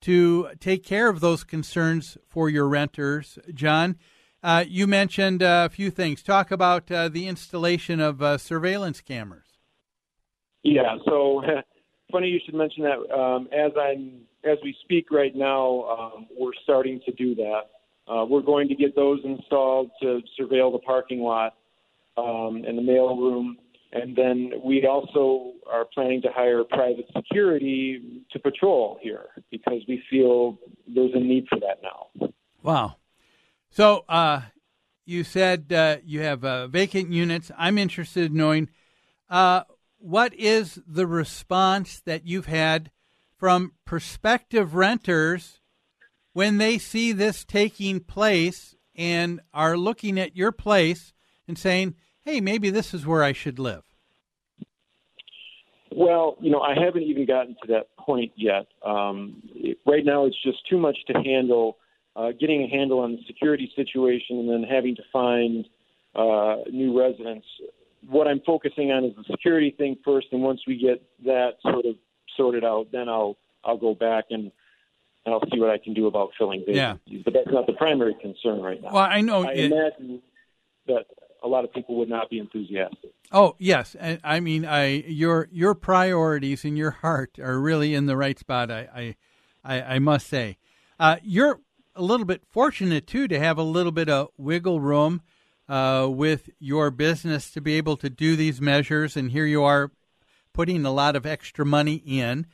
to 0.00 0.48
take 0.58 0.84
care 0.84 1.08
of 1.08 1.20
those 1.20 1.44
concerns 1.44 2.18
for 2.26 2.50
your 2.50 2.66
renters. 2.66 3.38
John, 3.54 3.96
uh, 4.46 4.64
you 4.68 4.86
mentioned 4.86 5.42
uh, 5.42 5.66
a 5.66 5.68
few 5.68 5.90
things. 5.90 6.22
Talk 6.22 6.52
about 6.52 6.88
uh, 6.90 7.08
the 7.08 7.26
installation 7.26 7.98
of 7.98 8.22
uh, 8.22 8.38
surveillance 8.38 9.00
cameras. 9.00 9.58
Yeah, 10.62 10.96
so 11.04 11.42
funny 12.12 12.28
you 12.28 12.38
should 12.46 12.54
mention 12.54 12.84
that. 12.84 13.12
Um, 13.12 13.48
as 13.52 13.72
I'm 13.76 14.20
as 14.44 14.58
we 14.62 14.76
speak 14.84 15.10
right 15.10 15.34
now, 15.34 15.82
um, 15.84 16.26
we're 16.38 16.52
starting 16.62 17.00
to 17.06 17.12
do 17.12 17.34
that. 17.34 17.62
Uh, 18.06 18.24
we're 18.24 18.40
going 18.40 18.68
to 18.68 18.76
get 18.76 18.94
those 18.94 19.18
installed 19.24 19.90
to 20.00 20.20
surveil 20.38 20.70
the 20.70 20.78
parking 20.78 21.22
lot 21.22 21.54
um, 22.16 22.62
and 22.64 22.78
the 22.78 22.82
mail 22.82 23.16
room. 23.16 23.58
And 23.92 24.14
then 24.14 24.52
we 24.62 24.86
also 24.86 25.54
are 25.68 25.86
planning 25.92 26.22
to 26.22 26.28
hire 26.32 26.62
private 26.62 27.06
security 27.16 28.22
to 28.30 28.38
patrol 28.38 29.00
here 29.02 29.26
because 29.50 29.80
we 29.88 30.00
feel 30.08 30.56
there's 30.86 31.14
a 31.14 31.18
need 31.18 31.46
for 31.48 31.58
that 31.58 31.80
now. 31.82 32.28
Wow. 32.62 32.96
So 33.76 34.06
uh, 34.08 34.40
you 35.04 35.22
said 35.22 35.70
uh, 35.70 35.98
you 36.02 36.20
have 36.22 36.42
uh, 36.46 36.66
vacant 36.66 37.12
units. 37.12 37.50
I'm 37.58 37.76
interested 37.76 38.30
in 38.30 38.38
knowing 38.38 38.70
uh, 39.28 39.64
what 39.98 40.32
is 40.32 40.80
the 40.86 41.06
response 41.06 42.00
that 42.06 42.26
you've 42.26 42.46
had 42.46 42.90
from 43.36 43.72
prospective 43.84 44.74
renters 44.74 45.60
when 46.32 46.56
they 46.56 46.78
see 46.78 47.12
this 47.12 47.44
taking 47.44 48.00
place 48.00 48.74
and 48.94 49.42
are 49.52 49.76
looking 49.76 50.18
at 50.18 50.34
your 50.34 50.52
place 50.52 51.12
and 51.46 51.58
saying, 51.58 51.96
hey, 52.24 52.40
maybe 52.40 52.70
this 52.70 52.94
is 52.94 53.06
where 53.06 53.22
I 53.22 53.34
should 53.34 53.58
live? 53.58 53.84
Well, 55.92 56.38
you 56.40 56.50
know, 56.50 56.62
I 56.62 56.72
haven't 56.82 57.02
even 57.02 57.26
gotten 57.26 57.56
to 57.60 57.72
that 57.74 57.94
point 57.98 58.32
yet. 58.36 58.68
Um, 58.82 59.42
it, 59.54 59.76
right 59.84 60.02
now, 60.02 60.24
it's 60.24 60.42
just 60.42 60.66
too 60.66 60.78
much 60.78 60.96
to 61.08 61.20
handle. 61.22 61.76
Uh, 62.16 62.32
getting 62.40 62.62
a 62.62 62.68
handle 62.68 63.00
on 63.00 63.12
the 63.12 63.18
security 63.26 63.70
situation 63.76 64.38
and 64.38 64.48
then 64.48 64.62
having 64.62 64.96
to 64.96 65.02
find 65.12 65.66
uh, 66.14 66.56
new 66.72 66.98
residents. 66.98 67.46
What 68.08 68.26
I'm 68.26 68.40
focusing 68.46 68.90
on 68.90 69.04
is 69.04 69.14
the 69.16 69.24
security 69.30 69.74
thing 69.76 69.98
first, 70.02 70.28
and 70.32 70.40
once 70.40 70.60
we 70.66 70.78
get 70.78 71.02
that 71.26 71.56
sort 71.60 71.84
of 71.84 71.96
sorted 72.34 72.64
out, 72.64 72.86
then 72.90 73.08
I'll 73.08 73.36
I'll 73.64 73.76
go 73.76 73.94
back 73.94 74.26
and 74.30 74.50
and 75.26 75.34
I'll 75.34 75.42
see 75.52 75.60
what 75.60 75.70
I 75.70 75.76
can 75.76 75.92
do 75.92 76.06
about 76.06 76.30
filling 76.38 76.60
vacancies. 76.60 77.00
Yeah. 77.06 77.22
But 77.24 77.34
that's 77.34 77.50
not 77.50 77.66
the 77.66 77.74
primary 77.74 78.16
concern 78.20 78.62
right 78.62 78.80
now. 78.80 78.92
Well, 78.92 79.02
I 79.04 79.20
know. 79.20 79.42
I 79.44 79.52
it, 79.52 79.72
imagine 79.72 80.22
that 80.86 81.04
a 81.42 81.48
lot 81.48 81.64
of 81.64 81.72
people 81.72 81.96
would 81.96 82.08
not 82.08 82.30
be 82.30 82.38
enthusiastic. 82.38 83.10
Oh 83.32 83.56
yes, 83.58 83.96
and 83.98 84.20
I 84.24 84.40
mean, 84.40 84.64
I 84.64 84.86
your 85.06 85.48
your 85.52 85.74
priorities 85.74 86.64
in 86.64 86.76
your 86.76 86.92
heart 86.92 87.38
are 87.38 87.60
really 87.60 87.94
in 87.94 88.06
the 88.06 88.16
right 88.16 88.38
spot. 88.38 88.70
I 88.70 89.16
I 89.64 89.82
I, 89.82 89.98
must 89.98 90.28
say, 90.28 90.58
uh, 91.00 91.16
you're 91.22 91.60
a 91.96 92.02
little 92.02 92.26
bit 92.26 92.42
fortunate 92.48 93.06
too 93.06 93.26
to 93.28 93.38
have 93.38 93.58
a 93.58 93.62
little 93.62 93.92
bit 93.92 94.08
of 94.08 94.28
wiggle 94.36 94.80
room 94.80 95.22
uh, 95.68 96.06
with 96.10 96.50
your 96.58 96.90
business 96.90 97.50
to 97.50 97.60
be 97.60 97.74
able 97.74 97.96
to 97.96 98.10
do 98.10 98.36
these 98.36 98.60
measures. 98.60 99.16
And 99.16 99.30
here 99.32 99.46
you 99.46 99.64
are 99.64 99.90
putting 100.52 100.84
a 100.84 100.92
lot 100.92 101.16
of 101.16 101.26
extra 101.26 101.66
money 101.66 101.96
in 102.06 102.46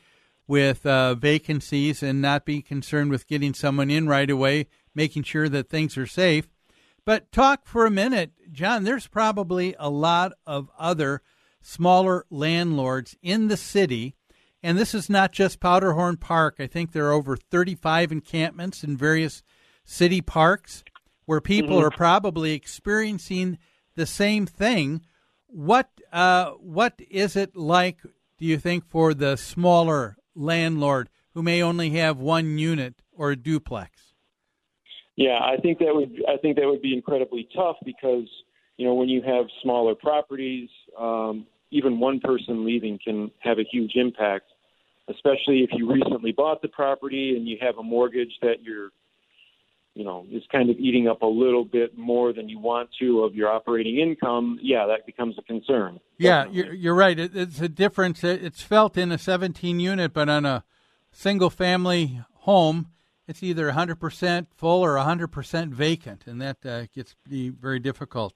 with 0.46 0.85
uh, 0.87 1.14
vacancies 1.14 2.02
and 2.02 2.20
not 2.20 2.44
be 2.44 2.62
concerned 2.62 3.11
with 3.11 3.26
getting 3.26 3.55
someone 3.55 3.90
in 3.90 4.09
right 4.09 4.31
away, 4.31 4.66
making 4.94 5.22
sure 5.22 5.48
that 5.48 5.68
things 5.68 5.96
are 5.96 6.07
safe. 6.07 6.48
But 7.05 7.33
talk 7.33 7.66
for 7.66 7.85
a 7.85 7.90
minute, 7.90 8.33
John. 8.52 8.85
There's 8.85 9.07
probably 9.07 9.74
a 9.78 9.90
lot 9.90 10.33
of 10.46 10.70
other 10.78 11.22
smaller 11.61 12.26
landlords 12.31 13.16
in 13.22 13.48
the 13.48 13.57
city. 13.57 14.14
And 14.62 14.79
this 14.79 14.94
is 14.94 15.11
not 15.11 15.33
just 15.33 15.61
Powderhorn 15.61 16.18
Park. 16.18 16.57
I 16.59 16.66
think 16.66 16.92
there 16.92 17.07
are 17.07 17.12
over 17.12 17.37
35 17.37 18.12
encampments 18.12 18.85
in 18.85 18.96
various 18.96 19.42
city 19.85 20.20
parks 20.20 20.85
where 21.27 21.40
people 21.40 21.77
mm-hmm. 21.79 21.87
are 21.87 21.90
probably 21.90 22.53
experiencing 22.53 23.59
the 23.96 24.07
same 24.07 24.46
thing. 24.46 25.03
What 25.46 25.90
uh, 26.12 26.51
what 26.53 27.01
is 27.11 27.37
it 27.37 27.57
like? 27.57 27.98
Do 28.38 28.46
you 28.46 28.59
think 28.59 28.85
for 28.87 29.14
the 29.14 29.37
smaller 29.37 30.16
landlord 30.35 31.09
who 31.35 31.42
may 31.42 31.62
only 31.62 31.90
have 31.90 32.18
one 32.18 32.59
unit 32.59 32.94
or 33.12 33.31
a 33.31 33.37
duplex? 33.37 34.14
Yeah, 35.16 35.38
I 35.40 35.57
think 35.59 35.79
that 35.79 35.94
would 35.94 36.22
I 36.29 36.37
think 36.38 36.57
that 36.57 36.66
would 36.66 36.83
be 36.83 36.94
incredibly 36.94 37.48
tough 37.55 37.77
because 37.85 38.29
you 38.77 38.87
know 38.87 38.94
when 38.94 39.09
you 39.09 39.22
have 39.22 39.46
smaller 39.62 39.94
properties, 39.94 40.70
um, 40.98 41.46
even 41.70 42.01
one 42.01 42.20
person 42.20 42.64
leaving 42.64 42.98
can 43.03 43.31
have 43.40 43.59
a 43.59 43.64
huge 43.64 43.92
impact. 43.94 44.46
Especially 45.14 45.62
if 45.62 45.70
you 45.72 45.90
recently 45.90 46.33
bought 46.33 46.62
the 46.62 46.68
property 46.68 47.37
and 47.37 47.46
you 47.46 47.59
have 47.61 47.79
a 47.79 47.83
mortgage 47.83 48.33
that 48.42 48.62
you're, 48.62 48.90
you 49.94 50.05
know, 50.05 50.27
is 50.31 50.42
kind 50.51 50.70
of 50.70 50.79
eating 50.79 51.09
up 51.09 51.22
a 51.22 51.27
little 51.27 51.64
bit 51.64 51.96
more 51.96 52.33
than 52.33 52.48
you 52.48 52.59
want 52.59 52.90
to 53.01 53.22
of 53.22 53.35
your 53.35 53.48
operating 53.51 53.98
income. 53.98 54.59
Yeah, 54.62 54.87
that 54.87 55.07
becomes 55.07 55.37
a 55.38 55.42
concern. 55.42 56.01
Yeah, 56.18 56.46
you're, 56.51 56.72
you're 56.72 56.94
right. 56.94 57.18
It, 57.18 57.37
it's 57.37 57.61
a 57.61 57.68
difference. 57.68 58.25
It's 58.25 58.62
felt 58.62 58.96
in 58.96 59.12
a 59.12 59.18
17 59.18 59.81
unit, 59.81 60.12
but 60.12 60.29
on 60.29 60.46
a 60.46 60.64
single 61.12 61.51
family 61.51 62.20
home 62.40 62.88
it's 63.29 63.42
either 63.42 63.70
100% 63.70 64.46
full 64.55 64.85
or 64.85 64.96
100% 64.96 65.68
vacant, 65.70 66.27
and 66.27 66.40
that 66.40 66.66
uh, 66.66 66.87
gets 66.94 67.14
be 67.29 67.51
very 67.51 67.79
difficult. 67.79 68.35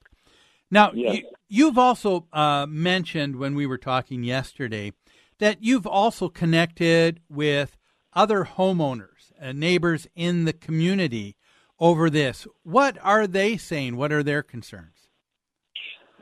Now, 0.71 0.91
yes. 0.93 1.23
you, 1.47 1.67
have 1.67 1.77
also 1.77 2.25
uh, 2.33 2.65
mentioned 2.67 3.35
when 3.35 3.55
we 3.55 3.65
were 3.65 3.77
talking 3.77 4.23
yesterday 4.23 4.93
that 5.39 5.63
you've 5.63 5.87
also 5.87 6.29
connected 6.29 7.19
with 7.29 7.77
other 8.13 8.45
homeowners 8.45 9.31
and 9.39 9.59
neighbors 9.59 10.07
in 10.15 10.45
the 10.45 10.53
community 10.53 11.35
over 11.79 12.09
this. 12.09 12.47
What 12.63 12.97
are 13.03 13.27
they 13.27 13.57
saying? 13.57 13.97
What 13.97 14.11
are 14.11 14.23
their 14.23 14.41
concerns? 14.43 15.09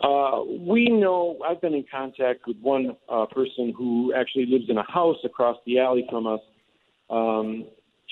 Uh, 0.04 0.44
we 0.44 0.90
know 0.90 1.38
I've 1.48 1.62
been 1.62 1.74
in 1.74 1.86
contact 1.90 2.42
with 2.46 2.58
one 2.62 2.98
uh, 3.10 3.26
person 3.28 3.74
who 3.78 4.14
actually 4.14 4.46
lives 4.46 4.66
in 4.68 4.78
a 4.78 4.92
house 4.92 5.18
across 5.24 5.58
the 5.66 5.80
alley 5.80 6.06
from 6.10 6.28
us. 6.28 6.42
Um, 7.10 7.66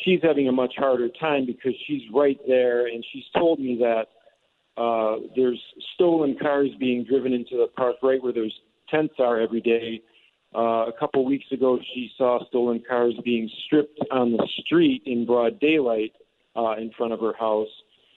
she's 0.03 0.19
having 0.23 0.47
a 0.47 0.51
much 0.51 0.73
harder 0.77 1.09
time 1.19 1.45
because 1.45 1.73
she's 1.85 2.01
right 2.13 2.39
there, 2.47 2.87
and 2.87 3.03
she's 3.11 3.25
told 3.35 3.59
me 3.59 3.77
that 3.81 4.81
uh, 4.81 5.17
there's 5.35 5.61
stolen 5.93 6.37
cars 6.41 6.69
being 6.79 7.03
driven 7.03 7.33
into 7.33 7.57
the 7.57 7.67
park 7.75 7.97
right 8.01 8.23
where 8.23 8.33
those 8.33 8.53
tents 8.89 9.15
are 9.19 9.39
every 9.39 9.61
day. 9.61 10.01
Uh, 10.55 10.85
a 10.87 10.93
couple 10.99 11.25
weeks 11.25 11.45
ago, 11.51 11.79
she 11.93 12.11
saw 12.17 12.45
stolen 12.47 12.83
cars 12.87 13.13
being 13.23 13.49
stripped 13.65 13.99
on 14.11 14.33
the 14.33 14.47
street 14.63 15.01
in 15.05 15.25
broad 15.25 15.59
daylight 15.59 16.13
uh, 16.55 16.75
in 16.77 16.91
front 16.97 17.13
of 17.13 17.19
her 17.19 17.33
house. 17.33 17.69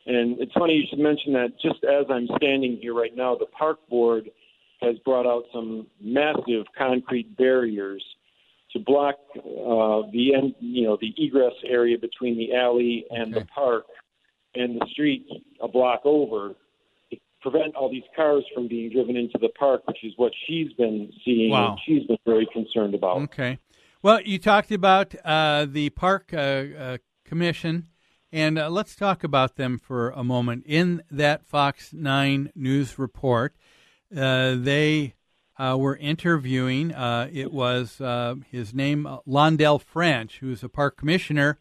And 0.07 0.39
it's 0.41 0.53
funny 0.53 0.75
you 0.75 0.85
should 0.89 0.99
mention 0.99 1.33
that. 1.33 1.55
Just 1.61 1.83
as 1.85 2.07
I'm 2.11 2.29
standing 2.37 2.79
here 2.81 2.95
right 2.95 3.15
now, 3.17 3.35
the 3.35 3.47
park 3.47 3.79
board 3.89 4.31
has 4.81 4.97
brought 5.05 5.27
out 5.27 5.45
some 5.53 5.87
massive 6.01 6.67
concrete 6.77 7.37
barriers 7.37 8.05
to 8.73 8.79
block 8.79 9.17
uh, 9.37 10.09
the 10.13 10.35
end, 10.35 10.55
you 10.61 10.87
know, 10.87 10.99
the 11.01 11.15
egress 11.17 11.55
area 11.67 11.97
between 11.99 12.37
the 12.37 12.55
alley 12.55 13.07
and 13.11 13.35
okay. 13.35 13.41
the 13.41 13.47
park 13.47 13.87
and 14.55 14.81
the 14.81 14.87
street 14.91 15.27
a 15.61 15.69
block 15.69 16.03
over 16.05 16.55
prevent 17.51 17.77
all 17.77 17.89
these 17.89 18.03
cars 18.17 18.45
from 18.53 18.67
being 18.67 18.91
driven 18.91 19.17
into 19.17 19.39
the 19.39 19.49
park, 19.51 19.87
which 19.87 20.03
is 20.03 20.13
what 20.17 20.33
she's 20.47 20.73
been 20.73 21.13
seeing 21.25 21.51
wow. 21.51 21.71
and 21.71 21.81
she's 21.87 22.07
been 22.07 22.19
very 22.27 22.47
concerned 22.53 22.95
about. 22.95 23.19
Okay. 23.19 23.59
Well, 24.03 24.21
you 24.23 24.39
talked 24.39 24.73
about 24.73 25.15
uh, 25.25 25.67
the 25.69 25.91
park 25.91 26.31
uh, 26.33 26.37
uh, 26.37 26.99
commission, 27.25 27.87
and 28.33 28.59
uh, 28.59 28.69
let's 28.69 28.97
talk 28.97 29.23
about 29.23 29.55
them 29.55 29.79
for 29.79 30.11
a 30.11 30.25
moment. 30.25 30.65
In 30.67 31.03
that 31.11 31.47
Fox 31.47 31.93
9 31.93 32.51
news 32.57 32.99
report, 32.99 33.55
uh, 34.17 34.57
they 34.57 35.15
uh, 35.57 35.77
were 35.79 35.97
interviewing, 35.97 36.91
it 36.91 37.53
was 37.53 37.99
his 38.51 38.75
name, 38.75 39.07
Londell 39.27 39.81
French, 39.81 40.39
who's 40.41 40.65
a 40.65 40.69
park 40.69 40.97
commissioner 40.97 41.59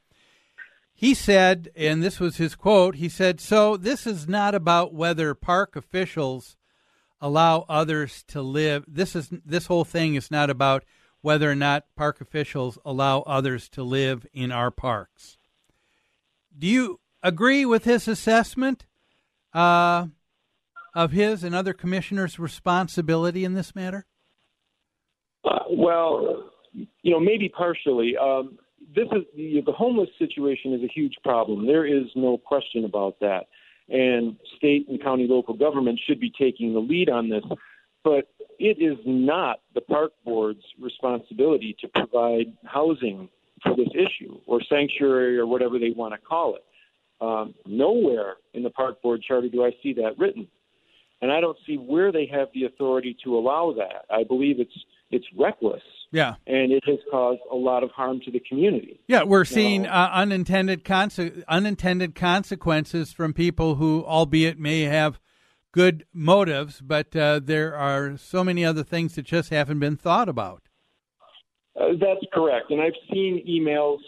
he 0.97 1.13
said, 1.13 1.69
and 1.75 2.01
this 2.01 2.21
was 2.21 2.37
his 2.37 2.55
quote, 2.55 2.95
he 2.95 3.09
said, 3.09 3.41
So 3.41 3.75
this 3.75 4.07
is 4.07 4.29
not 4.29 4.55
about 4.55 4.93
whether 4.93 5.35
park 5.35 5.75
officials 5.75 6.55
allow 7.19 7.65
others 7.67 8.23
to 8.29 8.41
live. 8.41 8.85
This 8.87 9.13
is 9.13 9.29
this 9.45 9.65
whole 9.65 9.83
thing 9.83 10.15
is 10.15 10.31
not 10.31 10.49
about 10.49 10.85
whether 11.21 11.51
or 11.51 11.55
not 11.55 11.83
park 11.97 12.21
officials 12.21 12.77
allow 12.85 13.21
others 13.21 13.67
to 13.69 13.83
live 13.83 14.25
in 14.31 14.53
our 14.53 14.71
parks. 14.71 15.37
Do 16.57 16.65
you 16.65 17.01
agree 17.21 17.65
with 17.65 17.83
his 17.83 18.07
assessment 18.07 18.85
uh, 19.53 20.07
of 20.93 21.11
his 21.11 21.43
and 21.43 21.53
other 21.53 21.73
commissioners' 21.73 22.39
responsibility 22.39 23.43
in 23.43 23.53
this 23.53 23.75
matter? 23.75 24.05
Uh, 25.43 25.59
well, 25.71 26.51
you 26.73 27.11
know, 27.11 27.19
maybe 27.19 27.49
partially. 27.49 28.15
Um, 28.15 28.59
this 28.95 29.07
is 29.11 29.23
the, 29.35 29.71
homeless 29.71 30.09
situation 30.17 30.73
is 30.73 30.81
a 30.83 30.87
huge 30.87 31.15
problem. 31.23 31.67
There 31.67 31.85
is 31.85 32.05
no 32.15 32.37
question 32.37 32.85
about 32.85 33.19
that, 33.19 33.47
and 33.89 34.37
state 34.57 34.87
and 34.89 35.01
county 35.01 35.27
local 35.27 35.53
government 35.53 35.99
should 36.07 36.19
be 36.19 36.31
taking 36.37 36.73
the 36.73 36.79
lead 36.79 37.09
on 37.09 37.29
this. 37.29 37.43
But 38.03 38.29
it 38.59 38.77
is 38.79 38.97
not 39.05 39.59
the 39.73 39.81
park 39.81 40.13
board's 40.23 40.63
responsibility 40.79 41.75
to 41.81 41.87
provide 41.87 42.53
housing 42.63 43.29
for 43.63 43.75
this 43.75 43.89
issue 43.93 44.39
or 44.45 44.61
sanctuary 44.69 45.37
or 45.37 45.47
whatever 45.47 45.79
they 45.79 45.89
want 45.89 46.13
to 46.13 46.19
call 46.19 46.55
it. 46.55 46.63
Um, 47.21 47.55
nowhere 47.65 48.35
in 48.53 48.63
the 48.63 48.69
park 48.69 49.01
board 49.01 49.23
charter 49.23 49.49
do 49.49 49.63
I 49.63 49.71
see 49.81 49.93
that 49.93 50.17
written, 50.17 50.47
and 51.21 51.31
I 51.31 51.41
don't 51.41 51.57
see 51.65 51.75
where 51.77 52.11
they 52.11 52.27
have 52.27 52.49
the 52.53 52.65
authority 52.65 53.17
to 53.23 53.37
allow 53.37 53.73
that. 53.77 54.05
I 54.13 54.23
believe 54.23 54.59
it's 54.59 54.77
it's 55.11 55.25
reckless 55.37 55.81
yeah. 56.15 56.35
And 56.47 56.71
it 56.71 56.83
has 56.87 56.99
caused 57.11 57.41
a 57.51 57.55
lot 57.55 57.83
of 57.83 57.91
harm 57.91 58.21
to 58.21 58.31
the 58.31 58.39
community. 58.39 59.01
Yeah, 59.07 59.23
we're 59.23 59.43
seeing 59.43 59.85
uh, 59.85 60.09
unintended 60.13 60.85
conse- 60.85 61.43
unintended 61.47 62.15
consequences 62.15 63.11
from 63.11 63.33
people 63.33 63.75
who, 63.75 64.05
albeit 64.05 64.57
may 64.57 64.83
have 64.83 65.19
good 65.73 66.05
motives, 66.13 66.79
but 66.79 67.13
uh, 67.17 67.41
there 67.43 67.75
are 67.75 68.15
so 68.17 68.45
many 68.45 68.63
other 68.63 68.81
things 68.81 69.15
that 69.15 69.23
just 69.23 69.49
haven't 69.49 69.79
been 69.79 69.97
thought 69.97 70.29
about. 70.29 70.63
Uh, 71.77 71.89
that's 71.99 72.25
correct. 72.33 72.71
And 72.71 72.81
I've 72.81 72.93
seen 73.11 73.43
emails 73.45 73.99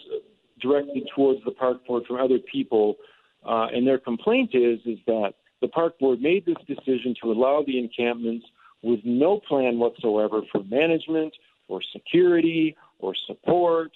directed 0.62 1.02
towards 1.14 1.44
the 1.44 1.50
park 1.50 1.86
board 1.86 2.04
from 2.06 2.16
other 2.16 2.38
people, 2.50 2.96
uh, 3.44 3.66
and 3.70 3.86
their 3.86 3.98
complaint 3.98 4.54
is 4.54 4.78
is 4.86 4.98
that 5.06 5.34
the 5.60 5.68
park 5.68 5.98
board 5.98 6.22
made 6.22 6.46
this 6.46 6.56
decision 6.66 7.14
to 7.22 7.30
allow 7.30 7.62
the 7.66 7.78
encampments 7.78 8.46
with 8.82 9.00
no 9.04 9.40
plan 9.48 9.78
whatsoever 9.78 10.42
for 10.52 10.62
management 10.64 11.34
or 11.68 11.80
security 11.92 12.76
or 12.98 13.14
support 13.26 13.90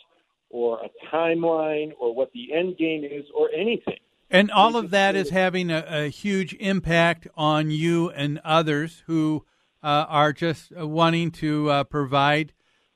or 0.50 0.80
a 0.84 1.14
timeline 1.14 1.92
or 2.00 2.14
what 2.14 2.30
the 2.32 2.52
end 2.52 2.76
game 2.76 3.04
is 3.04 3.24
or 3.34 3.50
anything. 3.56 3.98
And 4.30 4.50
all 4.50 4.76
of 4.76 4.90
that 4.90 5.14
is 5.14 5.28
having 5.28 5.70
a, 5.70 5.84
a 5.86 6.08
huge 6.08 6.54
impact 6.54 7.28
on 7.34 7.70
you 7.70 8.08
and 8.10 8.40
others 8.44 9.02
who 9.06 9.44
uh, 9.82 10.06
are 10.08 10.32
just 10.32 10.74
wanting 10.74 11.30
to 11.32 11.70
uh, 11.70 11.84
provide 11.84 12.52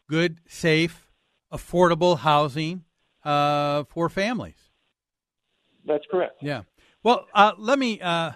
good, 0.09 0.40
safe, 0.49 1.09
affordable 1.53 2.18
housing 2.18 2.85
uh, 3.25 3.85
for 3.85 4.09
families. 4.09 4.70
That's 5.85 6.05
correct. 6.11 6.38
Yeah. 6.40 6.62
Well, 7.03 7.27
uh, 7.35 7.53
let 7.59 7.79
me 7.79 8.01
uh, 8.01 8.33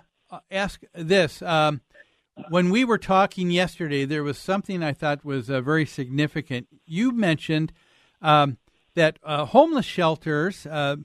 ask 0.50 0.82
this. 0.94 1.42
Um, 1.42 1.80
when 2.48 2.70
we 2.70 2.85
were 2.85 2.98
talking 2.98 3.50
yesterday, 3.50 4.05
there 4.05 4.22
was 4.22 4.38
something 4.38 4.83
I 4.83 4.92
thought 4.92 5.24
was 5.24 5.50
uh, 5.50 5.61
very 5.61 5.87
significant. 5.87 6.68
You 6.87 7.12
mentioned 7.12 7.72
um, 8.22 8.59
that 8.94 9.18
uh, 9.22 9.44
homeless 9.46 9.87
shelters. 9.87 10.66
Uh, 10.66 10.96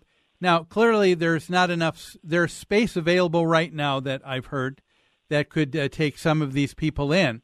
now, 0.41 0.63
clearly, 0.63 1.13
there's 1.13 1.49
not 1.49 1.69
enough. 1.69 2.15
There's 2.23 2.53
space 2.53 2.95
available 2.95 3.47
right 3.47 3.73
now 3.73 3.99
that 4.01 4.21
I've 4.25 4.47
heard 4.47 4.81
that 5.29 5.49
could 5.49 5.75
uh, 5.75 5.89
take 5.89 6.17
some 6.17 6.41
of 6.41 6.53
these 6.53 6.73
people 6.73 7.11
in. 7.11 7.41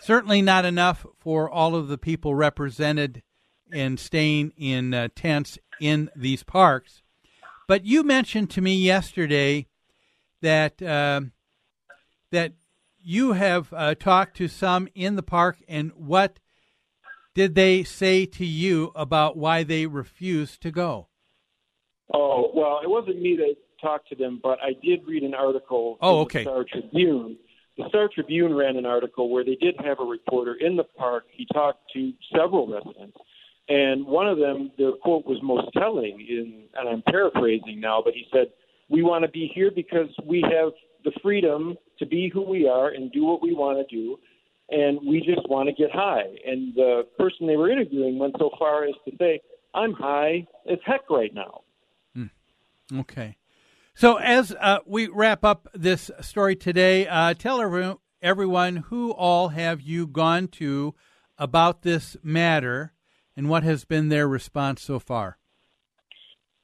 Certainly 0.00 0.42
not 0.42 0.64
enough 0.64 1.06
for 1.18 1.48
all 1.48 1.76
of 1.76 1.88
the 1.88 1.98
people 1.98 2.34
represented 2.34 3.22
and 3.72 3.98
staying 3.98 4.52
in 4.56 4.92
uh, 4.92 5.08
tents 5.14 5.58
in 5.80 6.10
these 6.16 6.42
parks. 6.42 7.02
But 7.68 7.84
you 7.84 8.02
mentioned 8.02 8.50
to 8.50 8.60
me 8.60 8.74
yesterday 8.74 9.66
that 10.40 10.82
um, 10.82 11.32
that 12.32 12.54
you 13.02 13.32
have 13.32 13.72
uh, 13.72 13.94
talked 13.94 14.36
to 14.38 14.48
some 14.48 14.88
in 14.94 15.16
the 15.16 15.22
park, 15.22 15.58
and 15.68 15.92
what 15.94 16.38
did 17.34 17.54
they 17.54 17.82
say 17.82 18.26
to 18.26 18.44
you 18.44 18.92
about 18.94 19.36
why 19.36 19.62
they 19.62 19.86
refused 19.86 20.60
to 20.62 20.70
go? 20.70 21.08
Oh, 22.12 22.50
well, 22.54 22.80
it 22.82 22.90
wasn't 22.90 23.20
me 23.20 23.36
that 23.36 23.54
talked 23.80 24.08
to 24.10 24.14
them, 24.14 24.40
but 24.42 24.58
I 24.62 24.72
did 24.82 25.00
read 25.06 25.22
an 25.22 25.34
article 25.34 25.98
oh, 26.00 26.16
in 26.16 26.22
okay. 26.22 26.44
the 26.44 26.50
Star 26.50 26.64
Tribune. 26.70 27.36
The 27.78 27.88
Star 27.88 28.08
Tribune 28.14 28.54
ran 28.54 28.76
an 28.76 28.84
article 28.86 29.30
where 29.30 29.44
they 29.44 29.56
did 29.56 29.74
have 29.84 29.98
a 29.98 30.04
reporter 30.04 30.54
in 30.54 30.76
the 30.76 30.84
park. 30.84 31.24
He 31.32 31.46
talked 31.52 31.80
to 31.94 32.12
several 32.36 32.66
residents, 32.66 33.16
and 33.68 34.06
one 34.06 34.28
of 34.28 34.38
them, 34.38 34.70
the 34.76 34.92
quote 35.02 35.24
was 35.24 35.38
most 35.42 35.68
telling, 35.72 36.20
in, 36.20 36.64
and 36.74 36.88
I'm 36.88 37.02
paraphrasing 37.02 37.80
now, 37.80 38.02
but 38.04 38.12
he 38.12 38.26
said, 38.30 38.48
"We 38.90 39.02
want 39.02 39.24
to 39.24 39.30
be 39.30 39.50
here 39.54 39.70
because 39.74 40.08
we 40.26 40.42
have 40.42 40.72
the 41.04 41.12
freedom 41.22 41.76
to 41.98 42.06
be 42.06 42.30
who 42.32 42.42
we 42.42 42.68
are 42.68 42.88
and 42.88 43.12
do 43.12 43.24
what 43.24 43.42
we 43.42 43.54
want 43.54 43.86
to 43.86 43.94
do, 43.94 44.18
and 44.70 44.98
we 45.06 45.20
just 45.20 45.48
want 45.48 45.68
to 45.68 45.74
get 45.74 45.90
high. 45.92 46.24
And 46.46 46.74
the 46.74 47.02
person 47.18 47.46
they 47.46 47.56
were 47.56 47.70
interviewing 47.70 48.18
went 48.18 48.34
so 48.38 48.50
far 48.58 48.84
as 48.84 48.94
to 49.06 49.16
say, 49.18 49.40
I'm 49.74 49.92
high 49.92 50.46
as 50.70 50.78
heck 50.84 51.08
right 51.10 51.32
now. 51.34 51.62
Hmm. 52.14 52.98
Okay. 53.00 53.36
So, 53.94 54.16
as 54.16 54.54
uh, 54.58 54.78
we 54.86 55.08
wrap 55.08 55.44
up 55.44 55.68
this 55.74 56.10
story 56.20 56.56
today, 56.56 57.06
uh, 57.06 57.34
tell 57.34 57.60
everyone, 57.60 57.98
everyone 58.22 58.76
who 58.76 59.12
all 59.12 59.48
have 59.48 59.82
you 59.82 60.06
gone 60.06 60.48
to 60.48 60.94
about 61.38 61.82
this 61.82 62.16
matter 62.22 62.94
and 63.36 63.48
what 63.48 63.62
has 63.62 63.84
been 63.84 64.08
their 64.08 64.28
response 64.28 64.82
so 64.82 64.98
far? 64.98 65.38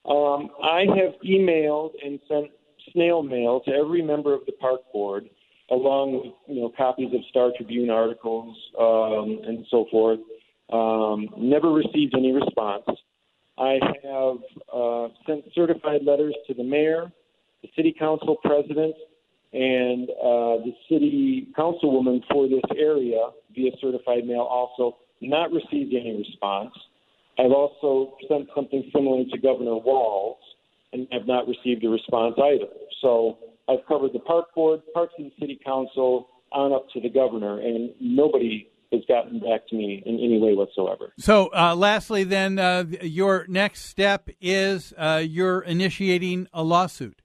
Um, 0.09 0.49
I 0.63 0.87
have 0.97 1.15
emailed 1.27 1.91
and 2.03 2.19
sent 2.29 2.47
snail 2.93 3.23
mail 3.23 3.61
to 3.61 3.73
every 3.73 4.03
member 4.03 4.35
of 4.35 4.41
the 4.47 4.53
park 4.53 4.81
board, 4.93 5.29
along 5.71 6.15
with 6.15 6.33
you 6.47 6.63
know 6.63 6.73
copies 6.77 7.13
of 7.15 7.21
Star 7.31 7.51
Tribune 7.57 7.91
articles 7.91 8.57
um, 8.79 9.41
and 9.47 9.67
so 9.71 9.87
forth. 9.91 10.21
Um, 10.71 11.29
never 11.37 11.73
received 11.73 12.15
any 12.15 12.33
response. 12.33 12.85
I 13.59 13.79
have 14.05 14.37
uh, 14.73 15.09
sent 15.27 15.45
certified 15.55 16.03
letters 16.05 16.35
to 16.47 16.55
the 16.55 16.63
mayor, 16.63 17.11
the 17.63 17.69
city 17.75 17.95
council 17.99 18.37
president, 18.45 18.95
and 19.53 20.11
uh, 20.11 20.63
the 20.65 20.73
city 20.89 21.49
councilwoman 21.59 22.21
for 22.31 22.49
this 22.49 22.63
area 22.77 23.31
via 23.55 23.71
certified 23.81 24.27
mail. 24.27 24.41
Also, 24.43 24.99
not 25.21 25.51
received 25.51 25.95
any 25.95 26.17
response. 26.17 26.73
I've 27.39 27.53
also 27.53 28.17
sent 28.29 28.49
something 28.55 28.91
similar 28.95 29.25
to 29.25 29.39
Governor 29.39 29.77
Walz 29.77 30.39
and 30.93 31.07
have 31.13 31.27
not 31.27 31.47
received 31.47 31.85
a 31.85 31.89
response 31.89 32.35
either. 32.43 32.67
So 33.03 33.39
I've 33.69 33.87
covered 33.87 34.13
the 34.13 34.21
park 34.21 34.55
board, 34.55 34.81
parks 34.95 35.15
and 35.19 35.31
city 35.39 35.59
council, 35.65 36.31
on 36.53 36.73
up 36.73 36.89
to 36.95 37.01
the 37.01 37.11
governor, 37.11 37.61
and 37.61 37.91
nobody 38.01 38.69
has 38.93 39.03
gotten 39.07 39.39
back 39.41 39.67
to 39.69 39.77
me 39.77 40.03
in 40.07 40.15
any 40.15 40.39
way 40.39 40.55
whatsoever. 40.55 41.13
So, 41.19 41.51
uh, 41.55 41.75
lastly, 41.77 42.25
then, 42.25 42.59
uh, 42.59 42.85
your 43.03 43.45
next 43.49 43.83
step 43.83 44.31
is 44.41 44.95
uh, 44.97 45.23
you're 45.25 45.61
initiating 45.61 46.49
a 46.53 46.63
lawsuit. 46.63 47.21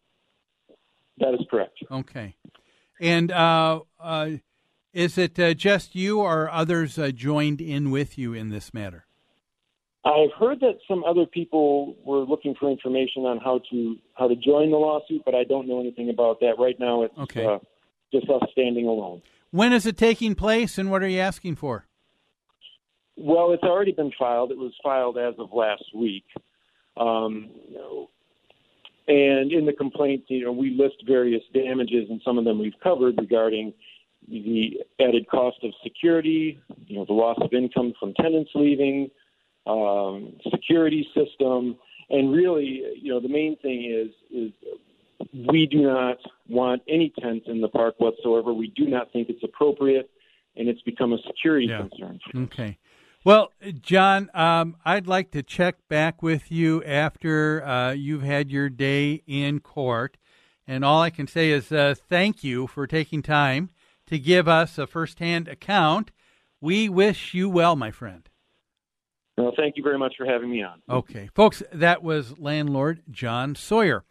That 1.20 1.34
is 1.36 1.46
correct. 1.50 1.78
Okay. 1.90 2.36
And 3.00 3.32
uh, 3.32 3.82
uh, 4.00 4.30
is 4.94 5.18
it 5.18 5.40
uh, 5.40 5.54
just 5.54 5.96
you 5.96 6.20
or 6.20 6.50
others 6.50 7.00
joined 7.16 7.62
in 7.62 7.92
with 7.92 8.18
you 8.18 8.34
in 8.34 8.50
this 8.50 8.74
matter? 8.74 9.06
I've 10.06 10.34
heard 10.38 10.60
that 10.60 10.80
some 10.88 11.04
other 11.06 11.26
people 11.26 11.96
were 12.04 12.20
looking 12.20 12.56
for 12.60 12.70
information 12.70 13.24
on 13.24 13.40
how 13.40 13.62
to 13.72 13.96
how 14.16 14.28
to 14.28 14.36
join 14.36 14.72
the 14.72 14.78
lawsuit, 14.78 15.22
but 15.26 15.34
I 15.34 15.46
don't 15.46 15.68
know 15.68 15.80
anything 15.80 16.10
about 16.10 16.42
that 16.42 16.56
right 16.60 16.78
now. 16.80 17.04
It's 17.04 17.18
okay. 17.18 17.60
just 18.12 18.30
us 18.30 18.42
standing 18.52 18.86
alone. 18.86 19.22
When 19.52 19.72
is 19.72 19.86
it 19.86 19.98
taking 19.98 20.36
place, 20.36 20.78
and 20.78 20.92
what 20.92 21.04
are 21.04 21.08
you 21.08 21.20
asking 21.20 21.56
for? 21.56 21.86
Well, 23.16 23.54
it's 23.54 23.64
already 23.64 23.92
been 23.92 24.12
filed. 24.18 24.52
It 24.52 24.58
was 24.58 24.74
filed 24.84 25.18
as 25.18 25.36
of 25.38 25.54
last 25.54 25.84
week. 25.94 26.26
Um, 26.98 27.50
and 29.08 29.52
in 29.52 29.66
the 29.66 29.74
complaint, 29.74 30.24
you 30.28 30.46
know, 30.46 30.52
we 30.52 30.72
list 30.72 31.04
various 31.06 31.44
damages, 31.54 32.10
and 32.10 32.22
some 32.24 32.38
of 32.38 32.46
them 32.46 32.60
we've 32.60 32.80
covered 32.82 33.16
regarding 33.18 33.74
the 34.30 34.80
added 35.00 35.28
cost 35.30 35.58
of 35.64 35.72
security, 35.84 36.60
you 36.88 36.98
know, 36.98 37.06
the 37.06 37.14
loss 37.14 37.38
of 37.42 37.54
income 37.54 37.94
from 38.00 38.14
tenants 38.14 38.52
leaving, 38.56 39.10
um, 39.66 40.34
security 40.52 41.08
system, 41.14 41.78
and 42.10 42.34
really, 42.34 42.84
you 43.02 43.14
know, 43.14 43.20
the 43.20 43.30
main 43.30 43.58
thing 43.58 43.86
is 43.86 44.12
is 44.32 44.52
we 45.50 45.66
do 45.66 45.82
not 45.82 46.18
want 46.48 46.82
any 46.88 47.14
tents 47.22 47.46
in 47.48 47.62
the 47.62 47.70
park 47.70 47.96
whatsoever. 47.98 48.54
We 48.54 48.68
do 48.76 48.86
not 48.86 49.12
think 49.12 49.30
it's 49.30 49.44
appropriate, 49.44 50.10
and 50.56 50.68
it's 50.68 50.82
become 50.82 51.14
a 51.14 51.18
security 51.28 51.68
yeah. 51.68 51.80
concern. 51.88 52.20
Okay. 52.36 52.78
Well, 53.26 53.54
John, 53.82 54.30
um, 54.34 54.76
I'd 54.84 55.08
like 55.08 55.32
to 55.32 55.42
check 55.42 55.76
back 55.88 56.22
with 56.22 56.52
you 56.52 56.84
after 56.84 57.66
uh, 57.66 57.92
you've 57.92 58.24
had 58.24 58.52
your 58.52 58.70
day 58.70 59.24
in 59.26 59.62
court. 59.62 60.18
And 60.68 60.84
all 60.84 61.02
I 61.02 61.10
can 61.10 61.28
say 61.28 61.52
is 61.52 61.72
uh, 61.72 61.96
thank 62.10 62.44
you 62.44 62.68
for 62.68 62.86
taking 62.86 63.22
time 63.22 63.70
to 64.08 64.20
give 64.20 64.48
us 64.48 64.78
a 64.78 64.88
firsthand 64.88 65.48
account. 65.48 66.12
We 66.60 66.90
wish 66.90 67.34
you 67.34 67.50
well, 67.50 67.78
my 67.78 67.92
friend. 67.92 68.28
Well, 69.38 69.54
thank 69.58 69.78
you 69.78 69.84
very 69.84 69.98
much 69.98 70.14
for 70.18 70.26
having 70.26 70.52
me 70.52 70.62
on. 70.62 70.82
Okay. 70.90 71.30
Folks, 71.34 71.64
that 71.72 72.04
was 72.04 72.38
landlord 72.38 73.02
John 73.10 73.56
Sawyer. 73.56 74.04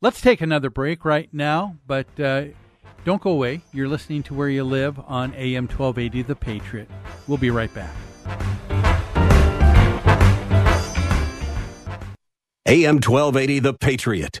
Let's 0.00 0.20
take 0.20 0.40
another 0.40 0.70
break 0.70 1.04
right 1.04 1.28
now, 1.32 1.76
but 1.86 2.18
uh, 2.18 2.44
don't 3.04 3.20
go 3.20 3.30
away. 3.30 3.60
You're 3.72 3.88
listening 3.88 4.22
to 4.24 4.34
Where 4.34 4.48
You 4.48 4.64
Live 4.64 4.98
on 5.00 5.34
AM 5.34 5.64
1280 5.64 6.22
The 6.22 6.36
Patriot. 6.36 6.90
We'll 7.28 7.38
be 7.38 7.50
right 7.50 7.72
back. 7.74 7.94
AM 12.66 12.96
1280 12.96 13.58
The 13.58 13.74
Patriot. 13.74 14.40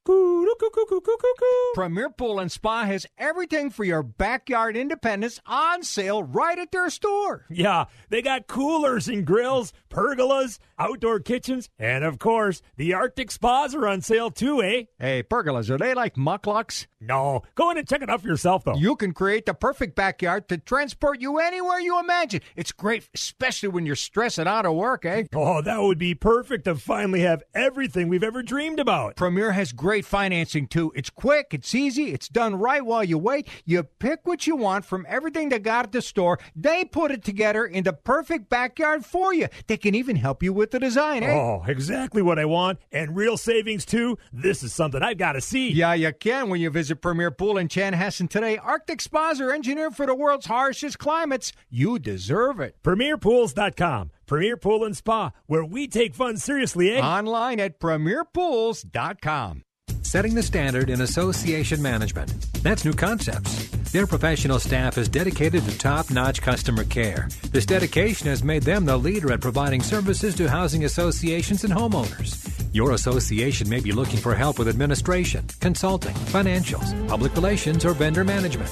Premier 1.73 2.09
Pool 2.09 2.39
and 2.39 2.51
Spa 2.51 2.85
has 2.85 3.05
everything 3.17 3.69
for 3.69 3.83
your 3.83 4.03
backyard 4.03 4.75
independence 4.75 5.39
on 5.45 5.83
sale 5.83 6.23
right 6.23 6.57
at 6.57 6.71
their 6.71 6.89
store. 6.89 7.45
Yeah, 7.49 7.85
they 8.09 8.21
got 8.21 8.47
coolers 8.47 9.07
and 9.07 9.25
grills, 9.25 9.73
pergolas, 9.89 10.59
outdoor 10.79 11.19
kitchens, 11.19 11.69
and 11.77 12.03
of 12.03 12.19
course, 12.19 12.61
the 12.77 12.93
Arctic 12.93 13.31
spas 13.31 13.75
are 13.75 13.87
on 13.87 14.01
sale 14.01 14.31
too, 14.31 14.61
eh? 14.61 14.83
Hey, 14.99 15.23
pergolas, 15.23 15.69
are 15.69 15.77
they 15.77 15.93
like 15.93 16.15
mukluks? 16.15 16.87
No. 17.01 17.41
Go 17.55 17.71
in 17.71 17.77
and 17.77 17.87
check 17.87 18.01
it 18.01 18.09
out 18.09 18.21
for 18.21 18.27
yourself, 18.27 18.63
though. 18.63 18.75
You 18.75 18.95
can 18.95 19.11
create 19.13 19.45
the 19.47 19.53
perfect 19.53 19.95
backyard 19.95 20.47
to 20.49 20.57
transport 20.59 21.19
you 21.19 21.39
anywhere 21.39 21.79
you 21.79 21.99
imagine. 21.99 22.41
It's 22.55 22.71
great, 22.71 23.09
especially 23.13 23.69
when 23.69 23.85
you're 23.85 23.95
stressing 23.95 24.47
out 24.47 24.65
of 24.67 24.75
work, 24.75 25.03
eh? 25.05 25.23
Oh, 25.33 25.61
that 25.61 25.81
would 25.81 25.97
be 25.97 26.13
perfect 26.13 26.65
to 26.65 26.75
finally 26.75 27.21
have 27.21 27.43
everything 27.55 28.07
we've 28.07 28.23
ever 28.23 28.43
dreamed 28.43 28.79
about. 28.79 29.15
Premier 29.15 29.51
has 29.51 29.71
great 29.71 30.05
financing 30.05 30.67
too. 30.67 30.91
It's 30.95 31.09
quick, 31.09 31.47
it's 31.51 31.73
easy, 31.73 32.13
it's 32.13 32.29
done 32.29 32.55
right 32.55 32.85
while 32.85 33.03
you 33.03 33.17
wait. 33.17 33.47
You 33.65 33.83
pick 33.83 34.19
what 34.23 34.45
you 34.45 34.55
want 34.55 34.85
from 34.85 35.05
everything 35.09 35.49
they 35.49 35.59
got 35.59 35.85
at 35.85 35.91
the 35.91 36.01
store. 36.01 36.37
They 36.55 36.85
put 36.85 37.09
it 37.11 37.23
together 37.23 37.65
in 37.65 37.83
the 37.83 37.93
perfect 37.93 38.47
backyard 38.47 39.05
for 39.05 39.33
you. 39.33 39.47
They 39.65 39.77
can 39.77 39.95
even 39.95 40.17
help 40.17 40.43
you 40.43 40.53
with 40.53 40.69
the 40.71 40.79
design, 40.79 41.23
eh? 41.23 41.33
Oh, 41.33 41.63
exactly 41.67 42.21
what 42.21 42.37
I 42.37 42.45
want. 42.45 42.77
And 42.91 43.15
real 43.15 43.37
savings 43.37 43.85
too. 43.85 44.19
This 44.31 44.61
is 44.61 44.73
something 44.73 45.01
I've 45.01 45.17
got 45.17 45.33
to 45.33 45.41
see. 45.41 45.71
Yeah, 45.71 45.93
you 45.93 46.13
can 46.13 46.49
when 46.49 46.61
you 46.61 46.69
visit 46.69 46.90
Premier 46.95 47.31
Pool 47.31 47.57
in 47.57 47.67
Chanhassen 47.67 48.29
today. 48.29 48.57
Arctic 48.57 49.01
spas 49.01 49.39
are 49.39 49.51
engineered 49.51 49.95
for 49.95 50.05
the 50.05 50.15
world's 50.15 50.45
harshest 50.45 50.99
climates. 50.99 51.53
You 51.69 51.99
deserve 51.99 52.59
it. 52.59 52.75
PremierPools.com. 52.83 54.11
Premier 54.25 54.57
Pool 54.57 54.85
and 54.85 54.95
Spa, 54.95 55.31
where 55.45 55.65
we 55.65 55.87
take 55.87 56.15
fun 56.15 56.37
seriously, 56.37 56.93
eh? 56.93 57.01
Online 57.01 57.59
at 57.59 57.79
PremierPools.com. 57.79 59.63
Setting 60.01 60.35
the 60.35 60.43
standard 60.43 60.89
in 60.89 61.01
association 61.01 61.81
management. 61.81 62.31
That's 62.63 62.85
New 62.85 62.93
Concepts. 62.93 63.69
Their 63.91 64.07
professional 64.07 64.59
staff 64.59 64.97
is 64.97 65.09
dedicated 65.09 65.63
to 65.65 65.77
top 65.77 66.09
notch 66.09 66.41
customer 66.41 66.83
care. 66.85 67.27
This 67.51 67.65
dedication 67.65 68.27
has 68.27 68.43
made 68.43 68.63
them 68.63 68.85
the 68.85 68.97
leader 68.97 69.31
at 69.33 69.41
providing 69.41 69.81
services 69.81 70.33
to 70.35 70.49
housing 70.49 70.85
associations 70.85 71.63
and 71.63 71.73
homeowners. 71.73 72.40
Your 72.73 72.93
association 72.93 73.67
may 73.67 73.81
be 73.81 73.91
looking 73.91 74.19
for 74.19 74.33
help 74.33 74.57
with 74.57 74.69
administration, 74.69 75.45
consulting, 75.59 76.13
financials, 76.31 76.95
public 77.09 77.35
relations, 77.35 77.83
or 77.83 77.93
vendor 77.93 78.23
management. 78.23 78.71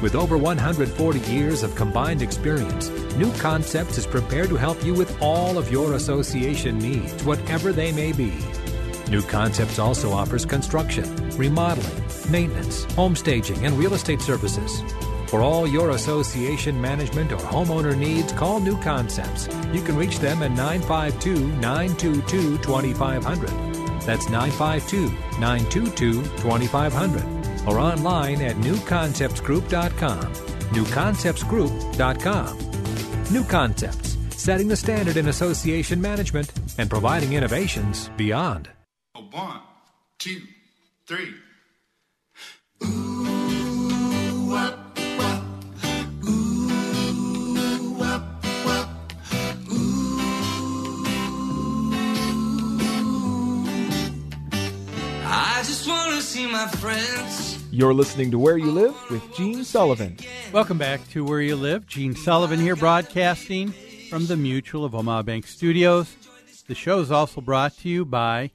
With 0.00 0.14
over 0.14 0.38
140 0.38 1.30
years 1.30 1.62
of 1.62 1.74
combined 1.74 2.22
experience, 2.22 2.88
New 3.16 3.30
Concepts 3.34 3.98
is 3.98 4.06
prepared 4.06 4.48
to 4.48 4.56
help 4.56 4.82
you 4.82 4.94
with 4.94 5.20
all 5.20 5.58
of 5.58 5.70
your 5.70 5.92
association 5.92 6.78
needs, 6.78 7.22
whatever 7.24 7.70
they 7.70 7.92
may 7.92 8.12
be. 8.12 8.32
New 9.10 9.20
Concepts 9.20 9.78
also 9.78 10.10
offers 10.10 10.46
construction, 10.46 11.04
remodeling, 11.36 12.02
maintenance, 12.30 12.84
home 12.94 13.14
staging, 13.14 13.66
and 13.66 13.78
real 13.78 13.92
estate 13.92 14.22
services. 14.22 14.80
For 15.34 15.42
all 15.42 15.66
your 15.66 15.90
association 15.90 16.80
management 16.80 17.32
or 17.32 17.38
homeowner 17.38 17.98
needs, 17.98 18.32
call 18.32 18.60
New 18.60 18.80
Concepts. 18.80 19.48
You 19.72 19.82
can 19.82 19.96
reach 19.96 20.20
them 20.20 20.44
at 20.44 20.52
952 20.52 21.48
922 21.56 22.58
2500. 22.58 23.50
That's 24.02 24.28
952 24.28 25.08
922 25.40 26.22
2500. 26.22 27.66
Or 27.66 27.80
online 27.80 28.42
at 28.42 28.54
newconceptsgroup.com. 28.58 30.32
Newconceptsgroup.com. 30.70 33.32
New 33.32 33.42
Concepts, 33.42 34.16
setting 34.36 34.68
the 34.68 34.76
standard 34.76 35.16
in 35.16 35.26
association 35.26 36.00
management 36.00 36.52
and 36.78 36.88
providing 36.88 37.32
innovations 37.32 38.08
beyond. 38.16 38.68
One, 39.32 39.62
two, 40.20 40.42
three. 41.08 41.34
I 44.56 44.83
my 56.50 56.66
friends. 56.68 57.64
You're 57.70 57.94
listening 57.94 58.30
to 58.30 58.38
Where 58.38 58.58
You 58.58 58.70
Live 58.70 58.94
with 59.10 59.34
Gene 59.34 59.64
Sullivan. 59.64 60.16
Welcome 60.52 60.78
back 60.78 61.06
to 61.10 61.24
Where 61.24 61.40
You 61.40 61.56
Live. 61.56 61.86
Gene 61.86 62.14
Sullivan 62.14 62.60
here, 62.60 62.76
broadcasting 62.76 63.72
from 64.10 64.26
the 64.26 64.36
Mutual 64.36 64.84
of 64.84 64.94
Omaha 64.94 65.22
Bank 65.22 65.46
Studios. 65.46 66.14
The 66.66 66.74
show 66.74 67.00
is 67.00 67.10
also 67.10 67.40
brought 67.40 67.76
to 67.78 67.88
you 67.88 68.04
by 68.04 68.50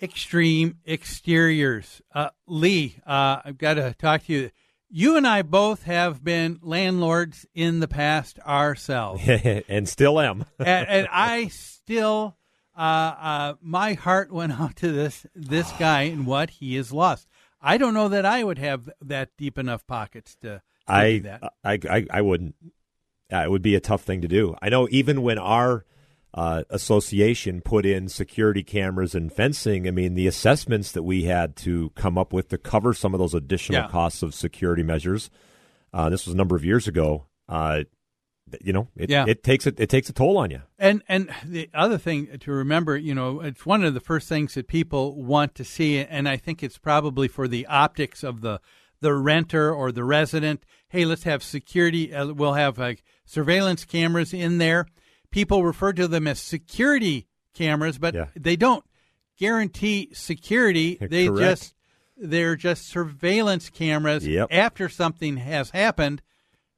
Extreme 0.00 0.78
Exteriors. 0.86 2.02
Uh, 2.14 2.30
Lee, 2.46 2.96
uh, 3.06 3.40
I've 3.44 3.58
got 3.58 3.74
to 3.74 3.94
talk 3.94 4.24
to 4.26 4.32
you. 4.32 4.50
You 4.88 5.16
and 5.16 5.26
I 5.26 5.42
both 5.42 5.82
have 5.82 6.22
been 6.22 6.58
landlords 6.62 7.46
in 7.54 7.80
the 7.80 7.88
past 7.88 8.38
ourselves, 8.40 9.22
and 9.26 9.88
still 9.88 10.20
am. 10.20 10.44
and, 10.58 10.88
and 10.88 11.08
I 11.10 11.48
still, 11.48 12.36
uh, 12.76 12.80
uh, 12.80 13.54
my 13.60 13.94
heart 13.94 14.32
went 14.32 14.52
out 14.60 14.76
to 14.76 14.92
this 14.92 15.26
this 15.34 15.70
guy 15.72 16.02
and 16.02 16.26
what 16.26 16.50
he 16.50 16.76
has 16.76 16.92
lost. 16.92 17.26
I 17.60 17.78
don't 17.78 17.94
know 17.94 18.08
that 18.08 18.24
I 18.26 18.44
would 18.44 18.58
have 18.58 18.88
that 19.00 19.30
deep 19.38 19.58
enough 19.58 19.86
pockets 19.86 20.36
to, 20.42 20.48
to 20.48 20.54
do 20.58 20.62
I, 20.86 21.18
that. 21.20 21.42
I, 21.64 21.78
I, 21.88 22.06
I 22.10 22.20
wouldn't. 22.20 22.54
Uh, 23.32 23.38
it 23.38 23.50
would 23.50 23.62
be 23.62 23.74
a 23.74 23.80
tough 23.80 24.02
thing 24.02 24.20
to 24.22 24.28
do. 24.28 24.54
I 24.62 24.68
know 24.68 24.86
even 24.90 25.22
when 25.22 25.38
our 25.38 25.84
uh, 26.34 26.62
association 26.70 27.60
put 27.62 27.84
in 27.86 28.08
security 28.08 28.62
cameras 28.62 29.14
and 29.14 29.32
fencing, 29.32 29.88
I 29.88 29.90
mean, 29.90 30.14
the 30.14 30.26
assessments 30.26 30.92
that 30.92 31.02
we 31.02 31.24
had 31.24 31.56
to 31.56 31.90
come 31.96 32.16
up 32.18 32.32
with 32.32 32.48
to 32.50 32.58
cover 32.58 32.92
some 32.94 33.14
of 33.14 33.18
those 33.18 33.34
additional 33.34 33.82
Yeah. 33.82 33.88
costs 33.88 34.22
of 34.22 34.34
security 34.34 34.82
measures. 34.82 35.30
Uh, 35.92 36.10
this 36.10 36.26
was 36.26 36.34
a 36.34 36.36
number 36.36 36.54
of 36.54 36.64
years 36.64 36.86
ago. 36.86 37.26
Uh, 37.48 37.84
you 38.62 38.72
know, 38.72 38.88
it, 38.96 39.10
Yeah. 39.10 39.24
it 39.26 39.42
takes 39.42 39.66
a, 39.66 39.72
it 39.76 39.88
takes 39.88 40.08
a 40.08 40.12
toll 40.12 40.38
on 40.38 40.50
you. 40.50 40.62
And 40.78 41.02
and 41.08 41.30
the 41.44 41.68
other 41.74 41.98
thing 41.98 42.38
to 42.38 42.50
remember, 42.52 42.96
you 42.96 43.14
know, 43.14 43.40
it's 43.40 43.66
one 43.66 43.84
of 43.84 43.94
the 43.94 44.00
first 44.00 44.28
things 44.28 44.54
that 44.54 44.68
people 44.68 45.14
want 45.22 45.54
to 45.56 45.64
see, 45.64 45.98
and 45.98 46.28
I 46.28 46.36
think 46.36 46.62
it's 46.62 46.78
probably 46.78 47.28
for 47.28 47.48
the 47.48 47.66
optics 47.66 48.22
of 48.22 48.40
the 48.40 48.60
the 49.00 49.14
renter 49.14 49.72
or 49.74 49.92
the 49.92 50.04
resident. 50.04 50.64
Hey, 50.88 51.04
let's 51.04 51.24
have 51.24 51.42
security. 51.42 52.14
Uh, 52.14 52.28
we'll 52.32 52.54
have 52.54 52.78
like 52.78 53.02
surveillance 53.24 53.84
cameras 53.84 54.32
in 54.32 54.58
there. 54.58 54.86
People 55.30 55.64
refer 55.64 55.92
to 55.94 56.08
them 56.08 56.26
as 56.26 56.40
security 56.40 57.26
cameras, 57.52 57.98
but 57.98 58.14
they 58.36 58.56
don't 58.56 58.84
guarantee 59.38 60.10
security. 60.12 60.96
They 61.10 61.26
Correct. 61.28 61.40
just 61.60 61.74
they're 62.16 62.56
just 62.56 62.86
surveillance 62.88 63.68
cameras. 63.68 64.26
Yep. 64.26 64.48
After 64.50 64.88
something 64.88 65.36
has 65.36 65.70
happened, 65.70 66.22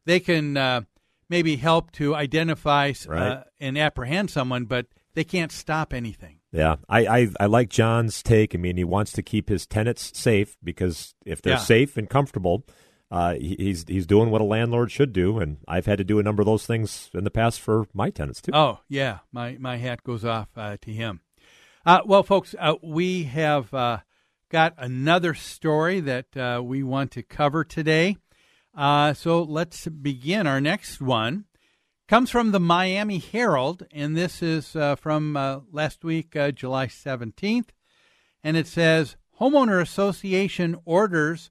they 0.04 0.18
can 0.18 0.56
uh, 0.56 0.80
maybe 1.28 1.56
help 1.56 1.90
to 1.92 2.14
identify 2.14 2.92
uh, 3.10 3.42
and 3.60 3.76
apprehend 3.78 4.30
someone, 4.30 4.64
but 4.64 4.86
they 5.14 5.24
can't 5.24 5.52
stop 5.52 5.92
anything. 5.92 6.40
Yeah, 6.52 6.76
I, 6.88 7.06
I, 7.06 7.28
I 7.40 7.46
like 7.46 7.68
John's 7.68 8.22
take. 8.22 8.54
I 8.54 8.58
mean, 8.58 8.76
he 8.78 8.84
wants 8.84 9.12
to 9.12 9.22
keep 9.22 9.48
his 9.48 9.66
tenants 9.66 10.18
safe 10.18 10.56
because 10.64 11.14
if 11.26 11.42
they're 11.42 11.54
Yeah. 11.54 11.58
safe 11.58 11.96
and 11.98 12.08
comfortable, 12.08 12.64
uh, 13.10 13.34
he- 13.34 13.56
he's 13.58 13.84
he's 13.86 14.06
doing 14.06 14.30
what 14.30 14.40
a 14.40 14.44
landlord 14.44 14.90
should 14.90 15.12
do. 15.12 15.38
And 15.38 15.58
I've 15.68 15.84
had 15.86 15.98
to 15.98 16.04
do 16.04 16.18
a 16.18 16.22
number 16.22 16.40
of 16.40 16.46
those 16.46 16.64
things 16.66 17.10
in 17.12 17.24
the 17.24 17.30
past 17.30 17.60
for 17.60 17.86
my 17.92 18.08
tenants 18.10 18.40
too. 18.40 18.52
Oh 18.54 18.80
yeah, 18.88 19.18
my 19.32 19.56
my 19.60 19.76
hat 19.76 20.02
goes 20.04 20.24
off 20.24 20.48
uh, 20.56 20.76
to 20.82 20.90
him. 20.92 21.20
Uh, 21.84 22.00
well, 22.06 22.22
folks, 22.22 22.54
uh, 22.58 22.74
we 22.82 23.24
have 23.24 23.72
uh, 23.74 23.98
got 24.50 24.74
another 24.78 25.34
story 25.34 26.00
that 26.00 26.34
uh, 26.36 26.62
we 26.62 26.82
want 26.82 27.10
to 27.12 27.22
cover 27.22 27.64
today. 27.64 28.16
Uh, 28.76 29.12
so 29.14 29.42
let's 29.42 29.88
begin. 29.88 30.46
Our 30.46 30.60
next 30.60 31.00
one 31.00 31.46
comes 32.06 32.30
from 32.30 32.52
the 32.52 32.60
Miami 32.60 33.18
Herald, 33.18 33.86
and 33.92 34.16
this 34.16 34.42
is 34.42 34.76
uh, 34.76 34.96
from 34.96 35.36
uh, 35.36 35.60
last 35.72 36.04
week, 36.04 36.36
uh, 36.36 36.52
July 36.52 36.86
seventeenth, 36.86 37.72
and 38.42 38.56
it 38.56 38.66
says 38.66 39.16
homeowner 39.40 39.80
association 39.80 40.76
orders 40.84 41.50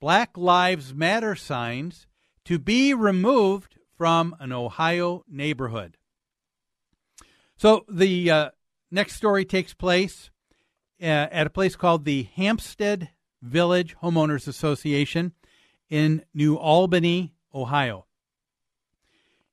Black 0.00 0.36
Lives 0.36 0.92
Matter 0.92 1.34
signs 1.34 2.06
to 2.44 2.58
be 2.58 2.92
removed 2.94 3.78
from 3.96 4.36
an 4.38 4.52
Ohio 4.52 5.24
neighborhood. 5.28 5.96
So 7.56 7.84
the 7.88 8.30
uh, 8.30 8.50
next 8.90 9.16
story 9.16 9.44
takes 9.44 9.72
place 9.72 10.30
uh, 11.00 11.04
at 11.04 11.46
a 11.46 11.50
place 11.50 11.76
called 11.76 12.04
the 12.04 12.28
Hampstead 12.34 13.10
Village 13.40 13.96
Homeowners 14.02 14.46
Association 14.46 15.32
in 15.88 16.24
New 16.34 16.56
Albany, 16.56 17.34
Ohio. 17.54 18.06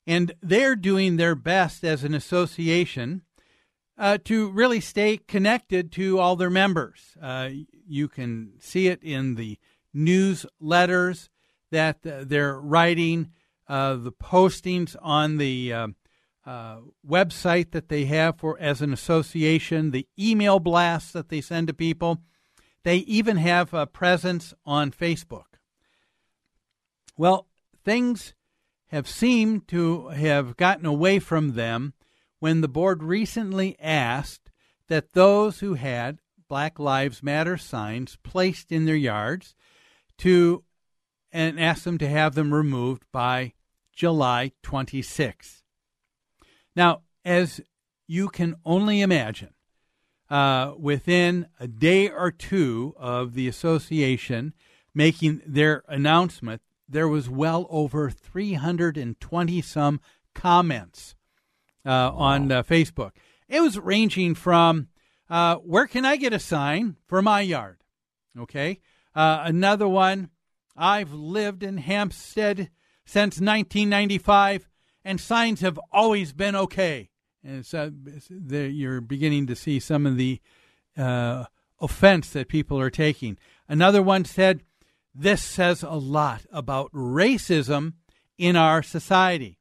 And 0.05 0.33
they're 0.41 0.75
doing 0.75 1.15
their 1.15 1.35
best 1.35 1.83
as 1.83 2.03
an 2.03 2.13
association 2.13 3.21
uh, 3.97 4.17
to 4.25 4.49
really 4.49 4.79
stay 4.79 5.17
connected 5.17 5.91
to 5.93 6.19
all 6.19 6.35
their 6.35 6.49
members. 6.49 7.15
Uh, 7.21 7.49
you 7.87 8.07
can 8.07 8.53
see 8.59 8.87
it 8.87 9.01
in 9.03 9.35
the 9.35 9.57
newsletters 9.95 11.29
that 11.71 12.05
uh, 12.05 12.23
they're 12.25 12.59
writing, 12.59 13.31
uh, 13.67 13.95
the 13.95 14.11
postings 14.11 14.95
on 15.01 15.37
the 15.37 15.71
uh, 15.71 15.87
uh, 16.45 16.77
website 17.07 17.71
that 17.71 17.89
they 17.89 18.05
have 18.05 18.37
for 18.37 18.59
as 18.59 18.81
an 18.81 18.91
association, 18.91 19.91
the 19.91 20.07
email 20.19 20.59
blasts 20.59 21.11
that 21.11 21.29
they 21.29 21.41
send 21.41 21.67
to 21.67 21.73
people. 21.73 22.19
They 22.83 22.97
even 22.97 23.37
have 23.37 23.73
a 23.73 23.87
presence 23.87 24.53
on 24.65 24.91
Facebook. 24.91 25.52
Well, 27.17 27.47
things 27.83 28.33
have 28.87 29.07
seemed 29.07 29.67
to 29.69 30.09
have 30.09 30.57
gotten 30.57 30.85
away 30.85 31.19
from 31.19 31.53
them 31.53 31.93
when 32.39 32.61
the 32.61 32.67
board 32.67 33.03
recently 33.03 33.77
asked 33.79 34.51
that 34.87 35.13
those 35.13 35.59
who 35.59 35.75
had 35.75 36.19
Black 36.47 36.77
Lives 36.77 37.23
Matter 37.23 37.57
signs 37.57 38.17
placed 38.23 38.71
in 38.71 38.85
their 38.85 38.95
yards 38.95 39.55
to 40.19 40.63
and 41.31 41.59
asked 41.59 41.83
them 41.83 41.97
to 41.97 42.07
have 42.07 42.35
them 42.35 42.53
removed 42.53 43.03
by 43.11 43.53
July 43.91 44.51
26. 44.61 45.63
Now, 46.75 47.01
as 47.25 47.61
you 48.07 48.29
can 48.29 48.55
only 48.65 49.01
imagine, 49.01 49.53
uh, 50.29 50.73
within 50.77 51.47
a 51.59 51.67
day 51.67 52.09
or 52.09 52.31
two 52.31 52.93
of 52.97 53.33
the 53.33 53.47
association 53.47 54.53
making 54.93 55.41
their 55.45 55.83
announcement, 55.87 56.61
there 56.93 57.07
was 57.07 57.29
well 57.29 57.67
over 57.69 58.09
320 58.09 59.61
some 59.61 59.99
comments 60.33 61.15
uh, 61.85 62.11
on 62.13 62.51
uh, 62.51 62.63
Facebook. 62.63 63.11
It 63.49 63.61
was 63.61 63.77
ranging 63.77 64.35
from 64.35 64.87
uh, 65.29 65.55
where 65.57 65.87
can 65.87 66.05
I 66.05 66.15
get 66.15 66.33
a 66.33 66.39
sign 66.39 66.95
for 67.07 67.21
my 67.21 67.41
yard? 67.41 67.83
Okay. 68.39 68.79
Uh, 69.15 69.41
another 69.43 69.87
one, 69.87 70.29
I've 70.75 71.13
lived 71.13 71.63
in 71.63 71.77
Hampstead 71.77 72.69
since 73.05 73.39
1995, 73.39 74.67
and 75.03 75.19
signs 75.19 75.61
have 75.61 75.79
always 75.91 76.33
been 76.33 76.55
okay. 76.55 77.09
And 77.43 77.65
so 77.65 77.91
you're 78.49 79.01
beginning 79.01 79.47
to 79.47 79.55
see 79.55 79.79
some 79.79 80.05
of 80.05 80.17
the 80.17 80.39
uh, 80.97 81.45
offense 81.79 82.29
that 82.29 82.47
people 82.47 82.79
are 82.79 82.89
taking. 82.89 83.37
Another 83.67 84.01
one 84.01 84.25
said, 84.25 84.63
This 85.15 85.43
says 85.43 85.83
a 85.83 85.91
lot 85.91 86.45
about 86.51 86.91
racism 86.91 87.93
in 88.37 88.55
our 88.55 88.81
society. 88.81 89.59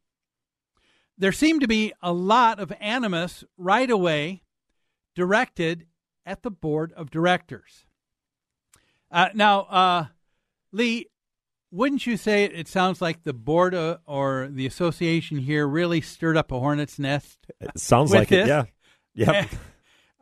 There 1.19 1.33
seemed 1.33 1.61
to 1.61 1.69
be 1.69 1.93
a 2.03 2.13
lot 2.13 2.59
of 2.59 2.73
animus 2.81 3.45
right 3.57 3.91
away 3.91 4.43
directed 5.15 5.87
at 6.25 6.43
the 6.43 6.51
board 6.51 6.93
of 6.95 7.11
directors. 7.11 7.85
Uh, 9.11 9.29
now, 9.35 9.61
uh, 9.63 10.07
Lee, 10.73 11.07
wouldn't 11.71 12.07
you 12.07 12.17
say 12.17 12.45
it, 12.45 12.55
it 12.55 12.69
sounds 12.69 13.03
like 13.03 13.23
the 13.23 13.35
board 13.35 13.75
uh, 13.75 13.99
or 14.07 14.49
the 14.51 14.67
association 14.67 15.39
here 15.39 15.67
really 15.67 16.01
stirred 16.01 16.37
up 16.37 16.51
a 16.51 16.59
hornet's 16.59 16.99
nest? 16.99 17.39
It 17.61 17.79
sounds 17.79 18.11
like 18.13 18.33
it, 18.33 18.47
this? 18.47 18.49
yeah. 18.49 18.65
Yep. 19.15 19.51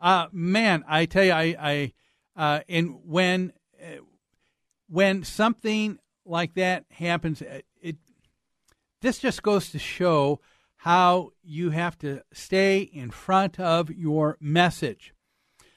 Uh, 0.03 0.28
man, 0.33 0.83
I 0.89 1.05
tell 1.05 1.24
you, 1.24 1.33
I, 1.33 1.55
I 1.61 1.93
uh, 2.35 2.61
and 2.70 3.01
when 3.05 3.53
when 4.91 5.22
something 5.22 5.99
like 6.24 6.55
that 6.55 6.84
happens, 6.91 7.41
it, 7.41 7.64
it 7.80 7.97
this 9.01 9.18
just 9.18 9.43
goes 9.43 9.70
to 9.70 9.78
show 9.78 10.41
how 10.78 11.30
you 11.43 11.70
have 11.70 11.97
to 11.99 12.22
stay 12.32 12.80
in 12.80 13.11
front 13.11 13.61
of 13.61 13.91
your 13.91 14.36
message. 14.41 15.14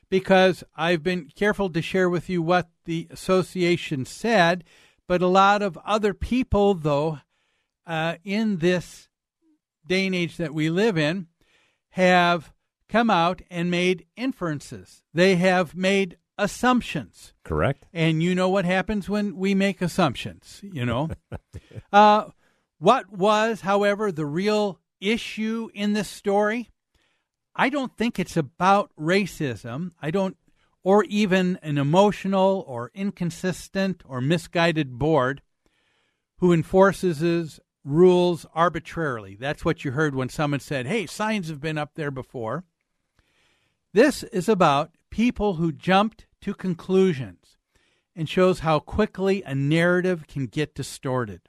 Because 0.10 0.64
I've 0.76 1.04
been 1.04 1.30
careful 1.36 1.70
to 1.70 1.82
share 1.82 2.10
with 2.10 2.30
you 2.30 2.42
what 2.42 2.70
the 2.86 3.08
association 3.10 4.06
said, 4.06 4.64
but 5.08 5.22
a 5.22 5.28
lot 5.28 5.62
of 5.62 5.78
other 5.86 6.14
people, 6.14 6.74
though, 6.74 7.20
uh, 7.86 8.16
in 8.24 8.58
this 8.58 9.10
day 9.86 10.06
and 10.06 10.16
age 10.16 10.38
that 10.38 10.54
we 10.54 10.70
live 10.70 10.98
in, 10.98 11.28
have 11.90 12.54
come 12.90 13.10
out 13.10 13.42
and 13.50 13.70
made 13.70 14.06
inferences. 14.16 15.04
They 15.14 15.36
have 15.36 15.76
made 15.76 16.18
assumptions. 16.38 17.34
Correct. 17.44 17.86
And 17.94 18.24
you 18.24 18.36
know 18.36 18.50
what 18.50 18.66
happens 18.66 19.10
when 19.10 19.36
we 19.36 19.56
make 19.56 19.82
assumptions, 19.82 20.62
you 20.64 20.86
know? 20.86 21.10
uh, 21.94 22.26
what 22.80 23.12
was, 23.12 23.62
however, 23.62 24.12
the 24.12 24.26
real 24.26 24.80
issue 25.00 25.70
in 25.74 25.94
this 25.94 26.10
story? 26.10 26.70
I 27.56 27.70
don't 27.70 27.96
think 27.98 28.20
it's 28.20 28.36
about 28.38 28.92
racism. 29.00 29.92
I 30.02 30.12
don't, 30.12 30.38
or 30.84 31.04
even 31.06 31.60
an 31.62 31.78
emotional 31.78 32.66
or 32.68 32.92
inconsistent 32.94 34.04
or 34.06 34.22
misguided 34.22 34.98
board 34.98 35.42
who 36.38 36.52
enforces 36.52 37.20
his 37.20 37.60
rules 37.86 38.46
arbitrarily. 38.54 39.36
That's 39.36 39.64
what 39.64 39.86
you 39.86 39.92
heard 39.92 40.16
when 40.16 40.30
someone 40.30 40.60
said, 40.60 40.88
hey, 40.88 41.06
signs 41.06 41.50
have 41.50 41.62
been 41.62 41.78
up 41.78 41.92
there 41.96 42.12
before. 42.12 42.64
This 43.94 44.24
is 44.24 44.50
about 44.50 44.92
people 45.14 45.54
who 45.54 45.72
jumped 45.72 46.26
to 46.42 46.56
conclusions 46.56 47.56
and 48.16 48.28
shows 48.28 48.62
how 48.62 48.80
quickly 48.80 49.44
a 49.44 49.54
narrative 49.54 50.26
can 50.26 50.48
get 50.48 50.74
distorted. 50.74 51.42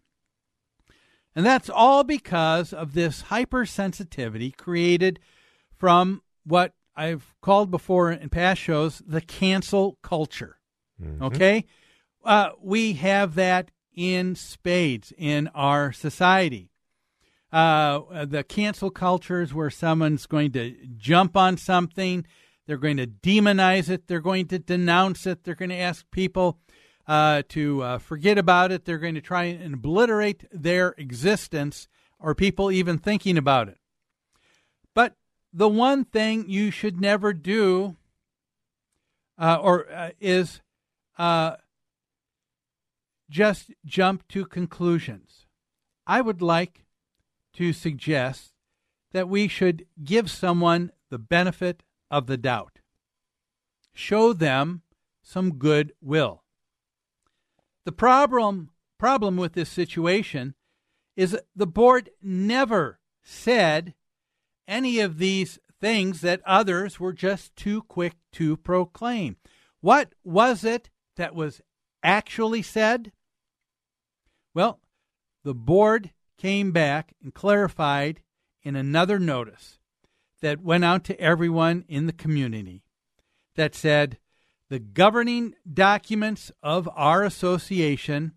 And 1.35 1.47
that's 1.47 1.71
all 1.71 2.05
because 2.05 2.75
of 2.75 2.93
this 2.93 3.23
hypersensitivity 3.25 4.55
created 4.55 5.19
from 5.75 6.21
what 6.45 6.75
I've 6.95 7.35
called 7.41 7.71
before 7.71 8.13
in 8.13 8.29
past 8.29 8.61
shows 8.61 9.01
the 9.07 9.23
cancel 9.23 9.97
culture. 10.03 10.59
Mm-hmm. 11.03 11.25
Okay? 11.25 11.65
Uh, 12.23 12.51
we 12.61 12.93
have 12.93 13.35
that 13.37 13.71
in 13.95 14.35
spades 14.35 15.11
in 15.17 15.49
our 15.55 15.91
society. 15.91 16.69
Uh, 17.51 18.27
the 18.27 18.45
cancel 18.45 18.91
culture 18.91 19.41
is 19.41 19.55
where 19.55 19.71
someone's 19.71 20.27
going 20.27 20.53
to 20.53 20.77
jump 20.99 21.35
on 21.35 21.57
something, 21.57 22.27
they're 22.67 22.77
going 22.77 22.97
to 22.97 23.07
demonize 23.07 23.89
it, 23.89 24.07
they're 24.07 24.21
going 24.21 24.47
to 24.49 24.59
denounce 24.59 25.27
it, 25.27 25.45
they're 25.45 25.55
going 25.55 25.71
to 25.71 25.77
ask 25.77 26.11
people 26.11 26.59
uh, 27.07 27.43
to 27.49 27.83
uh, 27.83 27.99
forget 27.99 28.39
about 28.39 28.73
it, 28.73 28.85
they're 28.85 28.99
going 28.99 29.15
to 29.15 29.21
try 29.21 29.45
and 29.45 29.75
obliterate 29.75 30.45
their 30.51 30.95
existence 30.97 31.89
or 32.19 32.35
people 32.35 32.71
even 32.71 32.99
thinking 32.99 33.37
about 33.37 33.69
it. 33.69 33.79
But 34.95 35.17
the 35.53 35.69
one 35.69 36.05
thing 36.05 36.49
you 36.49 36.71
should 36.71 37.01
never 37.01 37.33
do 37.33 37.97
uh, 39.39 39.59
or 39.61 39.91
uh, 39.93 40.11
is 40.21 40.61
uh, 41.19 41.57
just 43.29 43.73
jump 43.85 44.27
to 44.29 44.47
conclusions. 44.47 45.47
I 46.07 46.21
would 46.21 46.43
like 46.43 46.85
to 47.55 47.73
suggest 47.73 48.53
that 49.13 49.29
we 49.29 49.49
should 49.49 49.87
give 50.03 50.31
someone 50.31 50.91
the 51.11 51.19
benefit 51.19 51.83
of 52.15 52.29
the 52.29 52.37
doubt, 52.37 52.79
show 53.93 54.33
them 54.33 54.83
some 55.21 55.55
goodwill. 55.55 56.45
The 57.85 57.91
problem 57.91 58.71
problem 59.01 59.37
with 59.37 59.55
this 59.55 59.69
situation 59.69 60.55
is 61.17 61.37
the 61.57 61.67
board 61.67 62.11
never 62.23 63.01
said 63.21 63.95
any 64.69 65.01
of 65.01 65.19
these 65.19 65.59
things 65.81 66.21
that 66.21 66.41
others 66.47 67.01
were 67.01 67.13
just 67.13 67.57
too 67.57 67.83
quick 67.83 68.15
to 68.31 68.57
proclaim. 68.59 69.37
What 69.81 70.15
was 70.23 70.63
it 70.63 70.91
that 71.17 71.35
was 71.35 71.61
actually 72.05 72.63
said? 72.63 73.11
Well, 74.55 74.79
the 75.43 75.55
board 75.55 76.13
came 76.39 76.71
back 76.71 77.13
and 77.21 77.35
clarified 77.35 78.23
in 78.63 78.77
another 78.77 79.19
notice 79.19 79.81
that 80.45 80.63
went 80.63 80.85
out 80.85 81.05
to 81.05 81.19
everyone 81.19 81.87
in 81.89 82.05
the 82.05 82.13
community 82.13 82.83
that 83.57 83.75
said 83.75 84.19
the 84.69 84.79
governing 84.79 85.55
documents 85.73 86.53
of 86.63 86.87
our 86.95 87.25
association 87.25 88.33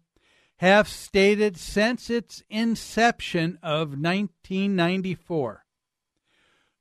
have 0.58 0.88
stated 0.88 1.58
since 1.58 2.10
its 2.10 2.42
inception 2.50 3.60
of 3.62 3.90
1994 3.90 5.66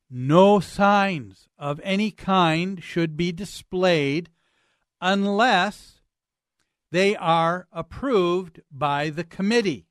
no 0.09 0.61
signs 0.61 1.49
of 1.59 1.81
any 1.83 2.13
kind 2.13 2.81
should 2.81 3.17
be 3.17 3.33
displayed 3.33 4.31
unless 5.01 6.01
they 6.93 7.17
are 7.17 7.67
approved 7.73 8.61
by 8.71 9.11
the 9.11 9.25
committee. 9.25 9.89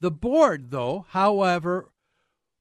The 0.00 0.10
board, 0.10 0.70
though, 0.70 1.04
however, 1.10 1.90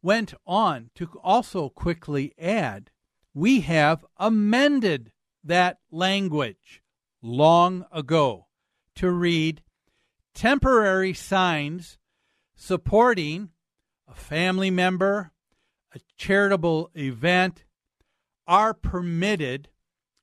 went 0.06 0.36
on 0.45 0.91
to 0.93 1.08
also 1.24 1.68
quickly 1.68 2.32
add 2.38 2.91
we 3.34 3.62
have 3.62 4.06
amended 4.18 5.12
that 5.43 5.80
language 5.89 6.84
long 7.24 7.84
ago 7.91 8.45
to 8.93 9.10
read 9.10 9.64
temporary 10.36 11.12
signs 11.12 11.97
supporting 12.53 13.49
a 14.08 14.14
family 14.14 14.70
member, 14.70 15.32
a 15.95 15.99
charitable 16.16 16.91
event 16.95 17.64
are 18.45 18.76
permitted 18.76 19.70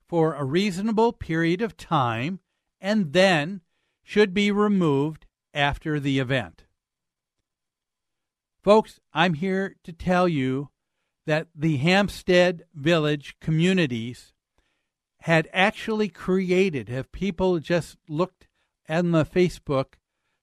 for 0.06 0.34
a 0.34 0.44
reasonable 0.44 1.12
period 1.12 1.60
of 1.60 1.76
time 1.76 2.38
and 2.80 3.12
then 3.12 3.60
should 4.04 4.32
be 4.32 4.52
removed 4.52 5.26
after 5.52 5.98
the 5.98 6.20
event. 6.20 6.66
Folks, 8.62 9.00
I'm 9.12 9.34
here 9.34 9.74
to 9.82 9.92
tell 9.92 10.28
you 10.28 10.70
that 11.26 11.48
the 11.52 11.78
Hampstead 11.78 12.62
Village 12.72 13.36
communities 13.40 14.32
had 15.22 15.48
actually 15.52 16.08
created, 16.08 16.88
have 16.88 17.10
people 17.10 17.58
just 17.58 17.96
looked 18.08 18.46
on 18.88 19.10
the 19.10 19.24
Facebook 19.24 19.94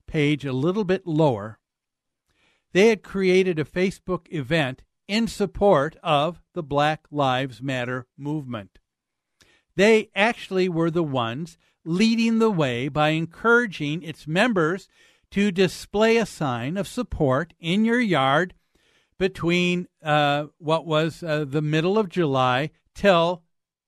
page 0.05 0.43
a 0.43 0.51
little 0.51 0.83
bit 0.83 1.07
lower, 1.07 1.59
they 2.73 2.89
had 2.89 3.03
created 3.03 3.57
a 3.57 3.63
Facebook 3.63 4.27
event 4.31 4.83
in 5.07 5.27
support 5.27 5.95
of 6.03 6.41
the 6.53 6.63
Black 6.63 7.05
Lives 7.09 7.61
Matter 7.61 8.05
movement. 8.17 8.79
They 9.77 10.09
actually 10.13 10.67
were 10.67 10.91
the 10.91 11.03
ones 11.03 11.57
leading 11.85 12.39
the 12.39 12.51
way 12.51 12.89
by 12.89 13.09
encouraging 13.09 14.03
its 14.03 14.27
members 14.27 14.89
to 15.31 15.51
display 15.51 16.17
a 16.17 16.25
sign 16.25 16.77
of 16.77 16.87
support 16.87 17.53
in 17.59 17.85
your 17.85 17.99
yard 17.99 18.53
between 19.17 19.87
uh, 20.03 20.45
what 20.57 20.85
was 20.85 21.21
uh, 21.21 21.45
the 21.47 21.61
middle 21.61 21.97
of 21.97 22.09
July 22.09 22.71
till 22.95 23.43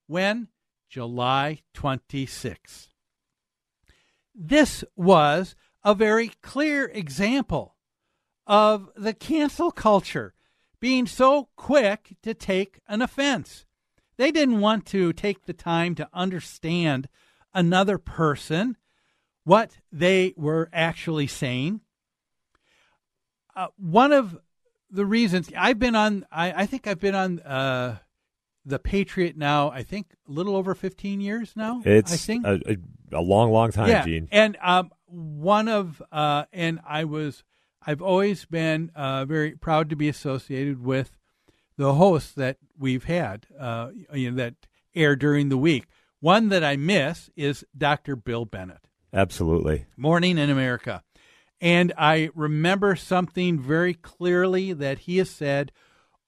when? 0.08 0.50
July 0.90 1.62
26. 1.74 2.90
This 4.36 4.84
was 4.96 5.56
a 5.84 5.96
very 5.96 6.32
clear 6.42 6.86
example 6.86 7.76
of 8.46 8.90
the 8.96 9.14
cancel 9.14 9.72
culture 9.72 10.34
being 10.82 11.08
so 11.08 11.48
quick 11.56 12.18
to 12.24 12.34
take 12.34 12.82
an 12.88 13.02
offense. 13.02 13.66
They 14.18 14.32
didn't 14.32 14.60
want 14.60 14.86
to 14.88 15.14
take 15.14 15.46
the 15.46 15.54
time 15.54 15.96
to 15.96 16.10
understand 16.14 17.08
another 17.54 17.98
person 17.98 18.76
what 19.44 19.72
they 19.92 20.34
were 20.38 20.70
actually 20.72 21.28
saying. 21.28 21.82
Uh, 23.56 23.68
one 23.78 24.14
of 24.14 24.38
the 24.90 25.06
reasons 25.06 25.50
I've 25.58 25.80
been 25.80 25.96
on, 25.96 26.26
I, 26.32 26.64
I 26.64 26.66
think 26.66 26.88
I've 26.88 27.00
been 27.00 27.16
on 27.16 27.40
uh, 27.40 27.98
the 28.66 28.80
Patriot 28.80 29.38
now. 29.38 29.72
I 29.72 29.84
think 29.84 30.08
a 30.28 30.32
little 30.32 30.56
over 30.56 30.76
fifteen 30.76 31.22
years 31.22 31.54
now. 31.56 31.82
It's 31.84 32.14
I 32.14 32.18
think 32.18 32.46
a, 32.46 32.78
a 33.12 33.22
long, 33.22 33.52
long 33.52 33.72
time, 33.72 33.90
yeah. 33.90 34.06
Gene. 34.06 34.28
And 34.32 34.58
um, 34.62 34.92
one 35.08 35.68
of, 35.68 36.02
uh, 36.12 36.46
and 36.54 36.80
I 36.88 37.04
was, 37.04 37.44
I've 37.86 38.02
always 38.02 38.46
been 38.46 38.92
uh, 38.96 39.26
very 39.26 39.52
proud 39.52 39.90
to 39.90 39.96
be 39.96 40.08
associated 40.08 40.84
with 40.84 41.18
the 41.78 41.96
hosts 41.96 42.34
that 42.34 42.58
we've 42.78 43.06
had, 43.06 43.48
uh, 43.60 43.90
you 44.14 44.32
know, 44.32 44.38
that 44.38 44.56
air 44.96 45.16
during 45.16 45.50
the 45.50 45.58
week. 45.58 45.88
One 46.20 46.50
that 46.50 46.64
I 46.64 46.76
miss 46.76 47.30
is 47.36 47.66
Dr. 47.76 48.16
Bill 48.16 48.46
Bennett. 48.46 48.88
Absolutely. 49.14 49.86
Morning 49.98 50.38
in 50.38 50.50
America. 50.50 51.04
And 51.60 51.94
I 51.98 52.30
remember 52.34 52.96
something 52.96 53.60
very 53.60 53.94
clearly 53.94 54.74
that 54.74 55.00
he 55.00 55.18
has 55.18 55.30
said 55.30 55.72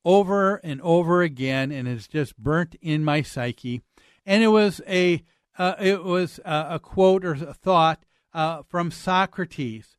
over 0.06 0.58
and 0.58 0.82
over 0.82 1.22
again 1.22 1.72
and 1.72 1.88
has 1.88 2.08
just 2.08 2.38
burnt 2.38 2.76
in 2.82 3.04
my 3.04 3.22
psyche. 3.22 3.82
And 4.26 4.44
it 4.44 4.50
was 4.50 4.82
a 4.88 5.24
uh, 5.58 5.76
it 5.80 6.04
was 6.04 6.40
a, 6.44 6.66
a, 6.72 6.80
quote 6.80 7.24
or 7.24 7.34
a 7.34 7.54
thought 7.54 8.06
uh, 8.34 8.64
from 8.68 8.90
Socrates. 8.90 9.98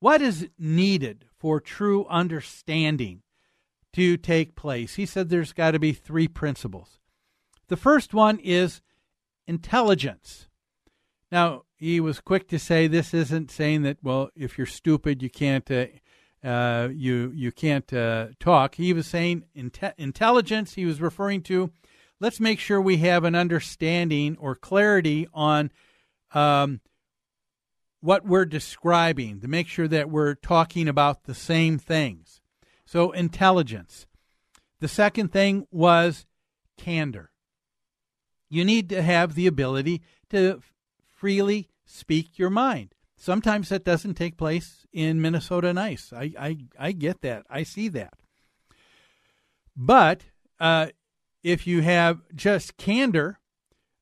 What 0.00 0.22
is 0.22 0.48
needed 0.58 1.26
for 1.36 1.60
true 1.60 2.06
understanding 2.08 3.22
to 3.92 4.16
take 4.16 4.56
place? 4.56 4.94
He 4.94 5.04
said 5.04 5.28
there's 5.28 5.52
got 5.52 5.72
to 5.72 5.78
be 5.78 5.92
three 5.92 6.26
principles. 6.26 6.98
The 7.68 7.76
first 7.76 8.14
one 8.14 8.38
is 8.38 8.80
intelligence. 9.46 10.48
Now, 11.34 11.62
he 11.74 11.98
was 11.98 12.20
quick 12.20 12.46
to 12.50 12.60
say 12.60 12.86
this 12.86 13.12
isn't 13.12 13.50
saying 13.50 13.82
that, 13.82 13.96
well, 14.04 14.30
if 14.36 14.56
you're 14.56 14.68
stupid, 14.68 15.20
you 15.20 15.28
can't. 15.28 15.68
Uh, 15.68 15.86
uh, 16.44 16.90
you 16.92 17.32
you 17.34 17.50
can't 17.50 17.92
uh, 17.92 18.28
talk. 18.38 18.76
He 18.76 18.92
was 18.92 19.08
saying 19.08 19.42
inte- 19.56 19.94
intelligence. 19.98 20.74
He 20.74 20.84
was 20.84 21.00
referring 21.00 21.42
to. 21.44 21.72
Let's 22.20 22.38
make 22.38 22.60
sure 22.60 22.80
we 22.80 22.98
have 22.98 23.24
an 23.24 23.34
understanding 23.34 24.36
or 24.38 24.54
clarity 24.54 25.26
on 25.34 25.72
um, 26.34 26.80
what 28.00 28.24
we're 28.24 28.44
describing 28.44 29.40
to 29.40 29.48
make 29.48 29.66
sure 29.66 29.88
that 29.88 30.08
we're 30.08 30.36
talking 30.36 30.86
about 30.86 31.24
the 31.24 31.34
same 31.34 31.78
things. 31.80 32.40
So 32.86 33.10
intelligence. 33.10 34.06
The 34.78 34.86
second 34.86 35.32
thing 35.32 35.66
was 35.72 36.26
candor. 36.78 37.32
you 38.48 38.64
need 38.64 38.88
to 38.90 39.02
have 39.02 39.34
the 39.34 39.48
ability 39.48 40.00
to 40.30 40.60
freely 41.14 41.68
speak 41.84 42.38
your 42.38 42.50
mind. 42.50 42.94
Sometimes 43.16 43.68
that 43.68 43.84
doesn't 43.84 44.14
take 44.14 44.36
place 44.36 44.86
in 44.92 45.20
Minnesota 45.22 45.72
Nice. 45.72 46.12
I, 46.12 46.32
I, 46.38 46.58
I 46.78 46.92
get 46.92 47.22
that. 47.22 47.44
I 47.48 47.62
see 47.62 47.88
that. 47.88 48.14
But 49.76 50.22
uh, 50.60 50.88
if 51.42 51.66
you 51.66 51.82
have 51.82 52.20
just 52.34 52.76
candor 52.76 53.38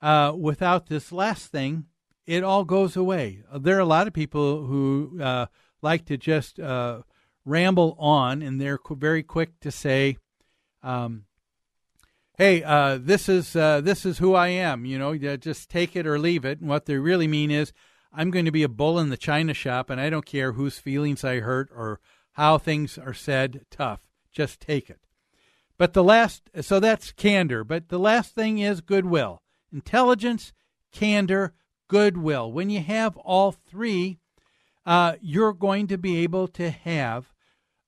uh, 0.00 0.32
without 0.36 0.88
this 0.88 1.12
last 1.12 1.52
thing, 1.52 1.86
it 2.26 2.44
all 2.44 2.64
goes 2.64 2.96
away. 2.96 3.42
There 3.54 3.76
are 3.76 3.80
a 3.80 3.84
lot 3.84 4.06
of 4.06 4.12
people 4.12 4.66
who 4.66 5.18
uh, 5.20 5.46
like 5.82 6.04
to 6.06 6.16
just 6.16 6.58
uh, 6.58 7.02
ramble 7.44 7.96
on, 7.98 8.42
and 8.42 8.60
they're 8.60 8.78
very 8.90 9.22
quick 9.22 9.60
to 9.60 9.70
say, 9.70 10.16
um, 10.82 11.24
"Hey, 12.36 12.62
uh, 12.62 12.98
this 13.00 13.28
is 13.28 13.54
uh, 13.56 13.80
this 13.80 14.04
is 14.04 14.18
who 14.18 14.34
I 14.34 14.48
am." 14.48 14.84
You 14.84 14.98
know, 14.98 15.16
just 15.36 15.70
take 15.70 15.96
it 15.96 16.06
or 16.06 16.18
leave 16.18 16.44
it. 16.44 16.60
And 16.60 16.68
what 16.68 16.86
they 16.86 16.96
really 16.96 17.28
mean 17.28 17.50
is, 17.50 17.72
I'm 18.12 18.30
going 18.30 18.44
to 18.44 18.52
be 18.52 18.62
a 18.62 18.68
bull 18.68 18.98
in 18.98 19.10
the 19.10 19.16
china 19.16 19.54
shop, 19.54 19.90
and 19.90 20.00
I 20.00 20.10
don't 20.10 20.26
care 20.26 20.52
whose 20.52 20.78
feelings 20.78 21.24
I 21.24 21.40
hurt 21.40 21.70
or 21.74 22.00
how 22.32 22.58
things 22.58 22.98
are 22.98 23.14
said. 23.14 23.66
Tough, 23.70 24.00
just 24.32 24.60
take 24.60 24.90
it. 24.90 25.00
But 25.78 25.94
the 25.94 26.04
last, 26.04 26.48
so 26.60 26.78
that's 26.78 27.12
candor. 27.12 27.64
But 27.64 27.88
the 27.88 27.98
last 27.98 28.34
thing 28.34 28.58
is 28.58 28.80
goodwill, 28.80 29.42
intelligence, 29.72 30.52
candor, 30.92 31.54
goodwill. 31.88 32.52
When 32.52 32.70
you 32.70 32.80
have 32.80 33.16
all 33.16 33.52
three, 33.52 34.18
uh, 34.86 35.14
you're 35.20 35.52
going 35.52 35.86
to 35.88 35.98
be 35.98 36.18
able 36.18 36.48
to 36.48 36.70
have 36.70 37.32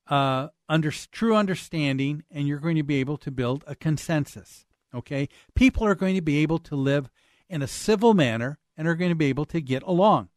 uh, 0.07 0.49
under 0.69 0.91
true 0.91 1.35
understanding, 1.35 2.23
and 2.31 2.47
you're 2.47 2.59
going 2.59 2.75
to 2.75 2.83
be 2.83 2.99
able 2.99 3.17
to 3.17 3.31
build 3.31 3.63
a 3.67 3.75
consensus. 3.75 4.65
Okay, 4.93 5.27
people 5.55 5.85
are 5.85 5.95
going 5.95 6.15
to 6.15 6.21
be 6.21 6.37
able 6.37 6.59
to 6.59 6.75
live 6.75 7.09
in 7.49 7.61
a 7.61 7.67
civil 7.67 8.13
manner 8.13 8.59
and 8.77 8.87
are 8.87 8.95
going 8.95 9.11
to 9.11 9.15
be 9.15 9.25
able 9.25 9.45
to 9.45 9.61
get 9.61 9.83
along. 9.83 10.29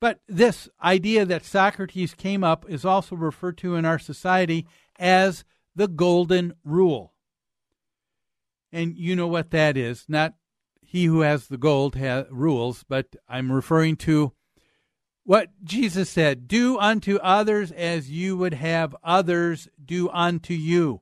But 0.00 0.20
this 0.28 0.68
idea 0.82 1.24
that 1.24 1.44
Socrates 1.44 2.14
came 2.14 2.44
up 2.44 2.68
is 2.68 2.84
also 2.84 3.16
referred 3.16 3.56
to 3.58 3.76
in 3.76 3.84
our 3.84 3.98
society 3.98 4.66
as 4.98 5.44
the 5.74 5.88
golden 5.88 6.54
rule. 6.64 7.14
And 8.72 8.96
you 8.96 9.14
know 9.14 9.28
what 9.28 9.50
that 9.52 9.76
is. 9.76 10.04
Not 10.08 10.34
he 10.82 11.06
who 11.06 11.20
has 11.20 11.46
the 11.46 11.56
gold 11.56 11.94
has 11.96 12.26
rules, 12.30 12.84
but 12.88 13.16
I'm 13.28 13.50
referring 13.50 13.96
to 13.96 14.32
what 15.24 15.48
Jesus 15.64 16.10
said 16.10 16.46
do 16.46 16.78
unto 16.78 17.16
others 17.16 17.72
as 17.72 18.10
you 18.10 18.36
would 18.36 18.54
have 18.54 18.94
others 19.02 19.68
do 19.82 20.08
unto 20.10 20.54
you. 20.54 21.00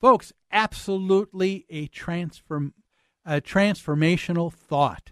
Folks, 0.00 0.32
absolutely 0.50 1.66
a 1.68 1.88
transform 1.88 2.74
a 3.28 3.40
transformational 3.40 4.52
thought. 4.52 5.10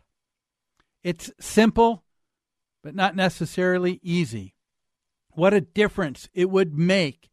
It's 1.02 1.32
simple, 1.40 2.04
but 2.80 2.94
not 2.94 3.16
necessarily 3.16 3.98
easy. 4.04 4.54
What 5.30 5.52
a 5.52 5.60
difference 5.60 6.28
it 6.32 6.48
would 6.48 6.78
make 6.78 7.28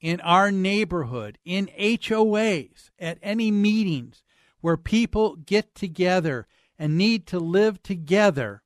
in 0.00 0.20
our 0.20 0.52
neighborhood, 0.52 1.38
in 1.44 1.68
HOAs, 1.78 2.90
at 2.98 3.18
any 3.22 3.50
meetings 3.50 4.22
where 4.60 4.76
people 4.76 5.34
get 5.34 5.74
together 5.74 6.46
and 6.78 6.96
need 6.96 7.26
to 7.26 7.40
live 7.40 7.82
together 7.82 8.62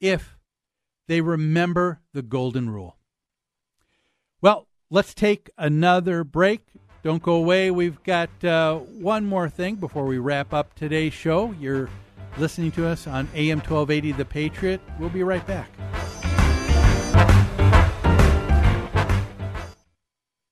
if 0.00 0.36
they 1.06 1.20
remember 1.20 2.00
the 2.12 2.22
golden 2.22 2.70
rule. 2.70 2.96
Well, 4.40 4.68
let's 4.90 5.14
take 5.14 5.50
another 5.58 6.24
break. 6.24 6.60
Don't 7.02 7.22
go 7.22 7.34
away. 7.34 7.70
We've 7.70 8.02
got 8.02 8.30
uh, 8.44 8.76
one 8.76 9.24
more 9.24 9.48
thing 9.48 9.76
before 9.76 10.04
we 10.04 10.18
wrap 10.18 10.52
up 10.52 10.74
today's 10.74 11.12
show. 11.12 11.52
You're 11.60 11.88
listening 12.36 12.72
to 12.72 12.86
us 12.86 13.06
on 13.06 13.28
AM 13.34 13.58
1280 13.58 14.12
The 14.12 14.24
Patriot. 14.24 14.80
We'll 14.98 15.08
be 15.08 15.22
right 15.22 15.46
back. 15.46 15.70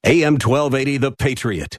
AM 0.04 0.34
1280 0.34 0.96
The 0.98 1.12
Patriot. 1.12 1.78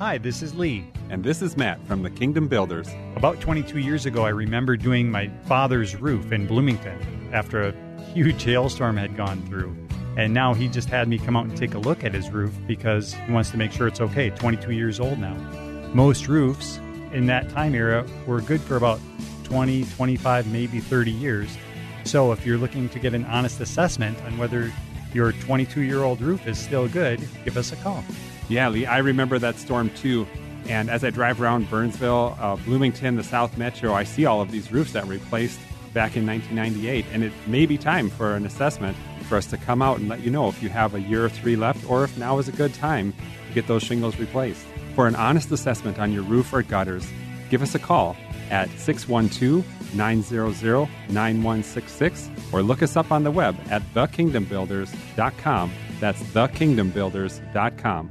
Hi, 0.00 0.16
this 0.16 0.40
is 0.40 0.54
Lee. 0.54 0.90
And 1.10 1.22
this 1.22 1.42
is 1.42 1.58
Matt 1.58 1.86
from 1.86 2.02
the 2.02 2.08
Kingdom 2.08 2.48
Builders. 2.48 2.88
About 3.16 3.38
22 3.38 3.80
years 3.80 4.06
ago, 4.06 4.24
I 4.24 4.30
remember 4.30 4.74
doing 4.74 5.10
my 5.10 5.28
father's 5.44 5.94
roof 5.94 6.32
in 6.32 6.46
Bloomington 6.46 6.98
after 7.34 7.64
a 7.64 8.02
huge 8.14 8.42
hailstorm 8.42 8.96
had 8.96 9.14
gone 9.14 9.44
through. 9.46 9.76
And 10.16 10.32
now 10.32 10.54
he 10.54 10.68
just 10.68 10.88
had 10.88 11.06
me 11.06 11.18
come 11.18 11.36
out 11.36 11.44
and 11.44 11.54
take 11.54 11.74
a 11.74 11.78
look 11.78 12.02
at 12.02 12.14
his 12.14 12.30
roof 12.30 12.50
because 12.66 13.12
he 13.12 13.30
wants 13.30 13.50
to 13.50 13.58
make 13.58 13.72
sure 13.72 13.88
it's 13.88 14.00
okay. 14.00 14.30
22 14.30 14.72
years 14.72 15.00
old 15.00 15.18
now. 15.18 15.34
Most 15.92 16.28
roofs 16.28 16.78
in 17.12 17.26
that 17.26 17.50
time 17.50 17.74
era 17.74 18.06
were 18.26 18.40
good 18.40 18.62
for 18.62 18.76
about 18.76 19.00
20, 19.44 19.84
25, 19.84 20.50
maybe 20.50 20.80
30 20.80 21.10
years. 21.10 21.54
So 22.04 22.32
if 22.32 22.46
you're 22.46 22.56
looking 22.56 22.88
to 22.88 22.98
get 22.98 23.12
an 23.12 23.26
honest 23.26 23.60
assessment 23.60 24.18
on 24.22 24.38
whether 24.38 24.72
your 25.12 25.32
22 25.32 25.82
year 25.82 26.04
old 26.04 26.22
roof 26.22 26.46
is 26.46 26.58
still 26.58 26.88
good, 26.88 27.20
give 27.44 27.58
us 27.58 27.70
a 27.72 27.76
call. 27.76 28.02
Yeah, 28.50 28.68
Lee, 28.68 28.84
I 28.84 28.98
remember 28.98 29.38
that 29.38 29.58
storm 29.58 29.90
too. 29.90 30.26
And 30.68 30.90
as 30.90 31.04
I 31.04 31.10
drive 31.10 31.40
around 31.40 31.70
Burnsville, 31.70 32.36
uh, 32.40 32.56
Bloomington, 32.56 33.14
the 33.14 33.22
South 33.22 33.56
Metro, 33.56 33.94
I 33.94 34.02
see 34.02 34.26
all 34.26 34.40
of 34.40 34.50
these 34.50 34.72
roofs 34.72 34.92
that 34.92 35.06
were 35.06 35.12
replaced 35.12 35.60
back 35.94 36.16
in 36.16 36.26
1998. 36.26 37.06
And 37.12 37.22
it 37.22 37.32
may 37.46 37.64
be 37.64 37.78
time 37.78 38.10
for 38.10 38.34
an 38.34 38.44
assessment 38.44 38.96
for 39.28 39.36
us 39.36 39.46
to 39.46 39.56
come 39.56 39.82
out 39.82 40.00
and 40.00 40.08
let 40.08 40.20
you 40.20 40.32
know 40.32 40.48
if 40.48 40.64
you 40.64 40.68
have 40.68 40.94
a 40.94 41.00
year 41.00 41.24
or 41.24 41.28
three 41.28 41.54
left 41.54 41.88
or 41.88 42.02
if 42.02 42.18
now 42.18 42.38
is 42.38 42.48
a 42.48 42.52
good 42.52 42.74
time 42.74 43.14
to 43.46 43.54
get 43.54 43.68
those 43.68 43.84
shingles 43.84 44.18
replaced. 44.18 44.66
For 44.96 45.06
an 45.06 45.14
honest 45.14 45.52
assessment 45.52 46.00
on 46.00 46.12
your 46.12 46.24
roof 46.24 46.52
or 46.52 46.62
gutters, 46.62 47.06
give 47.50 47.62
us 47.62 47.76
a 47.76 47.78
call 47.78 48.16
at 48.50 48.68
612 48.70 49.64
900 49.94 50.88
9166 51.08 52.30
or 52.52 52.62
look 52.62 52.82
us 52.82 52.96
up 52.96 53.12
on 53.12 53.22
the 53.22 53.30
web 53.30 53.56
at 53.70 53.82
thekingdombuilders.com. 53.94 55.72
That's 56.00 56.20
thekingdombuilders.com. 56.20 58.10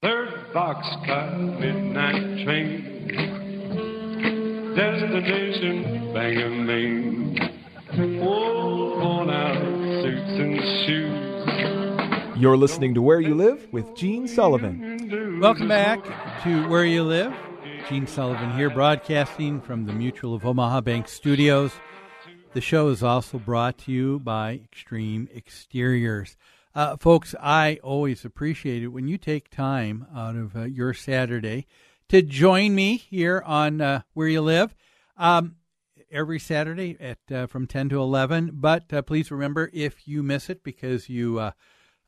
Third 0.00 0.52
boxcar 0.54 1.58
midnight 1.58 2.44
train. 2.44 3.08
Destination 4.76 6.14
Bangor, 6.14 6.50
Maine. 6.50 7.36
Oh, 8.22 8.96
worn 9.00 9.28
out 9.28 9.60
suits 10.00 10.38
and 10.38 10.60
shoes. 10.86 12.38
You're 12.40 12.56
listening 12.56 12.94
to 12.94 13.02
Where 13.02 13.20
You 13.20 13.34
Live 13.34 13.66
with 13.72 13.96
Gene 13.96 14.28
Sullivan. 14.28 15.40
Welcome 15.40 15.66
back 15.66 16.04
to 16.44 16.68
Where 16.68 16.84
You 16.84 17.02
Live. 17.02 17.34
Gene 17.88 18.06
Sullivan 18.06 18.52
here, 18.52 18.70
broadcasting 18.70 19.60
from 19.60 19.86
the 19.86 19.92
Mutual 19.92 20.32
of 20.32 20.46
Omaha 20.46 20.82
Bank 20.82 21.08
studios. 21.08 21.72
The 22.52 22.60
show 22.60 22.88
is 22.90 23.02
also 23.02 23.36
brought 23.40 23.78
to 23.78 23.90
you 23.90 24.20
by 24.20 24.60
Extreme 24.64 25.28
Exteriors. 25.34 26.36
Uh, 26.78 26.96
folks, 26.96 27.34
I 27.40 27.80
always 27.82 28.24
appreciate 28.24 28.84
it 28.84 28.92
when 28.92 29.08
you 29.08 29.18
take 29.18 29.50
time 29.50 30.06
out 30.14 30.36
of 30.36 30.54
uh, 30.54 30.62
your 30.62 30.94
Saturday 30.94 31.66
to 32.08 32.22
join 32.22 32.72
me 32.72 32.98
here 32.98 33.42
on 33.44 33.80
uh, 33.80 34.02
Where 34.14 34.28
You 34.28 34.42
Live. 34.42 34.76
Um, 35.16 35.56
every 36.08 36.38
Saturday 36.38 36.96
at 37.00 37.18
uh, 37.32 37.48
from 37.48 37.66
10 37.66 37.88
to 37.88 38.00
11. 38.00 38.50
But 38.52 38.92
uh, 38.92 39.02
please 39.02 39.32
remember, 39.32 39.68
if 39.72 40.06
you 40.06 40.22
miss 40.22 40.48
it 40.48 40.62
because 40.62 41.08
you 41.08 41.50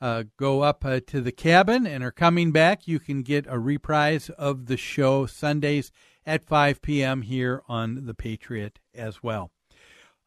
uh, 0.00 0.22
go 0.36 0.60
up 0.60 0.82
to 0.82 1.20
the 1.20 1.32
cabin 1.32 1.84
and 1.84 2.04
are 2.04 2.12
coming 2.12 2.52
back, 2.52 2.86
you 2.86 3.00
can 3.00 3.22
get 3.22 3.46
a 3.48 3.58
reprise 3.58 4.30
of 4.38 4.66
the 4.66 4.76
show 4.76 5.26
Sundays 5.26 5.90
at 6.24 6.44
5 6.44 6.80
p.m. 6.80 7.22
here 7.22 7.64
on 7.66 8.06
The 8.06 8.14
Patriot 8.14 8.78
as 8.94 9.20
well. 9.20 9.50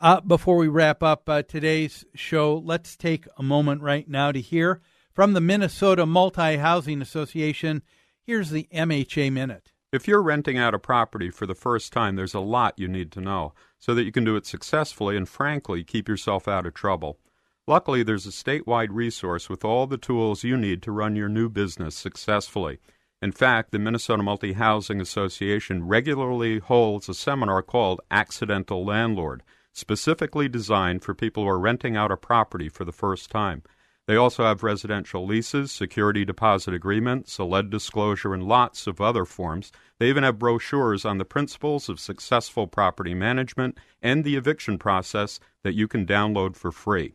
Uh, 0.04 0.20
before 0.20 0.58
we 0.58 0.68
wrap 0.68 1.02
up 1.02 1.30
today's 1.48 2.04
show, 2.14 2.62
let's 2.66 2.98
take 2.98 3.26
a 3.38 3.42
moment 3.42 3.82
right 3.82 4.10
now 4.10 4.34
to 4.34 4.42
hear 4.42 4.82
from 5.14 5.32
the 5.32 5.40
Minnesota 5.40 6.06
Multi 6.06 6.58
Housing 6.58 7.02
Association. 7.02 7.82
Here's 8.22 8.50
the 8.50 8.68
MHA 8.74 9.32
Minute. 9.32 9.72
If 9.94 10.06
you're 10.06 10.22
renting 10.22 10.58
out 10.58 10.74
a 10.74 10.78
property 10.78 11.30
for 11.30 11.46
the 11.46 11.56
first 11.56 11.94
time, 11.94 12.18
there's 12.18 12.34
a 12.34 12.42
lot 12.42 12.78
you 12.78 12.90
need 12.90 13.14
to 13.14 13.22
know 13.22 13.54
so 13.80 13.96
that 13.96 14.04
you 14.04 14.12
can 14.12 14.26
do 14.26 14.36
it 14.36 14.46
successfully 14.46 15.16
and, 15.16 15.30
frankly, 15.30 15.86
keep 15.86 16.10
yourself 16.10 16.50
out 16.50 16.66
of 16.66 16.74
trouble. 16.74 17.18
Luckily, 17.66 18.04
there's 18.04 18.28
a 18.28 18.32
statewide 18.32 18.90
resource 18.92 19.48
with 19.48 19.64
all 19.64 19.88
the 19.88 19.98
tools 19.98 20.44
you 20.44 20.58
need 20.58 20.82
to 20.82 20.92
run 20.92 21.16
your 21.16 21.30
new 21.30 21.48
business 21.48 21.96
successfully. 21.96 22.80
In 23.22 23.32
fact, 23.32 23.72
the 23.72 23.80
Minnesota 23.80 24.22
Multi 24.22 24.52
Housing 24.52 25.00
Association 25.00 25.88
regularly 25.88 26.60
holds 26.60 27.08
a 27.08 27.14
seminar 27.14 27.62
called 27.62 28.02
Accidental 28.12 28.84
Landlord, 28.84 29.44
specifically 29.74 30.48
designed 30.48 31.04
for 31.04 31.14
people 31.14 31.44
who 31.44 31.50
are 31.50 31.60
renting 31.60 31.98
out 31.98 32.12
a 32.12 32.18
property 32.18 32.70
for 32.70 32.86
the 32.86 32.92
first 32.92 33.30
time. 33.30 33.64
They 34.06 34.16
also 34.18 34.44
have 34.44 34.64
residential 34.64 35.26
leases, 35.26 35.72
security 35.72 36.26
deposit 36.26 36.74
agreements, 36.74 37.38
a 37.38 37.46
lead 37.46 37.70
disclosure, 37.70 38.34
and 38.34 38.44
lots 38.44 38.86
of 38.86 39.00
other 39.00 39.24
forms. 39.24 39.72
They 39.98 40.10
even 40.10 40.24
have 40.24 40.40
brochures 40.40 41.06
on 41.06 41.18
the 41.18 41.26
principles 41.26 41.88
of 41.88 42.02
successful 42.02 42.68
property 42.68 43.14
management 43.14 43.78
and 44.02 44.24
the 44.24 44.36
eviction 44.36 44.78
process 44.78 45.40
that 45.64 45.76
you 45.76 45.88
can 45.88 46.06
download 46.06 46.58
for 46.58 46.72
free. 46.72 47.14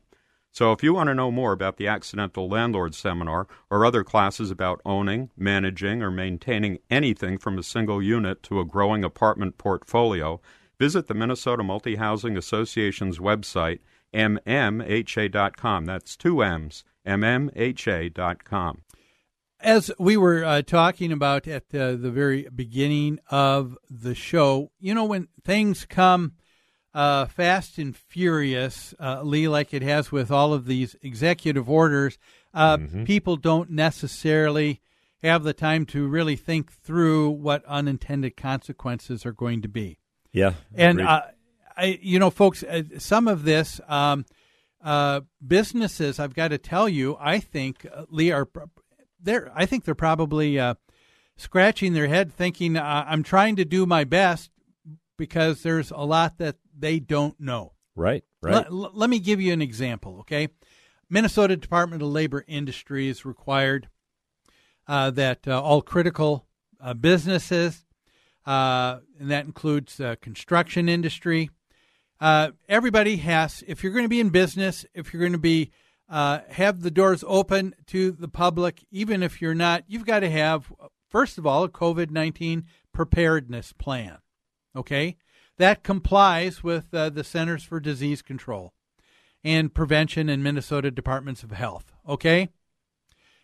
So, 0.51 0.73
if 0.73 0.83
you 0.83 0.95
want 0.95 1.09
to 1.09 1.15
know 1.15 1.31
more 1.31 1.53
about 1.53 1.77
the 1.77 1.87
Accidental 1.87 2.49
Landlord 2.49 2.95
Seminar 2.95 3.47
or 3.71 3.85
other 3.85 4.03
classes 4.03 4.51
about 4.51 4.81
owning, 4.85 5.31
managing, 5.37 6.03
or 6.03 6.11
maintaining 6.11 6.79
anything 6.89 7.37
from 7.37 7.59
a 7.59 7.63
single 7.63 8.03
unit 8.03 8.43
to 8.45 8.61
a 8.61 8.65
growing 8.65 9.05
apartment 9.05 9.59
portfolio, 9.59 10.41
visit 10.79 11.07
the 11.07 11.15
Minnesota 11.15 11.63
Multi 11.63 11.97
Housing 11.97 12.37
Association's 12.37 13.19
website 13.19 13.81
mmha.com. 14.15 15.85
That's 15.85 16.17
two 16.17 16.43
M's, 16.43 16.85
mmha.com. 17.07 18.83
As 19.61 19.91
we 19.99 20.17
were 20.17 20.45
uh, 20.45 20.63
talking 20.63 21.11
about 21.11 21.49
at 21.49 21.65
uh, 21.75 21.97
the 21.97 22.13
very 22.13 22.49
beginning 22.55 23.19
of 23.29 23.77
the 23.91 24.15
show, 24.15 24.71
you 24.79 24.95
know, 24.95 25.05
when 25.05 25.27
things 25.45 25.85
come 25.85 26.35
uh, 26.95 27.27
fast 27.27 27.77
and 27.77 27.97
furious, 27.97 28.95
uh, 29.01 29.23
Lee, 29.23 29.49
like 29.49 29.75
it 29.75 29.83
has 29.83 30.13
with 30.13 30.31
all 30.31 30.53
of 30.53 30.67
these 30.67 30.95
executive 31.03 31.69
orders, 31.69 32.19
uh, 32.55 32.77
mm-hmm. 32.77 33.05
people 33.05 33.37
don't 33.37 33.71
necessarily 33.71 34.81
have 35.25 35.43
the 35.43 35.53
time 35.53 35.85
to 35.87 36.07
really 36.07 36.37
think 36.37 36.73
through 36.73 37.29
what 37.31 37.65
unintended 37.65 38.37
consequences 38.37 39.27
are 39.27 39.33
going 39.33 39.61
to 39.63 39.69
be. 39.69 39.99
Yeah. 40.33 40.55
And 40.75 41.01
uh, 41.01 41.23
I, 41.77 41.99
you 42.03 42.19
know, 42.19 42.31
folks, 42.31 42.63
uh, 42.63 42.83
some 42.99 43.29
of 43.29 43.45
this 43.45 43.81
um, 43.89 44.25
uh, 44.83 45.21
businesses, 45.45 46.19
I've 46.19 46.35
got 46.35 46.49
to 46.49 46.59
tell 46.59 46.89
you, 46.89 47.17
I 47.21 47.39
think 47.39 47.87
uh, 47.93 48.05
Lee 48.11 48.33
are 48.33 48.49
they're 49.21 49.51
I 49.55 49.67
think 49.67 49.85
they're 49.85 49.95
probably 49.95 50.59
uh, 50.59 50.75
scratching 51.37 51.93
their 51.93 52.09
head, 52.09 52.33
thinking 52.33 52.77
uh, 52.77 53.05
I'm 53.07 53.23
trying 53.23 53.57
to 53.57 53.65
do 53.65 53.87
my 53.87 54.05
best 54.05 54.51
because 55.17 55.63
there's 55.63 55.91
a 55.91 55.99
lot 55.99 56.39
that 56.39 56.57
they 56.77 56.99
don't 57.01 57.39
know. 57.41 57.73
Right. 57.97 58.25
Right. 58.43 58.67
L- 58.67 58.93
let 58.95 59.11
me 59.11 59.19
give 59.19 59.41
you 59.41 59.53
an 59.53 59.63
example. 59.63 60.19
Okay, 60.21 60.49
Minnesota 61.11 61.57
Department 61.57 62.03
of 62.03 62.09
Labor 62.09 62.45
Industries 62.47 63.25
required 63.25 63.89
uh, 64.87 65.11
that 65.11 65.49
all 65.49 65.83
critical 65.83 66.47
businesses, 67.01 67.85
and 68.49 69.31
that 69.31 69.45
includes 69.45 69.97
the 69.97 70.17
construction 70.21 70.89
industry 70.89 71.51
uh, 72.21 72.51
everybody 72.69 73.17
has, 73.19 73.63
if 73.67 73.83
you're 73.83 73.93
going 73.93 74.05
to 74.05 74.09
be 74.09 74.21
in 74.21 74.31
business, 74.31 74.85
if 74.95 75.13
you're 75.13 75.21
going 75.21 75.33
to 75.33 75.39
be 75.39 75.71
uh, 76.09 76.41
have 76.51 76.81
the 76.81 76.91
doors 76.91 77.23
open 77.27 77.75
to 77.87 78.11
the 78.11 78.29
public, 78.29 78.85
even 78.91 79.23
if 79.23 79.43
you're 79.43 79.55
not, 79.55 79.85
you've 79.87 80.07
got 80.07 80.21
to 80.21 80.31
have, 80.31 80.73
first 81.09 81.39
of 81.39 81.47
all, 81.47 81.65
a 81.65 81.69
COVID 81.69 82.11
19 82.11 82.65
preparedness 82.93 83.73
plan. 83.73 84.19
Okay? 84.75 85.17
That 85.59 85.83
complies 85.83 86.63
with 86.63 86.93
uh, 86.95 87.11
the 87.11 87.25
Centers 87.25 87.63
for 87.63 87.79
Disease 87.79 88.23
Control 88.23 88.73
and 89.45 89.75
Prevention 89.75 90.29
and 90.29 90.43
Minnesota 90.43 90.91
Departments 90.91 91.43
of 91.43 91.51
Health. 91.51 91.93
Okay? 92.09 92.49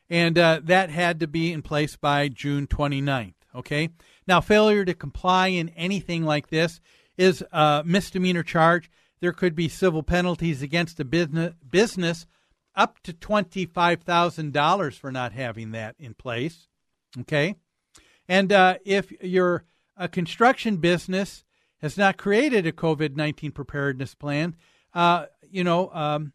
And 0.09 0.38
uh, 0.38 0.61
that 0.64 0.90
had 0.90 1.20
to 1.20 1.26
be 1.26 1.52
in 1.52 1.62
place 1.62 1.96
by 1.96 2.28
June 2.28 2.66
29th. 2.66 3.34
Okay? 3.55 3.90
Now, 4.27 4.41
failure 4.41 4.85
to 4.85 4.95
comply 4.95 5.49
in 5.49 5.68
anything 5.70 6.25
like 6.25 6.49
this 6.49 6.81
is 7.16 7.45
a 7.53 7.83
misdemeanor 7.85 8.43
charge. 8.43 8.91
There 9.20 9.33
could 9.33 9.55
be 9.55 9.68
civil 9.68 10.03
penalties 10.03 10.62
against 10.62 11.01
a 11.01 11.05
business, 11.05 11.55
business 11.68 12.27
up 12.75 13.01
to 13.05 13.12
$25,000 13.12 14.99
for 14.99 15.12
not 15.12 15.33
having 15.33 15.72
that 15.72 15.95
in 15.99 16.14
place. 16.14 16.68
Okay? 17.20 17.55
And 18.29 18.53
uh, 18.53 18.77
if 18.85 19.12
you're 19.22 19.64
a 19.97 20.09
construction 20.09 20.79
business 20.79 21.45
has 21.79 21.97
not 21.97 22.16
created 22.16 22.66
a 22.66 22.72
COVID 22.72 23.14
19 23.14 23.53
preparedness 23.53 24.14
plan, 24.14 24.57
uh, 24.95 25.27
you 25.49 25.62
know, 25.62 25.91
um, 25.93 26.33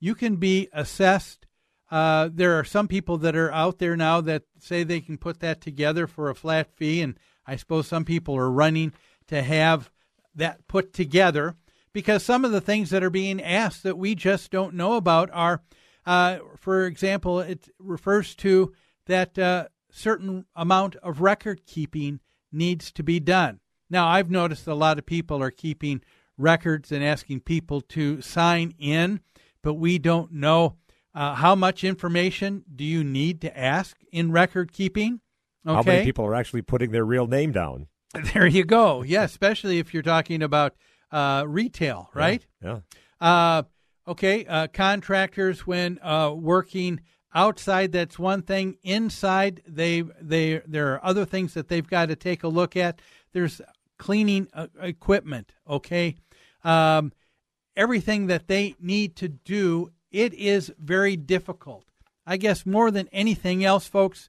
you 0.00 0.14
can 0.14 0.36
be 0.36 0.68
assessed. 0.72 1.45
Uh, 1.90 2.28
there 2.32 2.58
are 2.58 2.64
some 2.64 2.88
people 2.88 3.18
that 3.18 3.36
are 3.36 3.52
out 3.52 3.78
there 3.78 3.96
now 3.96 4.20
that 4.20 4.42
say 4.58 4.82
they 4.82 5.00
can 5.00 5.16
put 5.16 5.40
that 5.40 5.60
together 5.60 6.06
for 6.06 6.28
a 6.28 6.34
flat 6.34 6.68
fee, 6.74 7.00
and 7.00 7.18
I 7.46 7.56
suppose 7.56 7.86
some 7.86 8.04
people 8.04 8.36
are 8.36 8.50
running 8.50 8.92
to 9.28 9.42
have 9.42 9.90
that 10.34 10.66
put 10.68 10.92
together 10.92 11.54
because 11.92 12.22
some 12.24 12.44
of 12.44 12.52
the 12.52 12.60
things 12.60 12.90
that 12.90 13.02
are 13.02 13.10
being 13.10 13.40
asked 13.40 13.82
that 13.84 13.96
we 13.96 14.14
just 14.14 14.50
don't 14.50 14.74
know 14.74 14.94
about 14.94 15.30
are, 15.32 15.62
uh, 16.04 16.38
for 16.56 16.84
example, 16.86 17.40
it 17.40 17.68
refers 17.78 18.34
to 18.36 18.74
that 19.06 19.38
uh, 19.38 19.68
certain 19.90 20.44
amount 20.54 20.96
of 20.96 21.20
record 21.20 21.64
keeping 21.66 22.20
needs 22.52 22.92
to 22.92 23.02
be 23.02 23.20
done. 23.20 23.60
Now, 23.88 24.08
I've 24.08 24.30
noticed 24.30 24.66
a 24.66 24.74
lot 24.74 24.98
of 24.98 25.06
people 25.06 25.42
are 25.42 25.50
keeping 25.50 26.02
records 26.36 26.92
and 26.92 27.02
asking 27.02 27.40
people 27.40 27.80
to 27.80 28.20
sign 28.20 28.74
in, 28.78 29.20
but 29.62 29.74
we 29.74 29.98
don't 29.98 30.32
know 30.32 30.76
uh, 31.16 31.34
how 31.34 31.54
much 31.54 31.82
information 31.82 32.62
do 32.72 32.84
you 32.84 33.02
need 33.02 33.40
to 33.40 33.58
ask 33.58 33.96
in 34.12 34.30
record 34.30 34.70
keeping. 34.70 35.20
Okay. 35.66 35.74
How 35.74 35.82
many 35.82 36.04
people 36.04 36.26
are 36.26 36.34
actually 36.34 36.62
putting 36.62 36.92
their 36.92 37.04
real 37.04 37.26
name 37.26 37.50
down? 37.50 37.88
There 38.32 38.46
you 38.46 38.64
go. 38.64 39.02
Yeah, 39.02 39.24
especially 39.24 39.78
if 39.78 39.92
you're 39.92 40.02
talking 40.02 40.42
about 40.42 40.74
uh, 41.10 41.44
retail, 41.46 42.08
right? 42.14 42.46
Yeah. 42.62 42.80
yeah. 43.20 43.56
Uh, 43.56 43.62
okay, 44.08 44.46
uh, 44.46 44.68
contractors 44.68 45.66
when 45.66 45.98
uh, 46.02 46.32
working 46.34 47.00
outside, 47.34 47.92
that's 47.92 48.18
one 48.18 48.42
thing. 48.42 48.76
Inside, 48.82 49.62
they 49.66 50.02
they 50.20 50.62
there 50.66 50.94
are 50.94 51.04
other 51.04 51.24
things 51.24 51.54
that 51.54 51.68
they've 51.68 51.86
got 51.86 52.08
to 52.08 52.16
take 52.16 52.42
a 52.42 52.48
look 52.48 52.76
at. 52.76 53.00
There's 53.32 53.60
cleaning 53.98 54.48
uh, 54.54 54.68
equipment. 54.80 55.52
Okay, 55.68 56.14
um, 56.64 57.12
everything 57.76 58.28
that 58.28 58.48
they 58.48 58.76
need 58.80 59.16
to 59.16 59.28
do. 59.28 59.90
It 60.10 60.34
is 60.34 60.72
very 60.78 61.16
difficult. 61.16 61.84
I 62.26 62.36
guess 62.36 62.66
more 62.66 62.90
than 62.90 63.08
anything 63.12 63.64
else, 63.64 63.86
folks, 63.86 64.28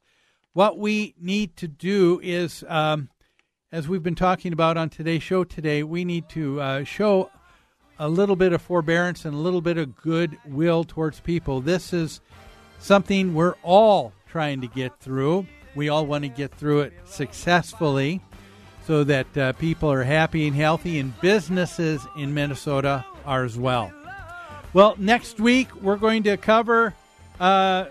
what 0.53 0.77
we 0.77 1.15
need 1.19 1.55
to 1.57 1.67
do 1.67 2.19
is. 2.23 2.63
Um, 2.67 3.09
as 3.69 3.87
we've 3.87 4.03
been 4.03 4.15
talking 4.15 4.53
about 4.53 4.77
on 4.77 4.89
today's 4.89 5.23
show 5.23 5.43
today, 5.43 5.83
we 5.83 6.05
need 6.05 6.29
to 6.29 6.61
uh, 6.61 6.83
show 6.85 7.29
a 7.99 8.07
little 8.07 8.37
bit 8.37 8.53
of 8.53 8.61
forbearance 8.61 9.25
and 9.25 9.33
a 9.33 9.37
little 9.37 9.61
bit 9.61 9.77
of 9.77 9.95
goodwill 9.95 10.85
towards 10.85 11.19
people. 11.19 11.59
This 11.59 11.91
is 11.91 12.21
something 12.79 13.33
we're 13.33 13.55
all 13.63 14.13
trying 14.25 14.61
to 14.61 14.67
get 14.67 14.97
through. 14.99 15.45
We 15.75 15.89
all 15.89 16.05
want 16.05 16.23
to 16.23 16.29
get 16.29 16.53
through 16.53 16.81
it 16.81 16.93
successfully 17.05 18.21
so 18.85 19.03
that 19.03 19.37
uh, 19.37 19.51
people 19.53 19.91
are 19.91 20.03
happy 20.03 20.47
and 20.47 20.55
healthy, 20.55 20.97
and 20.97 21.19
businesses 21.19 22.07
in 22.17 22.33
Minnesota 22.33 23.05
are 23.25 23.43
as 23.43 23.57
well. 23.57 23.91
Well, 24.73 24.95
next 24.97 25.39
week 25.39 25.73
we're 25.81 25.97
going 25.97 26.23
to 26.23 26.37
cover 26.37 26.93
uh, 27.39 27.85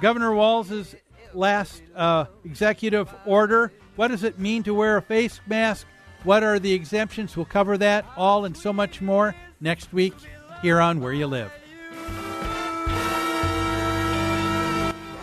Governor 0.00 0.32
Walz's 0.32 0.94
last 1.34 1.82
uh, 1.94 2.24
executive 2.44 3.12
order. 3.26 3.72
What 3.96 4.08
does 4.08 4.24
it 4.24 4.38
mean 4.38 4.62
to 4.64 4.74
wear 4.74 4.96
a 4.96 5.02
face 5.02 5.40
mask? 5.46 5.86
What 6.24 6.42
are 6.42 6.58
the 6.58 6.72
exemptions? 6.72 7.36
We'll 7.36 7.46
cover 7.46 7.76
that 7.78 8.06
all 8.16 8.44
and 8.44 8.56
so 8.56 8.72
much 8.72 9.00
more 9.00 9.34
next 9.60 9.92
week 9.92 10.14
here 10.62 10.80
on 10.80 11.00
Where 11.00 11.12
You 11.12 11.26
Live. 11.26 11.52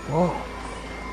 Whoa. 0.10 0.36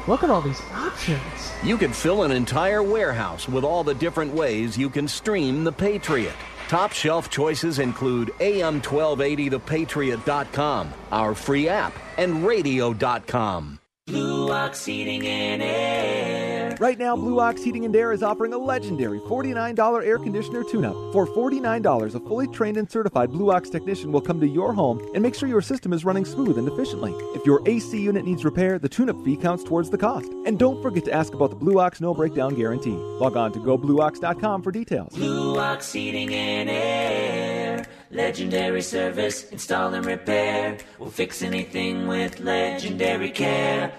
Look 0.06 0.22
at 0.22 0.30
all 0.30 0.40
these 0.40 0.60
options. 0.72 1.20
You 1.64 1.76
could 1.76 1.94
fill 1.94 2.22
an 2.22 2.30
entire 2.30 2.82
warehouse 2.82 3.48
with 3.48 3.64
all 3.64 3.82
the 3.82 3.94
different 3.94 4.32
ways 4.34 4.78
you 4.78 4.88
can 4.88 5.08
stream 5.08 5.64
The 5.64 5.72
Patriot. 5.72 6.36
Top 6.68 6.92
shelf 6.92 7.30
choices 7.30 7.78
include 7.78 8.28
AM1280thepatriot.com, 8.40 10.92
our 11.12 11.34
free 11.34 11.68
app, 11.68 11.94
and 12.18 12.44
radio.com. 12.46 13.78
Blue 14.06 14.52
Ox 14.52 14.84
Heating 14.84 15.26
and 15.26 15.62
Air. 15.62 16.35
Right 16.78 16.98
now, 16.98 17.16
Blue 17.16 17.40
Ox 17.40 17.62
Heating 17.62 17.86
and 17.86 17.96
Air 17.96 18.12
is 18.12 18.22
offering 18.22 18.52
a 18.52 18.58
legendary 18.58 19.18
$49 19.20 20.04
air 20.04 20.18
conditioner 20.18 20.62
tune-up. 20.62 20.94
For 21.10 21.26
$49, 21.26 22.14
a 22.14 22.20
fully 22.20 22.46
trained 22.48 22.76
and 22.76 22.90
certified 22.90 23.30
Blue 23.30 23.50
Ox 23.50 23.70
technician 23.70 24.12
will 24.12 24.20
come 24.20 24.38
to 24.40 24.46
your 24.46 24.74
home 24.74 25.00
and 25.14 25.22
make 25.22 25.34
sure 25.34 25.48
your 25.48 25.62
system 25.62 25.94
is 25.94 26.04
running 26.04 26.26
smooth 26.26 26.58
and 26.58 26.68
efficiently. 26.68 27.12
If 27.34 27.46
your 27.46 27.62
AC 27.66 27.98
unit 27.98 28.26
needs 28.26 28.44
repair, 28.44 28.78
the 28.78 28.90
tune-up 28.90 29.24
fee 29.24 29.36
counts 29.36 29.64
towards 29.64 29.88
the 29.88 29.96
cost. 29.96 30.30
And 30.44 30.58
don't 30.58 30.82
forget 30.82 31.06
to 31.06 31.12
ask 31.12 31.32
about 31.32 31.48
the 31.48 31.56
Blue 31.56 31.80
Ox 31.80 32.00
no 32.02 32.12
breakdown 32.12 32.54
guarantee. 32.54 32.90
Log 32.90 33.36
on 33.36 33.52
to 33.54 33.58
goblueox.com 33.58 34.62
for 34.62 34.70
details. 34.70 35.14
Blue 35.14 35.58
Ox 35.58 35.94
Heating 35.94 36.34
and 36.34 36.68
Air. 36.68 37.86
Legendary 38.10 38.82
service, 38.82 39.50
install 39.50 39.94
and 39.94 40.04
repair. 40.04 40.76
We'll 40.98 41.10
fix 41.10 41.42
anything 41.42 42.06
with 42.06 42.40
legendary 42.40 43.30
care. 43.30 43.92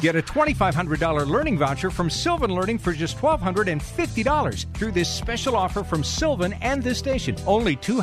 Get 0.00 0.16
a 0.16 0.22
$2,500 0.22 1.26
learning 1.28 1.56
voucher 1.56 1.88
from 1.88 2.10
Sylvan 2.10 2.52
Learning 2.52 2.78
for 2.78 2.92
just 2.92 3.16
$1,250 3.18 4.74
through 4.74 4.92
this 4.92 5.08
special 5.08 5.56
offer 5.56 5.84
from 5.84 6.02
Sylvan 6.02 6.52
and 6.54 6.82
this 6.82 6.98
station. 6.98 7.36
Only 7.46 7.76
two 7.76 8.00